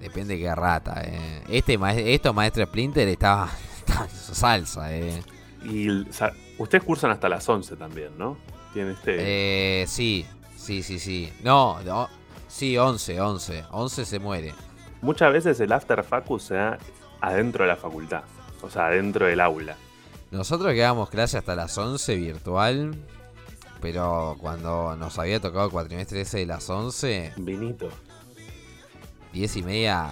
Depende 0.00 0.34
de 0.34 0.40
qué 0.40 0.54
rata, 0.54 1.02
eh. 1.04 1.42
Este 1.48 1.78
esto, 2.14 2.32
maestro 2.32 2.64
Splinter, 2.66 3.08
estaba, 3.08 3.50
salsa, 4.12 4.94
eh. 4.94 5.22
Y 5.64 5.88
el- 5.88 6.06
o 6.08 6.12
sea, 6.12 6.32
ustedes 6.58 6.84
cursan 6.84 7.10
hasta 7.10 7.28
las 7.28 7.48
11 7.48 7.76
también, 7.76 8.16
¿no? 8.16 8.38
Tienen 8.72 8.92
este... 8.92 9.82
Eh, 9.82 9.86
sí, 9.88 10.24
sí, 10.56 10.82
sí, 10.84 10.98
sí. 11.00 11.32
No, 11.42 11.82
no, 11.82 12.08
sí, 12.46 12.78
11, 12.78 13.20
11. 13.20 13.64
11 13.72 14.04
se 14.04 14.18
muere. 14.20 14.54
Muchas 15.02 15.32
veces 15.32 15.58
el 15.60 15.72
after 15.72 16.04
facu 16.04 16.38
se 16.38 16.54
da 16.54 16.78
adentro 17.20 17.64
de 17.64 17.68
la 17.68 17.76
facultad, 17.76 18.22
o 18.62 18.70
sea, 18.70 18.86
adentro 18.86 19.26
del 19.26 19.40
aula. 19.40 19.76
Nosotros 20.30 20.72
quedamos 20.74 21.10
clase 21.10 21.38
hasta 21.38 21.54
las 21.56 21.76
11 21.76 22.14
virtual, 22.16 22.94
pero 23.80 24.36
cuando 24.40 24.94
nos 24.96 25.18
había 25.18 25.40
tocado 25.40 25.66
el 25.66 25.70
cuatrimestre 25.72 26.20
ese 26.20 26.38
de 26.38 26.46
las 26.46 26.68
11, 26.70 27.32
Vinito. 27.36 27.88
10 29.32 29.56
y 29.56 29.62
media... 29.62 30.10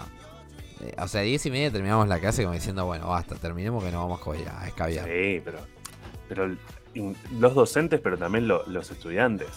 eh, 0.80 0.94
O 1.00 1.08
sea, 1.08 1.22
10 1.22 1.46
y 1.46 1.50
media 1.50 1.70
terminamos 1.70 2.08
la 2.08 2.18
clase 2.20 2.42
como 2.42 2.54
diciendo, 2.54 2.84
bueno, 2.86 3.08
basta, 3.08 3.34
terminemos 3.36 3.82
que 3.84 3.90
nos 3.90 4.08
vamos 4.08 4.20
a 4.60 4.66
escabiar. 4.66 5.04
Sí, 5.06 5.40
pero, 5.44 5.58
pero 6.28 6.56
los 7.38 7.54
docentes, 7.54 8.00
pero 8.00 8.16
también 8.18 8.48
lo- 8.48 8.64
los 8.66 8.90
estudiantes. 8.90 9.48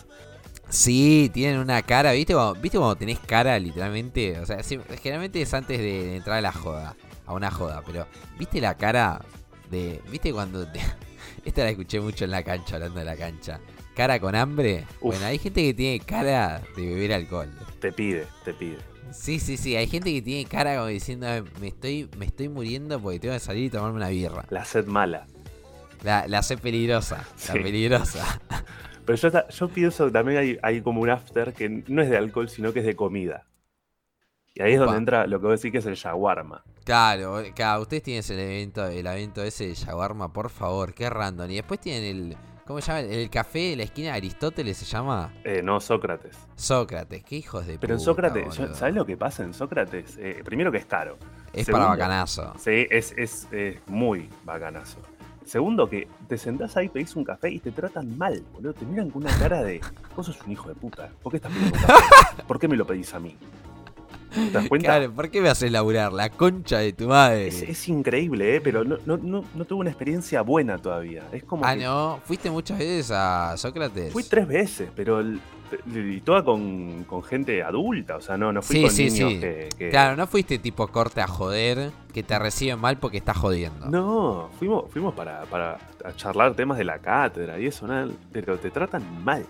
Sí, 0.70 1.30
tienen 1.34 1.60
una 1.60 1.82
cara, 1.82 2.12
¿viste? 2.14 2.34
Cuando, 2.34 2.56
¿Viste 2.56 2.78
cuando 2.78 2.96
tenés 2.96 3.20
cara 3.20 3.58
literalmente? 3.60 4.40
O 4.40 4.46
sea, 4.46 4.60
generalmente 4.64 5.42
es 5.42 5.54
antes 5.54 5.78
de, 5.78 5.84
de 6.06 6.16
entrar 6.16 6.38
a 6.38 6.42
la 6.42 6.52
joda, 6.54 6.96
a 7.32 7.36
una 7.36 7.52
joda, 7.52 7.82
pero 7.86 8.08
¿viste 8.38 8.62
la 8.62 8.76
cara 8.78 9.22
de... 9.70 10.02
¿Viste 10.12 10.32
cuando... 10.34 10.68
te- 10.68 10.80
esta 11.46 11.64
la 11.64 11.70
escuché 11.72 12.00
mucho 12.00 12.26
en 12.26 12.32
la 12.32 12.44
cancha, 12.44 12.76
hablando 12.76 13.00
de 13.00 13.06
la 13.06 13.16
cancha. 13.18 13.60
Cara 13.96 14.20
con 14.20 14.36
hambre. 14.36 14.86
Uf. 15.02 15.14
Bueno, 15.14 15.26
hay 15.26 15.38
gente 15.38 15.62
que 15.64 15.74
tiene 15.74 16.00
cara 16.00 16.62
de 16.76 16.86
beber 16.86 17.14
alcohol. 17.14 17.50
Te 17.80 17.92
pide, 17.92 18.26
te 18.46 18.54
pide. 18.54 18.78
Sí, 19.12 19.40
sí, 19.40 19.58
sí, 19.58 19.76
hay 19.76 19.88
gente 19.88 20.12
que 20.14 20.22
tiene 20.22 20.46
cara 20.50 20.76
como 20.76 20.88
diciendo, 20.88 21.28
"Eh, 21.28 21.44
me 21.60 21.68
estoy, 21.68 22.10
me 22.18 22.26
estoy 22.26 22.48
muriendo 22.48 22.98
porque 23.02 23.20
tengo 23.20 23.34
que 23.34 23.42
salir 23.42 23.66
y 23.66 23.70
tomarme 23.70 23.98
una 23.98 24.08
birra. 24.08 24.46
La 24.50 24.64
sed 24.64 24.86
mala. 24.86 25.28
La, 26.04 26.26
la 26.28 26.42
sé 26.42 26.58
peligrosa, 26.58 27.26
Sí. 27.36 27.50
la 27.50 27.62
peligrosa. 27.62 28.42
Pero 29.06 29.18
yo, 29.18 29.50
yo 29.50 29.68
pienso 29.68 30.06
que 30.06 30.12
también 30.12 30.38
hay, 30.40 30.58
hay 30.64 30.82
como 30.82 31.02
un 31.02 31.10
after 31.10 31.54
que 31.54 31.84
no 31.88 32.02
es 32.02 32.10
de 32.10 32.16
alcohol, 32.18 32.48
sino 32.50 32.72
que 32.72 32.80
es 32.80 32.86
de 32.86 32.96
comida. 32.96 33.46
Y 34.54 34.62
ahí 34.62 34.74
es 34.74 34.80
donde 34.80 34.98
entra 34.98 35.28
lo 35.28 35.40
que 35.40 35.48
vos 35.48 35.62
decís 35.62 35.72
que 35.72 35.78
es 35.78 35.86
el 35.86 35.96
shawarma. 35.96 36.64
Claro, 36.84 37.42
claro, 37.56 37.82
ustedes 37.84 38.04
tienen 38.04 38.24
el 38.30 38.40
evento, 38.40 38.86
el 38.86 39.06
evento 39.08 39.42
ese 39.44 39.68
de 39.68 39.76
Shawarma, 39.76 40.34
por 40.34 40.50
favor, 40.50 40.94
qué 40.94 41.10
random. 41.10 41.50
Y 41.52 41.56
después 41.56 41.80
tienen 41.80 42.04
el, 42.04 42.38
¿cómo 42.66 42.82
se 42.82 42.88
llama? 42.88 43.00
El 43.02 43.30
café 43.30 43.60
de 43.70 43.76
la 43.78 43.84
esquina 43.84 44.10
de 44.12 44.18
Aristóteles 44.18 44.78
se 44.78 44.86
llama 44.86 45.32
Eh, 45.44 45.62
no, 45.64 45.80
Sócrates. 45.80 46.36
Sócrates, 46.56 47.24
qué 47.24 47.36
hijos 47.38 47.66
de 47.68 47.78
Pero 47.78 47.94
en 47.94 48.00
Sócrates, 48.00 48.58
boludo. 48.58 48.76
¿sabes 48.76 48.96
lo 48.96 49.06
que 49.06 49.16
pasa 49.16 49.44
en 49.44 49.54
Sócrates? 49.54 50.18
Eh, 50.18 50.42
primero 50.44 50.72
que 50.72 50.80
es 50.80 50.86
caro. 50.86 51.18
Es 51.54 51.68
Segundo, 51.68 51.88
para 51.88 51.98
bacanazo. 51.98 52.54
Sí, 52.58 52.88
es, 52.90 53.14
es, 53.16 53.48
es 53.52 53.78
muy 53.88 54.28
bacanazo. 54.44 55.00
Segundo, 55.46 55.90
que 55.90 56.08
te 56.28 56.38
sentás 56.38 56.76
ahí, 56.78 56.90
pedís 56.90 57.16
un 57.16 57.24
café 57.24 57.50
y 57.52 57.60
te 57.60 57.72
tratan 57.72 58.18
mal, 58.18 58.44
boludo. 58.54 58.74
Te 58.74 58.86
miran 58.86 59.10
con 59.12 59.24
una 59.24 59.38
cara 59.38 59.64
de. 59.64 59.80
Vos 60.16 60.26
sos 60.26 60.42
un 60.46 60.52
hijo 60.52 60.68
de 60.68 60.76
puta. 60.76 61.10
¿Por 61.22 61.32
qué 61.32 61.38
estás 61.38 61.52
pidiendo 61.52 61.78
un 61.78 61.84
café? 61.86 62.44
¿Por 62.48 62.60
qué 62.60 62.68
me 62.68 62.76
lo 62.76 62.86
pedís 62.88 63.14
a 63.14 63.20
mí? 63.20 63.38
¿Te 64.34 64.52
das 64.52 64.68
cuenta? 64.68 64.88
Claro, 64.98 65.12
¿por 65.14 65.30
qué 65.30 65.42
me 65.42 65.50
haces 65.50 65.72
laburar? 65.72 66.14
La 66.14 66.30
concha 66.30 66.80
de 66.80 66.94
tu 66.94 67.08
madre. 67.08 67.48
Es, 67.48 67.62
es 67.62 67.88
increíble, 67.90 68.56
¿eh? 68.56 68.62
pero 68.62 68.84
no, 68.84 68.98
no, 69.06 69.18
no, 69.18 69.44
no 69.54 69.66
tuve 69.66 69.80
una 69.82 69.90
experiencia 69.90 70.42
buena 70.42 70.78
todavía. 70.78 71.24
Es 71.32 71.44
como 71.44 71.66
ah, 71.66 71.76
que 71.76 71.84
no, 71.84 72.20
fuiste 72.26 72.50
muchas 72.50 72.80
veces 72.80 73.12
a 73.12 73.56
Sócrates. 73.58 74.12
fui 74.14 74.24
tres 74.24 74.48
veces, 74.48 74.90
pero 74.96 75.20
el- 75.20 75.40
y 75.86 76.20
toda 76.20 76.44
con, 76.44 77.06
con 77.06 77.24
gente 77.24 77.64
adulta, 77.64 78.18
o 78.18 78.22
sea, 78.22 78.36
no, 78.36 78.52
no 78.52 78.62
fui 78.62 78.76
Sí, 78.76 78.82
con 78.82 78.92
sí, 78.92 79.06
niños 79.10 79.32
sí. 79.32 79.40
que, 79.40 79.70
que- 79.78 79.90
Claro, 79.90 80.18
no 80.18 80.28
fuiste 80.28 80.60
tipo 80.60 80.86
corte 80.88 81.22
a 81.22 81.28
joder, 81.28 81.92
que 82.14 82.24
te 82.24 82.38
reciben 82.38 82.78
mal 82.80 82.98
porque 82.98 83.18
estás 83.18 83.38
jodiendo. 83.38 83.86
No, 83.90 84.50
fuimos, 84.60 84.92
fuimos 84.92 85.14
para, 85.14 85.44
para 85.44 85.78
charlar 86.18 86.56
temas 86.56 86.78
de 86.78 86.84
la 86.84 87.00
cátedra 87.00 87.58
y 87.58 87.68
eso, 87.68 87.88
¿no? 87.88 88.12
pero 88.34 88.58
te 88.58 88.70
tratan 88.70 89.24
mal. 89.24 89.46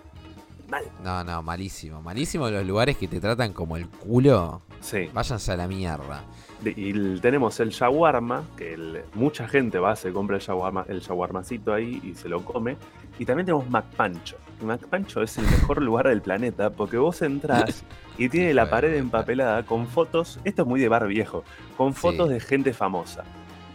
Mal. 0.71 0.85
No, 1.03 1.23
no, 1.23 1.43
malísimo. 1.43 2.01
Malísimo 2.01 2.49
los 2.49 2.65
lugares 2.65 2.95
que 2.97 3.07
te 3.07 3.19
tratan 3.19 3.51
como 3.53 3.75
el 3.77 3.87
culo. 3.89 4.61
Sí. 4.79 5.09
Váyanse 5.13 5.51
a 5.51 5.57
la 5.57 5.67
mierda. 5.67 6.23
Y 6.63 7.19
tenemos 7.19 7.59
el 7.59 7.69
shawarma, 7.69 8.43
que 8.55 8.73
el- 8.75 9.01
mucha 9.13 9.47
gente 9.47 9.79
va, 9.79 9.95
se 9.95 10.11
compra 10.13 10.37
el 10.37 10.41
shawarma, 10.41 10.85
el 10.87 11.01
shawarmacito 11.01 11.73
ahí 11.73 11.99
y 12.03 12.15
se 12.15 12.29
lo 12.29 12.43
come. 12.45 12.77
Y 13.19 13.25
también 13.25 13.45
tenemos 13.47 13.69
McPancho. 13.69 14.37
Y 14.61 14.65
McPancho 14.65 15.21
es 15.21 15.37
el 15.37 15.45
mejor 15.45 15.81
lugar 15.81 16.07
del 16.07 16.21
planeta 16.21 16.69
porque 16.69 16.97
vos 16.97 17.21
entrás 17.21 17.83
y 18.17 18.29
tiene 18.29 18.53
la 18.53 18.69
pared 18.69 18.95
empapelada 18.95 19.63
con 19.65 19.87
fotos, 19.87 20.39
esto 20.45 20.61
es 20.61 20.67
muy 20.67 20.79
de 20.79 20.87
bar 20.87 21.05
viejo, 21.07 21.43
con 21.77 21.93
fotos 21.93 22.27
Sí. 22.29 22.33
de 22.35 22.39
gente 22.39 22.73
famosa. 22.73 23.23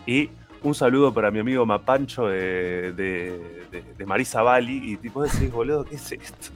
Y 0.07 0.31
un 0.63 0.75
saludo 0.75 1.13
para 1.13 1.31
mi 1.31 1.41
amigo 1.41 1.67
Mapancho 1.67 2.29
de, 2.29 2.93
de, 2.93 3.67
de- 3.71 3.85
de 3.99 4.07
Marisa 4.07 4.43
Bali. 4.43 4.93
Y 4.93 4.97
tipo 4.97 5.23
decís, 5.23 5.51
boludo, 5.53 5.85
¿qué 5.85 5.97
es 5.97 6.11
esto? 6.13 6.53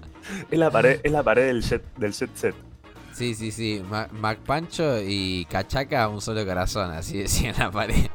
Es 0.50 0.58
la 0.58 0.70
pared, 0.70 1.00
es 1.02 1.12
la 1.12 1.22
pared 1.22 1.46
del 1.46 1.62
jet, 1.62 1.82
del 1.96 2.12
jet 2.12 2.30
set. 2.34 2.54
Sí, 3.12 3.34
sí, 3.34 3.50
sí. 3.50 3.82
Ma- 3.88 4.08
MacPancho 4.12 5.00
y 5.02 5.46
Cachaca, 5.50 6.08
un 6.08 6.20
solo 6.20 6.44
corazón, 6.46 6.90
así 6.92 7.18
decía 7.18 7.50
en 7.50 7.58
la 7.58 7.70
pared. 7.70 8.06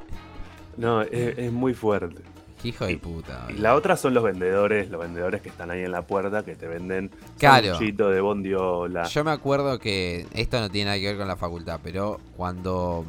No, 0.78 1.02
es, 1.02 1.38
es 1.38 1.52
muy 1.52 1.74
fuerte. 1.74 2.22
Qué 2.62 2.70
hijo 2.70 2.86
de 2.86 2.94
Y- 2.94 2.98
puta. 2.98 3.46
Y 3.50 3.54
la 3.60 3.76
otra 3.76 3.96
son 3.98 4.14
los 4.14 4.24
vendedores, 4.24 4.90
los 4.90 5.00
vendedores 5.02 5.42
que 5.42 5.50
están 5.50 5.70
ahí 5.72 5.82
en 5.84 5.92
la 5.92 6.02
puerta 6.02 6.44
que 6.44 6.56
te 6.56 6.68
venden 6.68 7.12
Claro. 7.38 7.78
de 7.78 8.22
bondiola. 8.22 9.04
Yo 9.04 9.24
me 9.24 9.32
acuerdo 9.32 9.78
que 9.80 10.26
esto 10.34 10.60
no 10.60 10.70
tiene 10.70 10.86
nada 10.86 10.98
que 11.00 11.06
ver 11.08 11.18
con 11.18 11.28
la 11.28 11.36
facultad, 11.36 11.80
pero 11.84 12.20
cuando, 12.36 13.06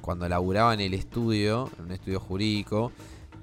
cuando 0.00 0.28
laburaba 0.28 0.74
en 0.74 0.80
el 0.80 0.94
estudio, 0.94 1.70
en 1.78 1.84
un 1.86 1.92
estudio 1.92 2.18
jurídico, 2.20 2.90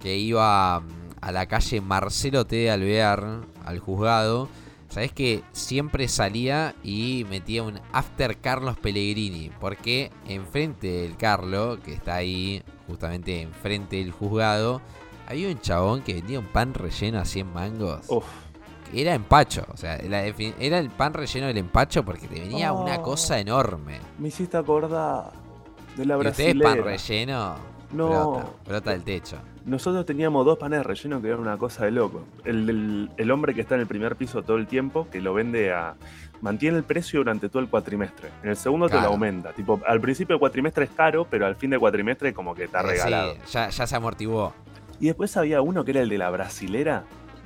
que 0.02 0.18
iba 0.18 0.78
a 1.22 1.32
la 1.32 1.46
calle 1.46 1.80
Marcelo 1.80 2.46
T. 2.46 2.56
de 2.58 2.72
Alvear, 2.72 3.26
al 3.66 3.80
juzgado, 3.80 4.50
sabes 4.94 5.12
que 5.12 5.44
siempre 5.52 6.08
salía 6.08 6.76
y 6.84 7.26
metía 7.30 7.64
un 7.64 7.80
After 7.92 8.38
Carlos 8.38 8.78
Pellegrini, 8.78 9.52
porque 9.60 10.12
enfrente 10.28 10.88
del 10.88 11.18
Carlo, 11.18 11.80
que 11.84 11.94
está 11.94 12.16
ahí 12.16 12.62
justamente 12.88 13.42
enfrente 13.42 13.98
del 13.98 14.12
juzgado, 14.12 14.82
había 15.28 15.48
un 15.50 15.60
chabón 15.60 16.02
que 16.02 16.14
vendía 16.14 16.40
un 16.40 16.46
pan 16.48 16.74
relleno 16.74 17.20
a 17.20 17.26
100 17.26 17.54
mangos. 17.54 18.06
Uf, 18.10 18.26
que 18.92 19.02
Era 19.02 19.16
empacho, 19.16 19.66
o 19.74 19.78
sea, 19.78 19.96
era 19.96 20.78
el 20.80 20.90
pan 20.92 21.14
relleno 21.14 21.48
del 21.48 21.58
empacho 21.58 22.04
porque 22.06 22.28
te 22.28 22.40
venía 22.40 22.72
una 22.74 22.98
Oh. 22.98 23.02
cosa 23.02 23.40
enorme. 23.40 24.00
me 24.20 24.28
hiciste 24.28 24.58
acordar 24.58 25.32
de 25.98 26.06
la 26.06 26.16
Y 26.24 26.28
ustedes 26.28 26.56
pan 26.62 26.84
relleno, 26.84 27.56
No. 27.92 28.08
brota, 28.08 28.46
brota 28.68 28.92
del 28.92 29.04
techo. 29.04 29.38
Nosotros 29.66 30.06
teníamos 30.06 30.46
dos 30.46 30.58
panes 30.58 30.86
rellenos 30.86 31.22
que 31.22 31.28
eran 31.30 31.40
una 31.40 31.58
cosa 31.58 31.86
de 31.86 31.92
loco. 31.92 32.26
El, 32.44 33.10
el 33.16 33.32
hombre 33.32 33.54
que 33.54 33.62
está 33.62 33.76
en 33.76 33.82
el 33.82 33.88
primer 33.88 34.16
piso 34.18 34.44
todo 34.44 34.58
el 34.58 34.68
tiempo, 34.68 35.08
que 35.10 35.22
lo 35.22 35.34
vende 35.34 35.72
a... 35.74 35.96
Mantiene 36.42 36.78
el 36.78 36.84
precio 36.84 37.22
durante 37.22 37.48
todo 37.48 37.62
el 37.62 37.70
cuatrimestre. 37.70 38.30
En 38.44 38.50
el 38.50 38.58
segundo 38.58 38.90
te 38.90 38.96
lo 39.00 39.08
aumenta. 39.08 39.54
Tipo, 39.54 39.80
al 39.88 40.02
principio 40.02 40.34
del 40.36 40.40
cuatrimestre 40.42 40.84
es 40.86 40.92
caro, 40.92 41.26
pero 41.30 41.46
al 41.46 41.56
fin 41.56 41.70
del 41.70 41.80
cuatrimestre 41.80 42.34
como 42.34 42.54
que 42.54 42.66
está 42.66 42.82
Eh, 42.82 42.84
sí, 42.84 42.90
regalado. 42.90 43.36
ya, 43.50 43.70
ya 43.70 43.88
se 43.88 43.96
amortiguó. 43.96 44.54
Y 45.00 45.06
después 45.06 45.38
había 45.38 45.62
uno 45.62 45.86
que 45.86 45.92
era 45.92 46.02
el 46.02 46.10
de 46.10 46.18
la 46.18 46.30
brasilera, 46.30 47.06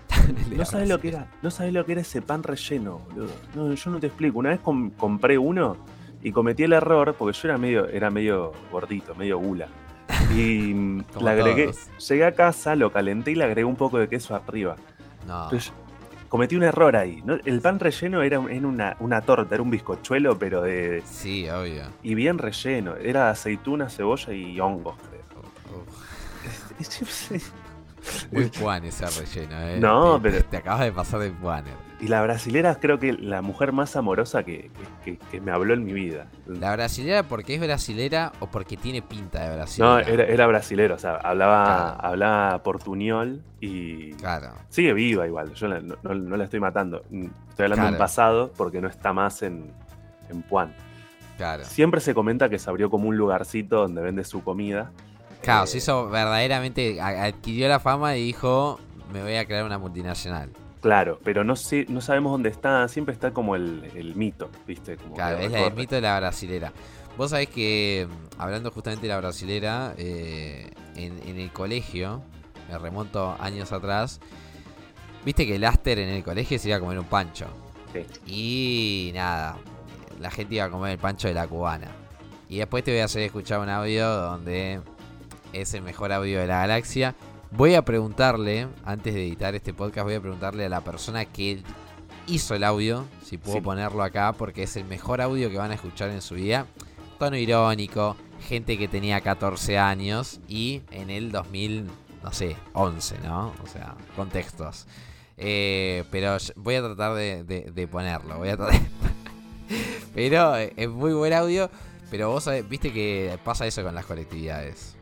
de 0.49 0.56
No 0.58 0.65
sabes 0.65 0.89
lo 0.89 0.99
que 0.99 1.10
era, 1.10 1.27
no 1.43 1.51
sabes 1.51 1.71
lo 1.73 1.86
que 1.86 1.91
era 1.91 2.01
ese 2.01 2.23
pan 2.23 2.41
relleno, 2.41 3.01
boludo. 3.10 3.32
No, 3.53 3.71
yo 3.71 3.91
no 3.91 3.99
te 3.99 4.08
explico. 4.08 4.39
Una 4.39 4.49
vez 4.49 4.60
com- 4.62 4.89
compré 4.89 5.38
uno 5.38 5.77
y 6.23 6.32
cometí 6.32 6.63
el 6.63 6.73
error 6.73 7.13
porque 7.19 7.38
yo 7.38 7.47
era 7.49 7.60
medio, 7.60 7.88
era 7.88 8.10
medio 8.10 8.53
gordito, 8.71 9.13
medio 9.13 9.38
gula. 9.38 9.67
Y 10.36 10.73
le 11.21 11.30
agregué, 11.30 11.65
todos. 11.67 12.08
llegué 12.10 12.25
a 12.25 12.32
casa, 12.34 12.75
lo 12.75 12.91
calenté 12.91 13.32
y 13.32 13.36
le 13.36 13.43
agregué 13.45 13.65
un 13.65 13.75
poco 13.75 13.97
de 13.97 14.08
queso 14.08 14.36
arriba. 14.36 14.75
No, 15.27 15.49
cometí 16.30 16.56
un 16.56 16.63
error 16.63 16.95
ahí. 16.95 17.21
¿no? 17.23 17.38
El 17.45 17.62
pan 17.62 17.80
relleno 17.80 18.21
era, 18.21 18.41
era 18.49 18.67
una, 18.67 18.97
una 18.99 19.21
torta, 19.21 19.56
era 19.56 19.62
un 19.63 19.69
bizcochuelo, 19.69 20.38
pero 20.38 20.62
de. 20.62 21.03
sí, 21.06 21.49
obvio. 21.49 21.84
y 22.03 22.15
bien 22.15 22.38
relleno. 22.38 22.95
Era 22.95 23.30
aceituna, 23.30 23.89
cebolla 23.89 24.34
y 24.34 24.60
hongos, 24.60 24.95
creo. 25.10 25.17
Uf, 26.80 27.32
Muy 28.32 28.46
puan 28.46 28.84
ese 28.86 29.06
relleno, 29.06 29.60
eh. 29.62 29.80
No, 29.80 30.15
Te- 30.22 30.30
pero- 30.32 30.46
Te 30.46 30.58
acabas 30.58 30.82
de 30.82 30.91
pasar 30.91 31.20
de 31.22 31.32
puaner. 31.32 31.74
Y 32.00 32.10
la 32.10 32.22
brasilera 32.22 32.76
creo 32.76 33.00
que 33.00 33.13
la 33.13 33.41
mujer 33.41 33.72
más 33.72 33.96
amorosa 33.96 34.43
que, 34.43 34.70
que- 35.04 35.41
me 35.41 35.52
habló 35.52 35.74
en 35.74 35.84
mi 35.84 35.93
vida. 35.93 36.28
¿La 36.46 36.74
brasilera 36.76 37.24
porque 37.24 37.56
es 37.56 37.60
brasilera 37.62 38.34
o 38.39 38.46
porque 38.48 38.78
tiene 38.78 39.02
pinta 39.02 39.50
de 39.50 39.56
brasilera? 39.56 39.91
No, 39.93 40.00
era, 40.00 40.24
era 40.26 40.46
brasilero, 40.46 40.93
o 40.96 41.00
sea, 41.00 41.15
hablaba, 41.15 41.63
Claro. 41.96 41.98
hablaba 42.08 42.63
portuñol 42.63 43.41
y 43.60 44.12
Claro. 44.13 44.52
sigue 44.70 44.93
viva 44.93 45.26
igual, 45.26 45.54
yo 45.56 45.67
la- 45.67 45.80
no, 45.82 46.38
la 46.38 46.43
estoy 46.43 46.60
matando. 46.60 47.04
Mm, 47.10 47.26
Estoy 47.50 47.63
hablando 47.63 47.86
en 47.86 47.89
Claro. 47.93 47.98
pasado 48.04 48.52
porque 48.56 48.80
no 48.80 48.88
está 48.88 49.13
más 49.13 49.41
en, 49.41 49.72
en 50.30 50.43
Puan. 50.43 50.76
Claro. 51.38 51.65
Siempre 51.65 52.00
se 52.02 52.13
comenta 52.13 52.50
que 52.50 52.60
se 52.60 52.70
abrió 52.70 52.91
como 52.91 53.08
un 53.10 53.17
lugarcito 53.17 53.78
donde 53.82 54.02
vende 54.04 54.24
su 54.24 54.43
comida. 54.43 54.91
Claro, 55.41 55.63
Eh, 55.65 55.67
se 55.67 55.78
hizo 55.78 56.10
verdaderamente, 56.10 57.00
adquirió 57.02 57.67
la 57.69 57.80
fama 57.80 58.15
y 58.17 58.23
dijo, 58.23 58.80
me 59.12 59.21
voy 59.23 59.36
a 59.36 59.45
crear 59.45 59.63
una 59.63 59.78
multinacional. 59.78 60.50
Claro, 60.82 61.19
pero 61.23 61.43
no 61.43 61.56
no 61.88 62.02
sabemos 62.02 62.32
dónde 62.32 62.50
está, 62.50 62.88
siempre 62.88 63.13
está 63.13 63.32
como 63.32 63.56
el, 63.56 63.89
el 63.95 64.15
mito, 64.15 64.50
¿viste? 64.67 64.95
Como 64.97 65.15
Claro, 65.15 65.38
es 65.39 65.52
recorre. 65.52 65.76
mito 65.76 65.95
de 65.95 66.02
la 66.02 66.19
brasilera. 66.19 66.71
Vos 67.17 67.32
sabés 67.32 67.50
que, 67.50 68.08
mm, 68.08 68.41
hablando 68.41 68.69
justamente 68.71 69.08
de 69.08 69.13
la 69.13 69.17
brasilera, 69.19 69.93
eh, 69.97 70.69
en, 70.95 71.19
en 71.28 71.39
el 71.39 71.52
colegio, 71.52 72.21
me 72.69 72.78
remonto 72.78 73.36
años 73.39 73.71
atrás, 73.71 74.19
viste 75.26 75.47
que 75.47 75.56
el 75.56 75.63
after 75.63 75.97
en 75.97 76.10
el 76.10 76.23
colegio 76.23 76.60
se 76.60 76.67
iba 76.69 76.78
a 76.78 76.80
comer 76.80 77.00
un 77.00 77.06
pancho. 77.06 77.47
Sí. 77.93 78.06
Y 78.32 79.12
nada, 79.15 79.58
la 80.19 80.30
gente 80.30 80.56
iba 80.56 80.65
a 80.65 80.69
comer 80.69 80.91
el 80.91 81.00
pancho 81.00 81.28
de 81.28 81.34
la 81.34 81.47
cubana. 81.47 81.88
Y 82.50 82.58
después 82.60 82.84
te 82.84 82.91
voy 82.91 83.00
a 83.02 83.06
hacer 83.06 83.23
escuchar 83.23 83.60
un 83.60 83.69
audio 83.69 84.08
donde 84.10 84.80
es 85.53 85.73
el 85.73 85.81
mejor 85.81 86.12
audio 86.12 86.39
de 86.39 86.47
la 86.47 86.60
galaxia. 86.60 87.15
Voy 87.51 87.75
a 87.75 87.83
preguntarle, 87.83 88.67
antes 88.86 89.13
de 89.13 89.25
editar 89.27 89.55
este 89.55 89.73
podcast, 89.73 90.05
voy 90.05 90.15
a 90.15 90.21
preguntarle 90.21 90.65
a 90.65 90.69
la 90.69 90.81
persona 90.81 91.25
que 91.25 91.62
hizo 92.27 92.55
el 92.55 92.63
audio, 92.63 93.05
si 93.23 93.38
puedo 93.38 93.57
Sí. 93.57 93.62
ponerlo 93.62 94.03
acá, 94.03 94.33
porque 94.33 94.63
es 94.63 94.75
el 94.75 94.86
mejor 94.86 95.21
audio 95.21 95.49
que 95.49 95.57
van 95.57 95.71
a 95.71 95.75
escuchar 95.75 96.10
en 96.10 96.21
su 96.21 96.36
vida. 96.36 96.65
Tono 97.19 97.38
irónico, 97.38 98.15
gente 98.47 98.77
que 98.77 98.88
tenía 98.88 99.21
14 99.21 99.77
años 99.77 100.39
y 100.47 100.81
en 100.91 101.10
el 101.10 101.31
2000, 101.31 101.88
no 102.23 102.33
sé, 102.33 102.57
11, 102.73 103.17
¿no? 103.23 103.53
O 103.63 103.67
sea, 103.67 103.95
contextos. 104.15 104.86
Eh, 105.38 106.03
pero 106.12 106.36
voy 106.57 106.75
a 106.75 106.81
tratar 106.81 107.13
de, 107.13 107.43
de- 107.43 107.71
de 107.71 107.88
ponerlo, 107.88 108.38
voy 108.39 108.49
a 108.49 108.57
tratar 108.57 108.81
Pero 110.13 110.57
eh, 110.57 110.73
es 110.75 110.89
muy 110.89 111.13
buen 111.13 111.31
audio, 111.33 111.69
pero 112.10 112.29
vos 112.29 112.43
sabés, 112.43 112.67
viste 112.67 112.91
que 112.91 113.38
pasa 113.43 113.65
eso 113.67 113.83
con 113.83 113.93
las 113.95 114.05
colectividades. 114.05 114.96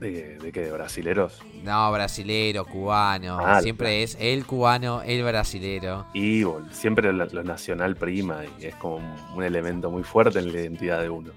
¿De, 0.00 0.38
de 0.38 0.52
qué? 0.52 0.60
¿De 0.62 0.72
brasileros? 0.72 1.40
No, 1.62 1.90
brasilero, 1.92 2.64
cubano. 2.66 3.38
Ah, 3.40 3.60
siempre 3.60 4.02
es 4.02 4.16
el 4.20 4.44
cubano, 4.44 5.02
el 5.02 5.22
brasilero. 5.24 6.04
Y 6.12 6.42
bol- 6.42 6.70
siempre 6.72 7.12
lo, 7.12 7.24
lo 7.24 7.44
nacional 7.44 7.96
prima 7.96 8.40
y 8.60 8.66
es 8.66 8.74
como 8.74 8.96
un, 8.96 9.14
un 9.36 9.42
elemento 9.44 9.90
muy 9.90 10.02
fuerte 10.02 10.40
en 10.40 10.52
la 10.52 10.60
identidad 10.60 11.00
de 11.00 11.08
uno. 11.10 11.30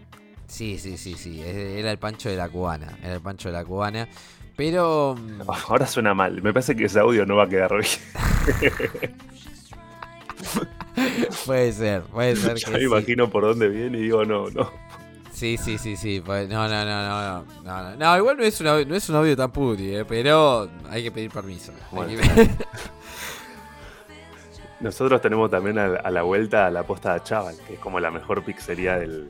Sí, 0.48 0.78
sí, 0.80 0.98
sí, 0.98 1.16
sí. 1.16 1.42
Era 1.44 1.92
el 1.92 1.98
pancho 1.98 2.30
de 2.30 2.36
la 2.36 2.50
cubana. 2.50 2.98
Era 3.04 3.16
el 3.16 3.22
pancho 3.22 3.50
de 3.50 3.54
la 3.54 3.64
cubana. 3.66 4.08
Pero. 4.56 5.16
mm, 5.18 5.42
Ahora 5.70 5.86
suena 5.86 6.14
mal, 6.14 6.42
me 6.42 6.52
parece 6.52 6.76
que 6.76 6.86
ese 6.86 7.00
audio 7.00 7.26
no 7.26 7.36
va 7.36 7.44
a 7.44 7.50
quedar 7.50 7.72
bien. 7.74 9.02
puede 11.46 11.72
ser, 11.74 12.02
puede 12.04 12.36
ser 12.36 12.54
que 12.56 12.60
Ya 12.62 12.70
me 12.72 12.80
sí. 12.80 12.86
imagino 12.86 13.30
por 13.30 13.44
dónde 13.44 13.70
viene 13.70 14.00
y 14.00 14.04
digo, 14.04 14.26
no, 14.26 14.50
no. 14.50 14.72
Sí, 15.38 15.56
sí, 15.58 15.78
sí, 15.78 15.96
sí. 15.96 16.24
no, 16.26 16.48
no, 16.48 16.68
no, 16.68 16.86
no, 16.86 17.46
no, 17.64 17.96
no, 17.96 18.18
igual 18.18 18.38
no 18.38 18.44
es, 18.44 18.60
un 18.60 18.66
audio, 18.68 18.86
no 18.88 18.96
es 18.96 19.08
un 19.08 19.18
audio 19.18 19.38
tan 19.38 19.52
puti, 19.52 19.96
eh, 19.96 20.04
pero 20.04 20.68
hay 20.90 21.04
que 21.04 21.12
pedir 21.12 21.30
permiso. 21.30 21.72
Bueno. 21.92 22.10
que- 22.20 22.50
Nosotros 24.80 25.22
tenemos 25.22 25.50
también 25.52 25.78
a, 25.78 25.86
a 25.98 26.10
la 26.10 26.24
vuelta 26.24 26.66
a 26.66 26.72
la 26.72 26.82
posta 26.84 27.14
de 27.14 27.22
Chaval, 27.24 27.56
que 27.68 27.76
es 27.76 27.80
como 27.80 28.00
la 28.00 28.10
mejor 28.10 28.44
pizzería 28.44 28.98
del, 28.98 29.30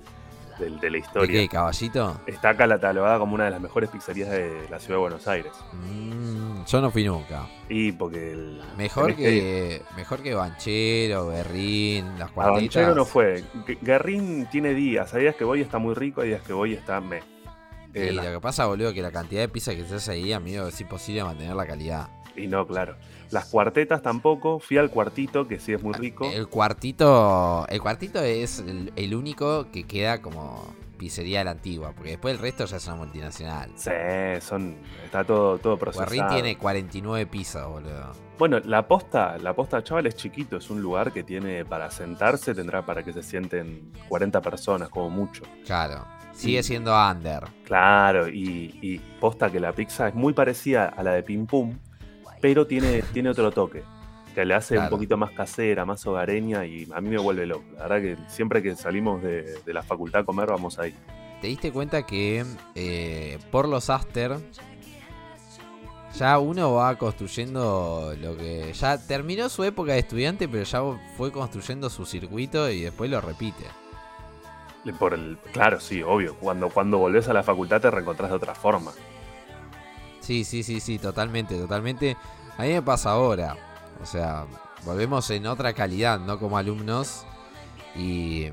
del- 0.60 0.80
de 0.80 0.89
la 0.89 0.93
¿De 0.93 1.00
historia. 1.00 1.41
qué, 1.41 1.48
caballito? 1.50 2.22
Está 2.28 2.56
catalogada 2.58 3.20
como 3.20 3.36
una 3.36 3.46
de 3.46 3.52
las 3.52 3.62
mejores 3.62 3.89
pizzerías 3.89 4.30
de 4.30 4.67
la 4.70 4.80
ciudad 4.80 4.96
de 4.96 5.02
Buenos 5.02 5.28
Aires. 5.28 5.52
Mm, 5.74 6.63
yo 6.65 6.82
no 6.82 6.91
fui 6.91 7.04
nunca. 7.04 7.48
Y 7.70 7.91
porque 7.91 8.32
el. 8.32 8.62
Mejor 8.78 9.15
que, 9.15 9.82
mejor 9.96 10.22
que 10.22 10.34
Banchero, 10.34 11.28
Berrín, 11.28 12.17
las 12.20 12.30
A 12.30 12.34
cuartetas. 12.34 12.62
Banchero 12.63 12.96
no 12.96 13.06
fue. 13.06 13.43
Guerrín 13.82 14.48
tiene 14.52 14.74
días. 14.74 15.13
Hay 15.13 15.22
días 15.24 15.36
que 15.36 15.43
voy 15.43 15.60
y 15.60 15.62
está 15.63 15.78
muy 15.78 15.93
rico, 15.93 16.22
hay 16.22 16.30
días 16.30 16.41
que 16.41 16.54
voy 16.54 16.72
y 16.72 16.76
está 16.76 17.00
me. 17.02 17.17
Eh, 17.93 18.10
Y 18.12 18.15
la- 18.15 18.24
lo 18.26 18.32
que 18.34 18.39
pasa, 18.41 18.65
boludo, 18.65 18.93
que 18.93 19.02
la 19.02 19.12
cantidad 19.12 19.41
de 19.41 19.48
pizza 19.50 19.74
que 19.74 19.84
se 19.86 19.96
hace 19.96 20.12
ahí, 20.12 20.34
amigo, 20.34 20.67
es 20.67 20.80
imposible 20.82 21.24
mantener 21.24 21.56
la 21.56 21.65
calidad. 21.65 22.10
y 22.36 22.46
no, 22.46 22.67
claro. 22.67 22.96
Las 23.32 23.46
cuartetas 23.46 24.02
tampoco. 24.02 24.60
Fui 24.60 24.78
al 24.78 24.90
cuartito, 24.90 25.48
que 25.48 25.60
sí 25.60 25.74
es 25.74 25.82
muy 25.82 25.94
rico. 25.94 26.30
El 26.32 26.48
cuartito. 26.48 27.66
El 27.68 27.82
cuartito 27.82 28.22
es 28.22 28.60
el, 28.60 28.92
el 28.96 29.16
único 29.16 29.72
que 29.72 29.84
queda 29.84 30.22
como 30.22 30.76
pizzería 30.98 31.40
de 31.40 31.46
la 31.46 31.52
antigua. 31.52 31.94
Porque 31.94 32.12
después 32.12 32.34
el 32.34 32.40
resto 32.40 32.66
ya 32.66 32.78
es 32.78 32.88
una 32.88 32.96
multinacional. 32.98 33.72
Sí, 33.76 33.92
son. 34.42 34.76
Está 35.06 35.24
todo, 35.24 35.58
todo 35.58 35.78
procesado. 35.78 36.13
Guarrín 36.13 36.28
tiene 36.34 36.58
49 36.58 37.26
pizzas, 37.28 37.68
boludo. 37.68 38.12
Bueno, 38.38 38.60
la 38.60 38.88
posta, 38.88 39.38
la 39.40 39.54
posta 39.54 39.84
Chaval 39.84 40.06
es 40.06 40.16
chiquito, 40.16 40.58
es 40.58 40.70
un 40.70 40.80
lugar 40.80 41.12
que 41.12 41.24
tiene 41.24 41.66
para 41.66 41.90
sentarse, 41.90 42.54
tendrá 42.54 42.86
para 42.86 43.02
que 43.02 43.12
se 43.12 43.24
sienten 43.24 43.92
40 44.10 44.42
personas, 44.42 44.90
como 44.90 45.10
mucho. 45.10 45.44
Claro. 45.66 46.06
Sigue 46.34 46.62
siendo 46.62 46.94
under. 46.96 47.46
Claro, 47.63 48.30
y, 48.30 48.78
y 48.80 49.00
posta 49.20 49.50
que 49.50 49.60
la 49.60 49.74
pizza 49.74 50.10
es 50.10 50.13
muy 50.13 50.34
parecida 50.34 50.86
a 50.86 51.02
la 51.02 51.13
de 51.13 51.24
Pim 51.24 51.48
Pum, 51.48 51.76
pero 52.41 52.67
tiene, 52.67 53.02
tiene 53.13 53.30
otro 53.30 53.52
toque, 53.52 53.84
que 54.34 54.45
le 54.45 54.54
hace 54.54 54.78
un 54.78 54.89
poquito 54.89 55.17
más 55.17 55.32
casera, 55.32 55.86
más 55.86 56.06
hogareña 56.06 56.65
y 56.65 56.88
a 56.93 57.02
mí 57.02 57.10
me 57.10 57.17
vuelve 57.17 57.45
loco. 57.45 57.65
La 57.76 57.88
verdad 57.88 58.02
que 58.02 58.17
siempre 58.30 58.62
que 58.62 58.76
salimos 58.76 59.21
de, 59.23 59.62
de 59.63 59.73
la 59.73 59.84
facultad 59.84 60.21
a 60.21 60.26
comer 60.26 60.47
vamos 60.47 60.80
ahí. 60.80 60.93
¿Te 61.41 61.47
diste 61.47 61.71
cuenta 61.71 62.06
que 62.06 62.43
eh, 62.73 63.38
por 63.52 63.67
los 63.67 63.89
Aster 63.89 64.38
ya 66.15 66.39
uno 66.39 66.73
va 66.73 66.97
construyendo 66.97 68.13
lo 68.19 68.36
que... 68.36 68.73
Ya 68.73 68.97
terminó 68.97 69.50
su 69.50 69.63
época 69.63 69.93
de 69.93 70.00
estudiante, 70.00 70.47
pero 70.47 70.63
ya 70.63 70.82
fue 71.15 71.32
construyendo 71.32 71.91
su 71.91 72.06
circuito 72.06 72.71
y 72.71 72.82
después 72.82 73.12
lo 73.12 73.21
repite. 73.21 73.65
Por 74.97 75.13
el, 75.13 75.38
claro, 75.52 75.80
sí, 75.80 76.02
obvio. 76.02 76.36
Cuando, 76.36 76.69
cuando 76.69 76.97
volvés 76.97 77.28
a 77.28 77.34
la 77.34 77.43
facultad 77.43 77.82
te 77.82 77.91
reencontrás 77.91 78.32
de 78.32 78.38
otra 78.38 78.56
forma. 78.56 78.93
Sí, 80.28 80.44
sí, 80.44 80.62
sí, 80.62 80.82
sí, 80.82 81.00
totalmente, 81.00 81.56
totalmente. 81.58 82.18
A 82.58 82.63
mí 82.63 82.74
me 82.74 82.82
pasa 82.82 83.12
ahora. 83.12 83.56
O 84.04 84.06
sea, 84.06 84.46
volvemos 84.84 85.30
en 85.32 85.48
otra 85.48 85.72
calidad, 85.72 86.20
no 86.20 86.38
como 86.38 86.58
alumnos. 86.58 87.26
Y 87.96 88.48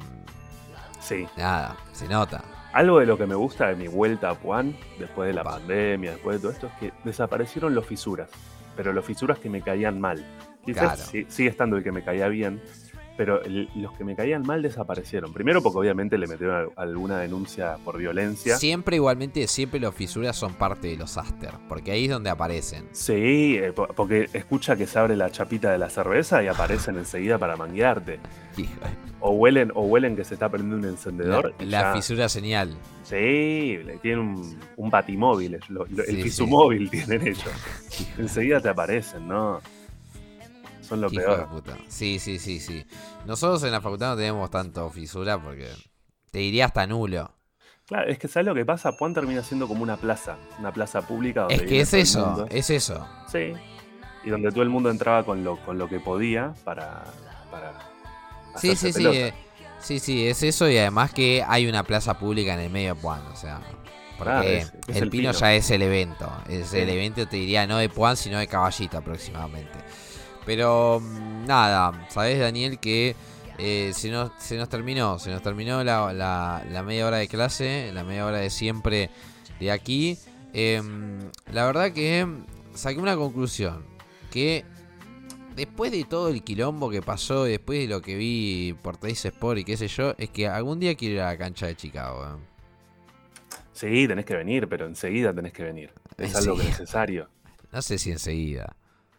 Sí. 1.00 1.26
nada, 1.36 1.76
se 1.92 2.06
nota. 2.06 2.44
Algo 2.72 3.00
de 3.00 3.06
lo 3.06 3.18
que 3.18 3.26
me 3.26 3.34
gusta 3.34 3.66
de 3.66 3.74
mi 3.74 3.88
vuelta 3.88 4.30
a 4.30 4.34
Puan, 4.36 4.76
después 5.00 5.26
de 5.26 5.34
la 5.34 5.42
Pa. 5.42 5.54
pandemia, 5.58 6.12
después 6.12 6.36
de 6.36 6.42
todo 6.42 6.52
esto, 6.52 6.66
es 6.68 6.72
que 6.74 6.92
desaparecieron 7.02 7.74
los 7.74 7.84
fisuras. 7.84 8.30
Pero 8.76 8.92
los 8.92 9.04
fisuras 9.04 9.40
que 9.40 9.50
me 9.50 9.60
caían 9.60 10.00
mal. 10.00 10.24
Quizás 10.64 10.94
Claro. 10.94 11.10
sí- 11.10 11.26
sigue 11.28 11.48
estando 11.48 11.76
el 11.76 11.82
que 11.82 11.90
me 11.90 12.04
caía 12.04 12.28
bien, 12.28 12.62
pero 13.16 13.42
el- 13.42 13.68
los 13.76 13.92
que 13.96 14.04
me 14.04 14.16
caían 14.16 14.42
mal 14.42 14.62
desaparecieron. 14.62 15.32
Primero 15.32 15.62
porque 15.62 15.78
obviamente 15.78 16.18
le 16.18 16.26
metieron 16.26 16.56
al- 16.56 16.68
alguna 16.76 17.18
denuncia 17.20 17.76
por 17.84 17.98
violencia. 17.98 18.56
Siempre 18.56 18.96
igualmente, 18.96 19.46
siempre 19.46 19.78
los 19.80 19.94
fisuras 19.94 20.36
son 20.36 20.54
parte 20.54 20.88
de 20.88 20.96
los 20.96 21.16
Aster. 21.16 21.50
Porque 21.68 21.92
ahí 21.92 22.04
es 22.04 22.10
donde 22.10 22.30
aparecen. 22.30 22.88
Sí, 22.92 23.56
eh, 23.56 23.72
po- 23.72 23.88
porque 23.94 24.28
escucha 24.32 24.76
que 24.76 24.86
se 24.86 24.98
abre 24.98 25.16
la 25.16 25.30
chapita 25.30 25.70
de 25.70 25.78
la 25.78 25.90
cerveza 25.90 26.42
y 26.42 26.48
aparecen 26.48 26.96
enseguida 26.96 27.38
para 27.38 27.56
manguearte. 27.56 28.18
O 29.20 29.30
huelen, 29.32 29.72
o 29.74 29.82
huelen 29.82 30.16
que 30.16 30.24
se 30.24 30.34
está 30.34 30.48
prendiendo 30.48 30.86
un 30.86 30.92
encendedor. 30.94 31.54
La, 31.60 31.94
fisura 31.94 32.28
señal. 32.28 32.76
Sí, 33.02 33.78
tienen 34.02 34.20
un, 34.20 34.58
un 34.76 34.90
batimóvil, 34.90 35.58
lo- 35.68 35.86
lo- 35.86 36.04
Sí, 36.04 36.10
el 36.10 36.16
sí. 36.16 36.22
fisumóvil 36.24 36.90
tienen 36.90 37.22
ellos. 37.28 37.44
Enseguida 38.18 38.60
te 38.60 38.68
aparecen, 38.68 39.26
¿no? 39.26 39.60
Son 40.86 41.00
lo 41.00 41.06
Hijo 41.10 41.20
de 41.20 41.26
peor. 41.26 41.48
puta. 41.48 41.76
Sí, 41.88 42.18
sí, 42.18 42.38
sí, 42.38 42.60
sí. 42.60 42.84
Nosotros 43.26 43.62
en 43.64 43.72
la 43.72 43.80
facultad 43.80 44.10
no 44.10 44.16
tenemos 44.16 44.50
tanto 44.50 44.88
fisura 44.90 45.40
porque 45.42 45.68
te 46.30 46.38
diría 46.40 46.66
hasta 46.66 46.86
nulo. 46.86 47.30
Claro, 47.86 48.10
es 48.10 48.18
que 48.18 48.28
¿sabes 48.28 48.46
lo 48.46 48.54
que 48.54 48.64
pasa? 48.64 48.92
Puan 48.96 49.12
termina 49.14 49.42
siendo 49.42 49.68
como 49.68 49.82
una 49.82 49.96
plaza, 49.96 50.36
una 50.58 50.72
plaza 50.72 51.02
pública 51.06 51.40
donde 51.42 51.54
Es 51.56 51.62
que 51.62 51.80
es 51.80 51.90
todo 51.90 51.96
el 51.98 52.02
eso, 52.02 52.26
mundo. 52.26 52.46
es 52.50 52.70
eso. 52.70 53.06
Sí. 53.30 53.52
Y 54.24 54.30
donde 54.30 54.50
todo 54.50 54.62
el 54.62 54.70
mundo 54.70 54.90
entraba 54.90 55.22
con 55.24 55.44
lo, 55.44 55.56
con 55.64 55.76
lo 55.78 55.88
que 55.88 56.00
podía 56.00 56.54
para, 56.64 57.04
para 57.50 57.72
Sí, 58.56 58.74
sí, 58.76 58.92
sí. 58.92 59.06
eh, 59.06 59.34
sí, 59.80 59.98
sí, 59.98 60.26
es 60.26 60.42
eso 60.42 60.68
y 60.70 60.78
además 60.78 61.12
que 61.12 61.44
hay 61.46 61.66
una 61.66 61.82
plaza 61.82 62.18
pública 62.18 62.54
en 62.54 62.60
el 62.60 62.70
medio 62.70 62.94
de 62.94 63.00
Puan, 63.00 63.20
o 63.26 63.36
sea. 63.36 63.60
Porque 64.16 64.58
es- 64.58 64.72
es 64.88 64.96
el, 64.96 65.02
el 65.04 65.10
pino, 65.10 65.30
Pino. 65.30 65.32
ya 65.32 65.54
es 65.54 65.70
el 65.70 65.82
evento. 65.82 66.32
Es 66.48 66.68
Sí. 66.68 66.78
el 66.78 66.88
evento, 66.88 67.26
te 67.26 67.36
diría, 67.36 67.66
no 67.66 67.76
de 67.78 67.88
Puan, 67.90 68.16
sino 68.16 68.38
de 68.38 68.46
Caballito 68.46 68.96
aproximadamente. 68.96 69.78
Pero 70.46 71.00
mm, 71.00 71.46
nada, 71.46 72.06
sabes 72.10 72.38
Daniel 72.38 72.78
que 72.78 73.14
eh, 73.58 73.92
se, 73.94 74.10
nos, 74.10 74.30
se 74.38 74.56
nos 74.56 74.68
terminó, 74.68 75.18
se 75.18 75.30
nos 75.30 75.42
terminó 75.42 75.82
la, 75.84 76.12
la- 76.12 76.64
la 76.70 76.82
media 76.82 77.06
hora 77.06 77.18
de 77.18 77.28
clase, 77.28 77.90
la 77.92 78.04
media 78.04 78.26
hora 78.26 78.38
de 78.38 78.50
siempre 78.50 79.10
de 79.60 79.70
aquí. 79.70 80.18
Em, 80.52 81.30
la 81.52 81.64
verdad 81.66 81.92
que 81.92 82.26
saqué 82.74 82.98
una 83.00 83.16
conclusión, 83.16 83.84
que 84.30 84.64
después 85.56 85.90
de 85.92 86.04
todo 86.04 86.28
el 86.28 86.42
quilombo 86.42 86.90
que 86.90 87.00
pasó, 87.02 87.46
y 87.46 87.52
después 87.52 87.78
de 87.80 87.86
lo 87.88 88.02
que 88.02 88.16
vi 88.16 88.74
por 88.82 88.96
Teis 88.96 89.24
Sport 89.24 89.58
y 89.60 89.64
qué 89.64 89.76
sé 89.76 89.88
yo, 89.88 90.14
es 90.18 90.30
que 90.30 90.46
algún 90.48 90.78
día 90.80 90.94
quiero 90.94 91.14
ir 91.14 91.20
a 91.22 91.26
la 91.32 91.38
cancha 91.38 91.66
de 91.66 91.76
Chicago. 91.76 92.24
eh. 92.24 92.38
Sí, 93.72 94.06
tenés 94.06 94.24
que 94.24 94.36
venir, 94.36 94.68
pero 94.68 94.86
enseguida 94.86 95.32
tenés 95.34 95.52
que 95.52 95.64
venir. 95.64 95.90
Es 96.18 96.34
algo 96.36 96.52
Enseguida. 96.52 96.70
necesario. 96.70 97.28
No 97.72 97.82
sé 97.82 97.98
si 97.98 98.12
enseguida. 98.12 98.76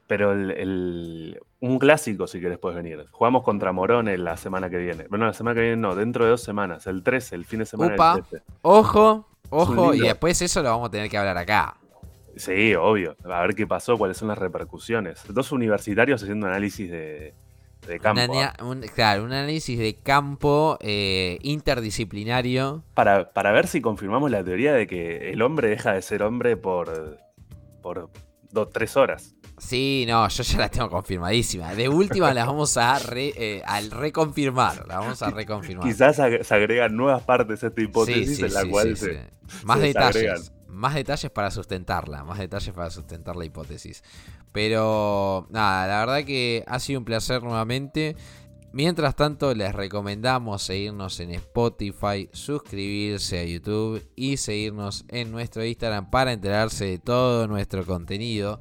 Pero 0.07 0.33
el, 0.33 0.51
el- 0.51 1.39
un 1.61 1.79
clásico, 1.79 2.27
si 2.27 2.39
querés, 2.39 2.59
puedes 2.59 2.75
venir. 2.75 3.07
Jugamos 3.11 3.41
contra 3.43 3.71
Morón 3.71 4.07
la 4.23 4.37
semana 4.37 4.69
que 4.69 4.77
viene. 4.77 5.07
Bueno, 5.09 5.25
la 5.25 5.33
semana 5.33 5.55
que 5.55 5.61
viene 5.61 5.77
no, 5.77 5.95
dentro 5.95 6.25
de 6.25 6.31
dos 6.31 6.41
semanas. 6.43 6.85
El 6.85 7.01
13, 7.01 7.35
el 7.35 7.45
fin 7.45 7.59
de 7.59 7.65
semana 7.65 7.95
Upa. 7.95 8.15
del 8.15 8.23
13. 8.25 8.45
Ojo, 8.61 9.27
ojo, 9.49 9.93
y 9.95 10.01
después 10.01 10.39
eso 10.43 10.61
lo 10.61 10.69
vamos 10.69 10.89
a 10.89 10.91
tener 10.91 11.09
que 11.09 11.17
hablar 11.17 11.37
acá. 11.37 11.77
Sí, 12.35 12.75
obvio. 12.75 13.15
A 13.23 13.41
ver 13.41 13.55
qué 13.55 13.65
pasó, 13.65 13.97
cuáles 13.97 14.17
son 14.17 14.27
las 14.27 14.37
repercusiones. 14.37 15.23
Dos 15.29 15.51
universitarios 15.51 16.21
haciendo 16.21 16.45
análisis 16.45 16.91
de, 16.91 17.33
de 17.87 17.99
campo. 17.99 18.33
¿ah? 18.39 18.53
un- 18.63 18.81
claro, 18.93 19.23
un 19.23 19.31
análisis 19.31 19.79
de 19.79 19.95
campo 19.95 20.77
eh, 20.81 21.39
interdisciplinario. 21.41 22.83
Para, 22.93 23.31
para 23.33 23.51
ver 23.53 23.65
si 23.67 23.81
confirmamos 23.81 24.29
la 24.29 24.43
teoría 24.43 24.73
de 24.73 24.85
que 24.85 25.31
el 25.31 25.41
hombre 25.41 25.69
deja 25.69 25.93
de 25.93 26.01
ser 26.03 26.21
hombre 26.21 26.57
por, 26.57 27.17
por 27.81 28.09
dos, 28.51 28.69
tres 28.69 28.95
horas. 28.97 29.33
Sí, 29.57 30.03
no, 30.07 30.27
yo 30.27 30.43
ya 30.43 30.57
la 30.57 30.69
tengo 30.69 30.89
confirmadísima. 30.89 31.73
De 31.73 31.87
última 31.87 32.33
las 32.33 32.45
vamos 32.45 32.75
a, 32.75 32.99
re- 32.99 33.33
eh, 33.37 33.63
al 33.65 33.89
reconfirmar. 33.89 34.85
La 34.87 34.99
vamos 34.99 35.21
a 35.21 35.29
reconfirmar. 35.31 35.87
Quizás 35.87 36.17
se 36.17 36.53
agregan 36.53 36.95
nuevas 36.95 37.23
partes 37.23 37.63
a 37.63 37.67
esta 37.67 37.81
hipótesis 37.81 38.37
sí, 38.37 38.43
en 38.43 38.53
la 38.53 38.61
sí, 38.61 38.69
cual 38.69 38.97
se. 38.97 39.21
Más 39.63 39.79
se 39.79 39.85
detalles. 39.85 40.51
Más 40.67 40.93
detalles 40.93 41.31
para 41.31 41.51
sustentarla. 41.51 42.25
Más 42.25 42.37
detalles 42.37 42.73
para 42.73 42.89
sustentar 42.89 43.37
la 43.37 43.45
hipótesis. 43.45 44.03
Pero 44.51 45.47
nada, 45.49 45.87
la 45.87 45.99
verdad 46.05 46.25
que 46.25 46.63
ha 46.67 46.79
sido 46.79 46.99
un 46.99 47.05
placer 47.05 47.41
nuevamente. 47.41 48.17
Mientras 48.73 49.15
tanto, 49.15 49.55
les 49.55 49.73
recomendamos 49.73 50.63
seguirnos 50.63 51.21
en 51.21 51.31
Spotify, 51.31 52.29
suscribirse 52.33 53.39
a 53.39 53.45
YouTube 53.45 54.05
y 54.17 54.35
seguirnos 54.35 55.05
en 55.07 55.31
nuestro 55.31 55.63
Instagram 55.63 56.09
para 56.09 56.33
enterarse 56.33 56.83
de 56.83 56.99
todo 56.99 57.47
nuestro 57.47 57.85
contenido 57.85 58.59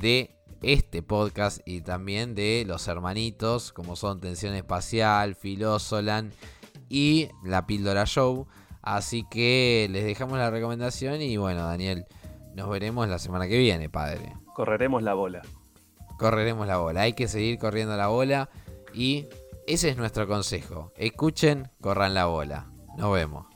de 0.00 0.36
este 0.62 1.02
podcast 1.02 1.60
y 1.64 1.80
también 1.82 2.34
de 2.34 2.64
los 2.66 2.88
hermanitos 2.88 3.72
como 3.72 3.96
son 3.96 4.20
Tensión 4.20 4.54
Espacial, 4.54 5.34
Filósolan 5.34 6.32
y 6.88 7.28
La 7.44 7.66
Píldora 7.66 8.04
Show. 8.06 8.46
Así 8.82 9.24
que 9.30 9.88
les 9.90 10.04
dejamos 10.04 10.38
la 10.38 10.50
recomendación 10.50 11.20
y 11.20 11.36
bueno, 11.36 11.66
Daniel, 11.66 12.06
nos 12.54 12.68
veremos 12.70 13.08
la 13.08 13.18
semana 13.18 13.46
que 13.46 13.58
viene, 13.58 13.88
padre. 13.88 14.34
correremos 14.54 15.02
la 15.02 15.14
bola. 15.14 15.42
Correremos 16.18 16.66
la 16.66 16.78
bola, 16.78 17.02
hay 17.02 17.12
que 17.12 17.28
seguir 17.28 17.58
corriendo 17.58 17.96
la 17.96 18.08
bola 18.08 18.50
y 18.92 19.28
ese 19.66 19.90
es 19.90 19.96
nuestro 19.96 20.26
consejo. 20.26 20.92
Escuchen, 20.96 21.70
corran 21.80 22.14
la 22.14 22.26
bola. 22.26 22.70
Nos 22.96 23.12
vemos. 23.12 23.46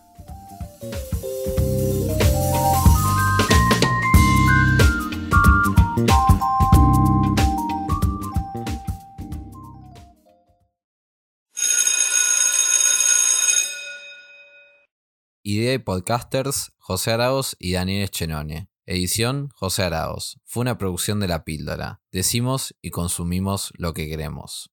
Idea 15.47 15.75
y 15.75 15.79
podcasters 15.79 16.73
José 16.79 17.11
Araos 17.11 17.55
y 17.59 17.75
Daniel 17.75 18.09
Chenone. 18.09 18.71
Edición 18.87 19.51
José 19.55 19.83
Araos. 19.83 20.41
Fue 20.47 20.63
una 20.63 20.79
producción 20.79 21.21
de 21.21 21.29
La 21.29 21.45
Píldora. 21.45 22.01
Decimos 22.11 22.75
y 22.81 22.89
consumimos 22.89 23.71
lo 23.77 23.93
que 23.93 24.09
queremos. 24.09 24.71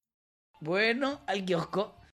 Bueno, 0.62 1.20
al 1.28 1.44
kiosco. 1.44 2.01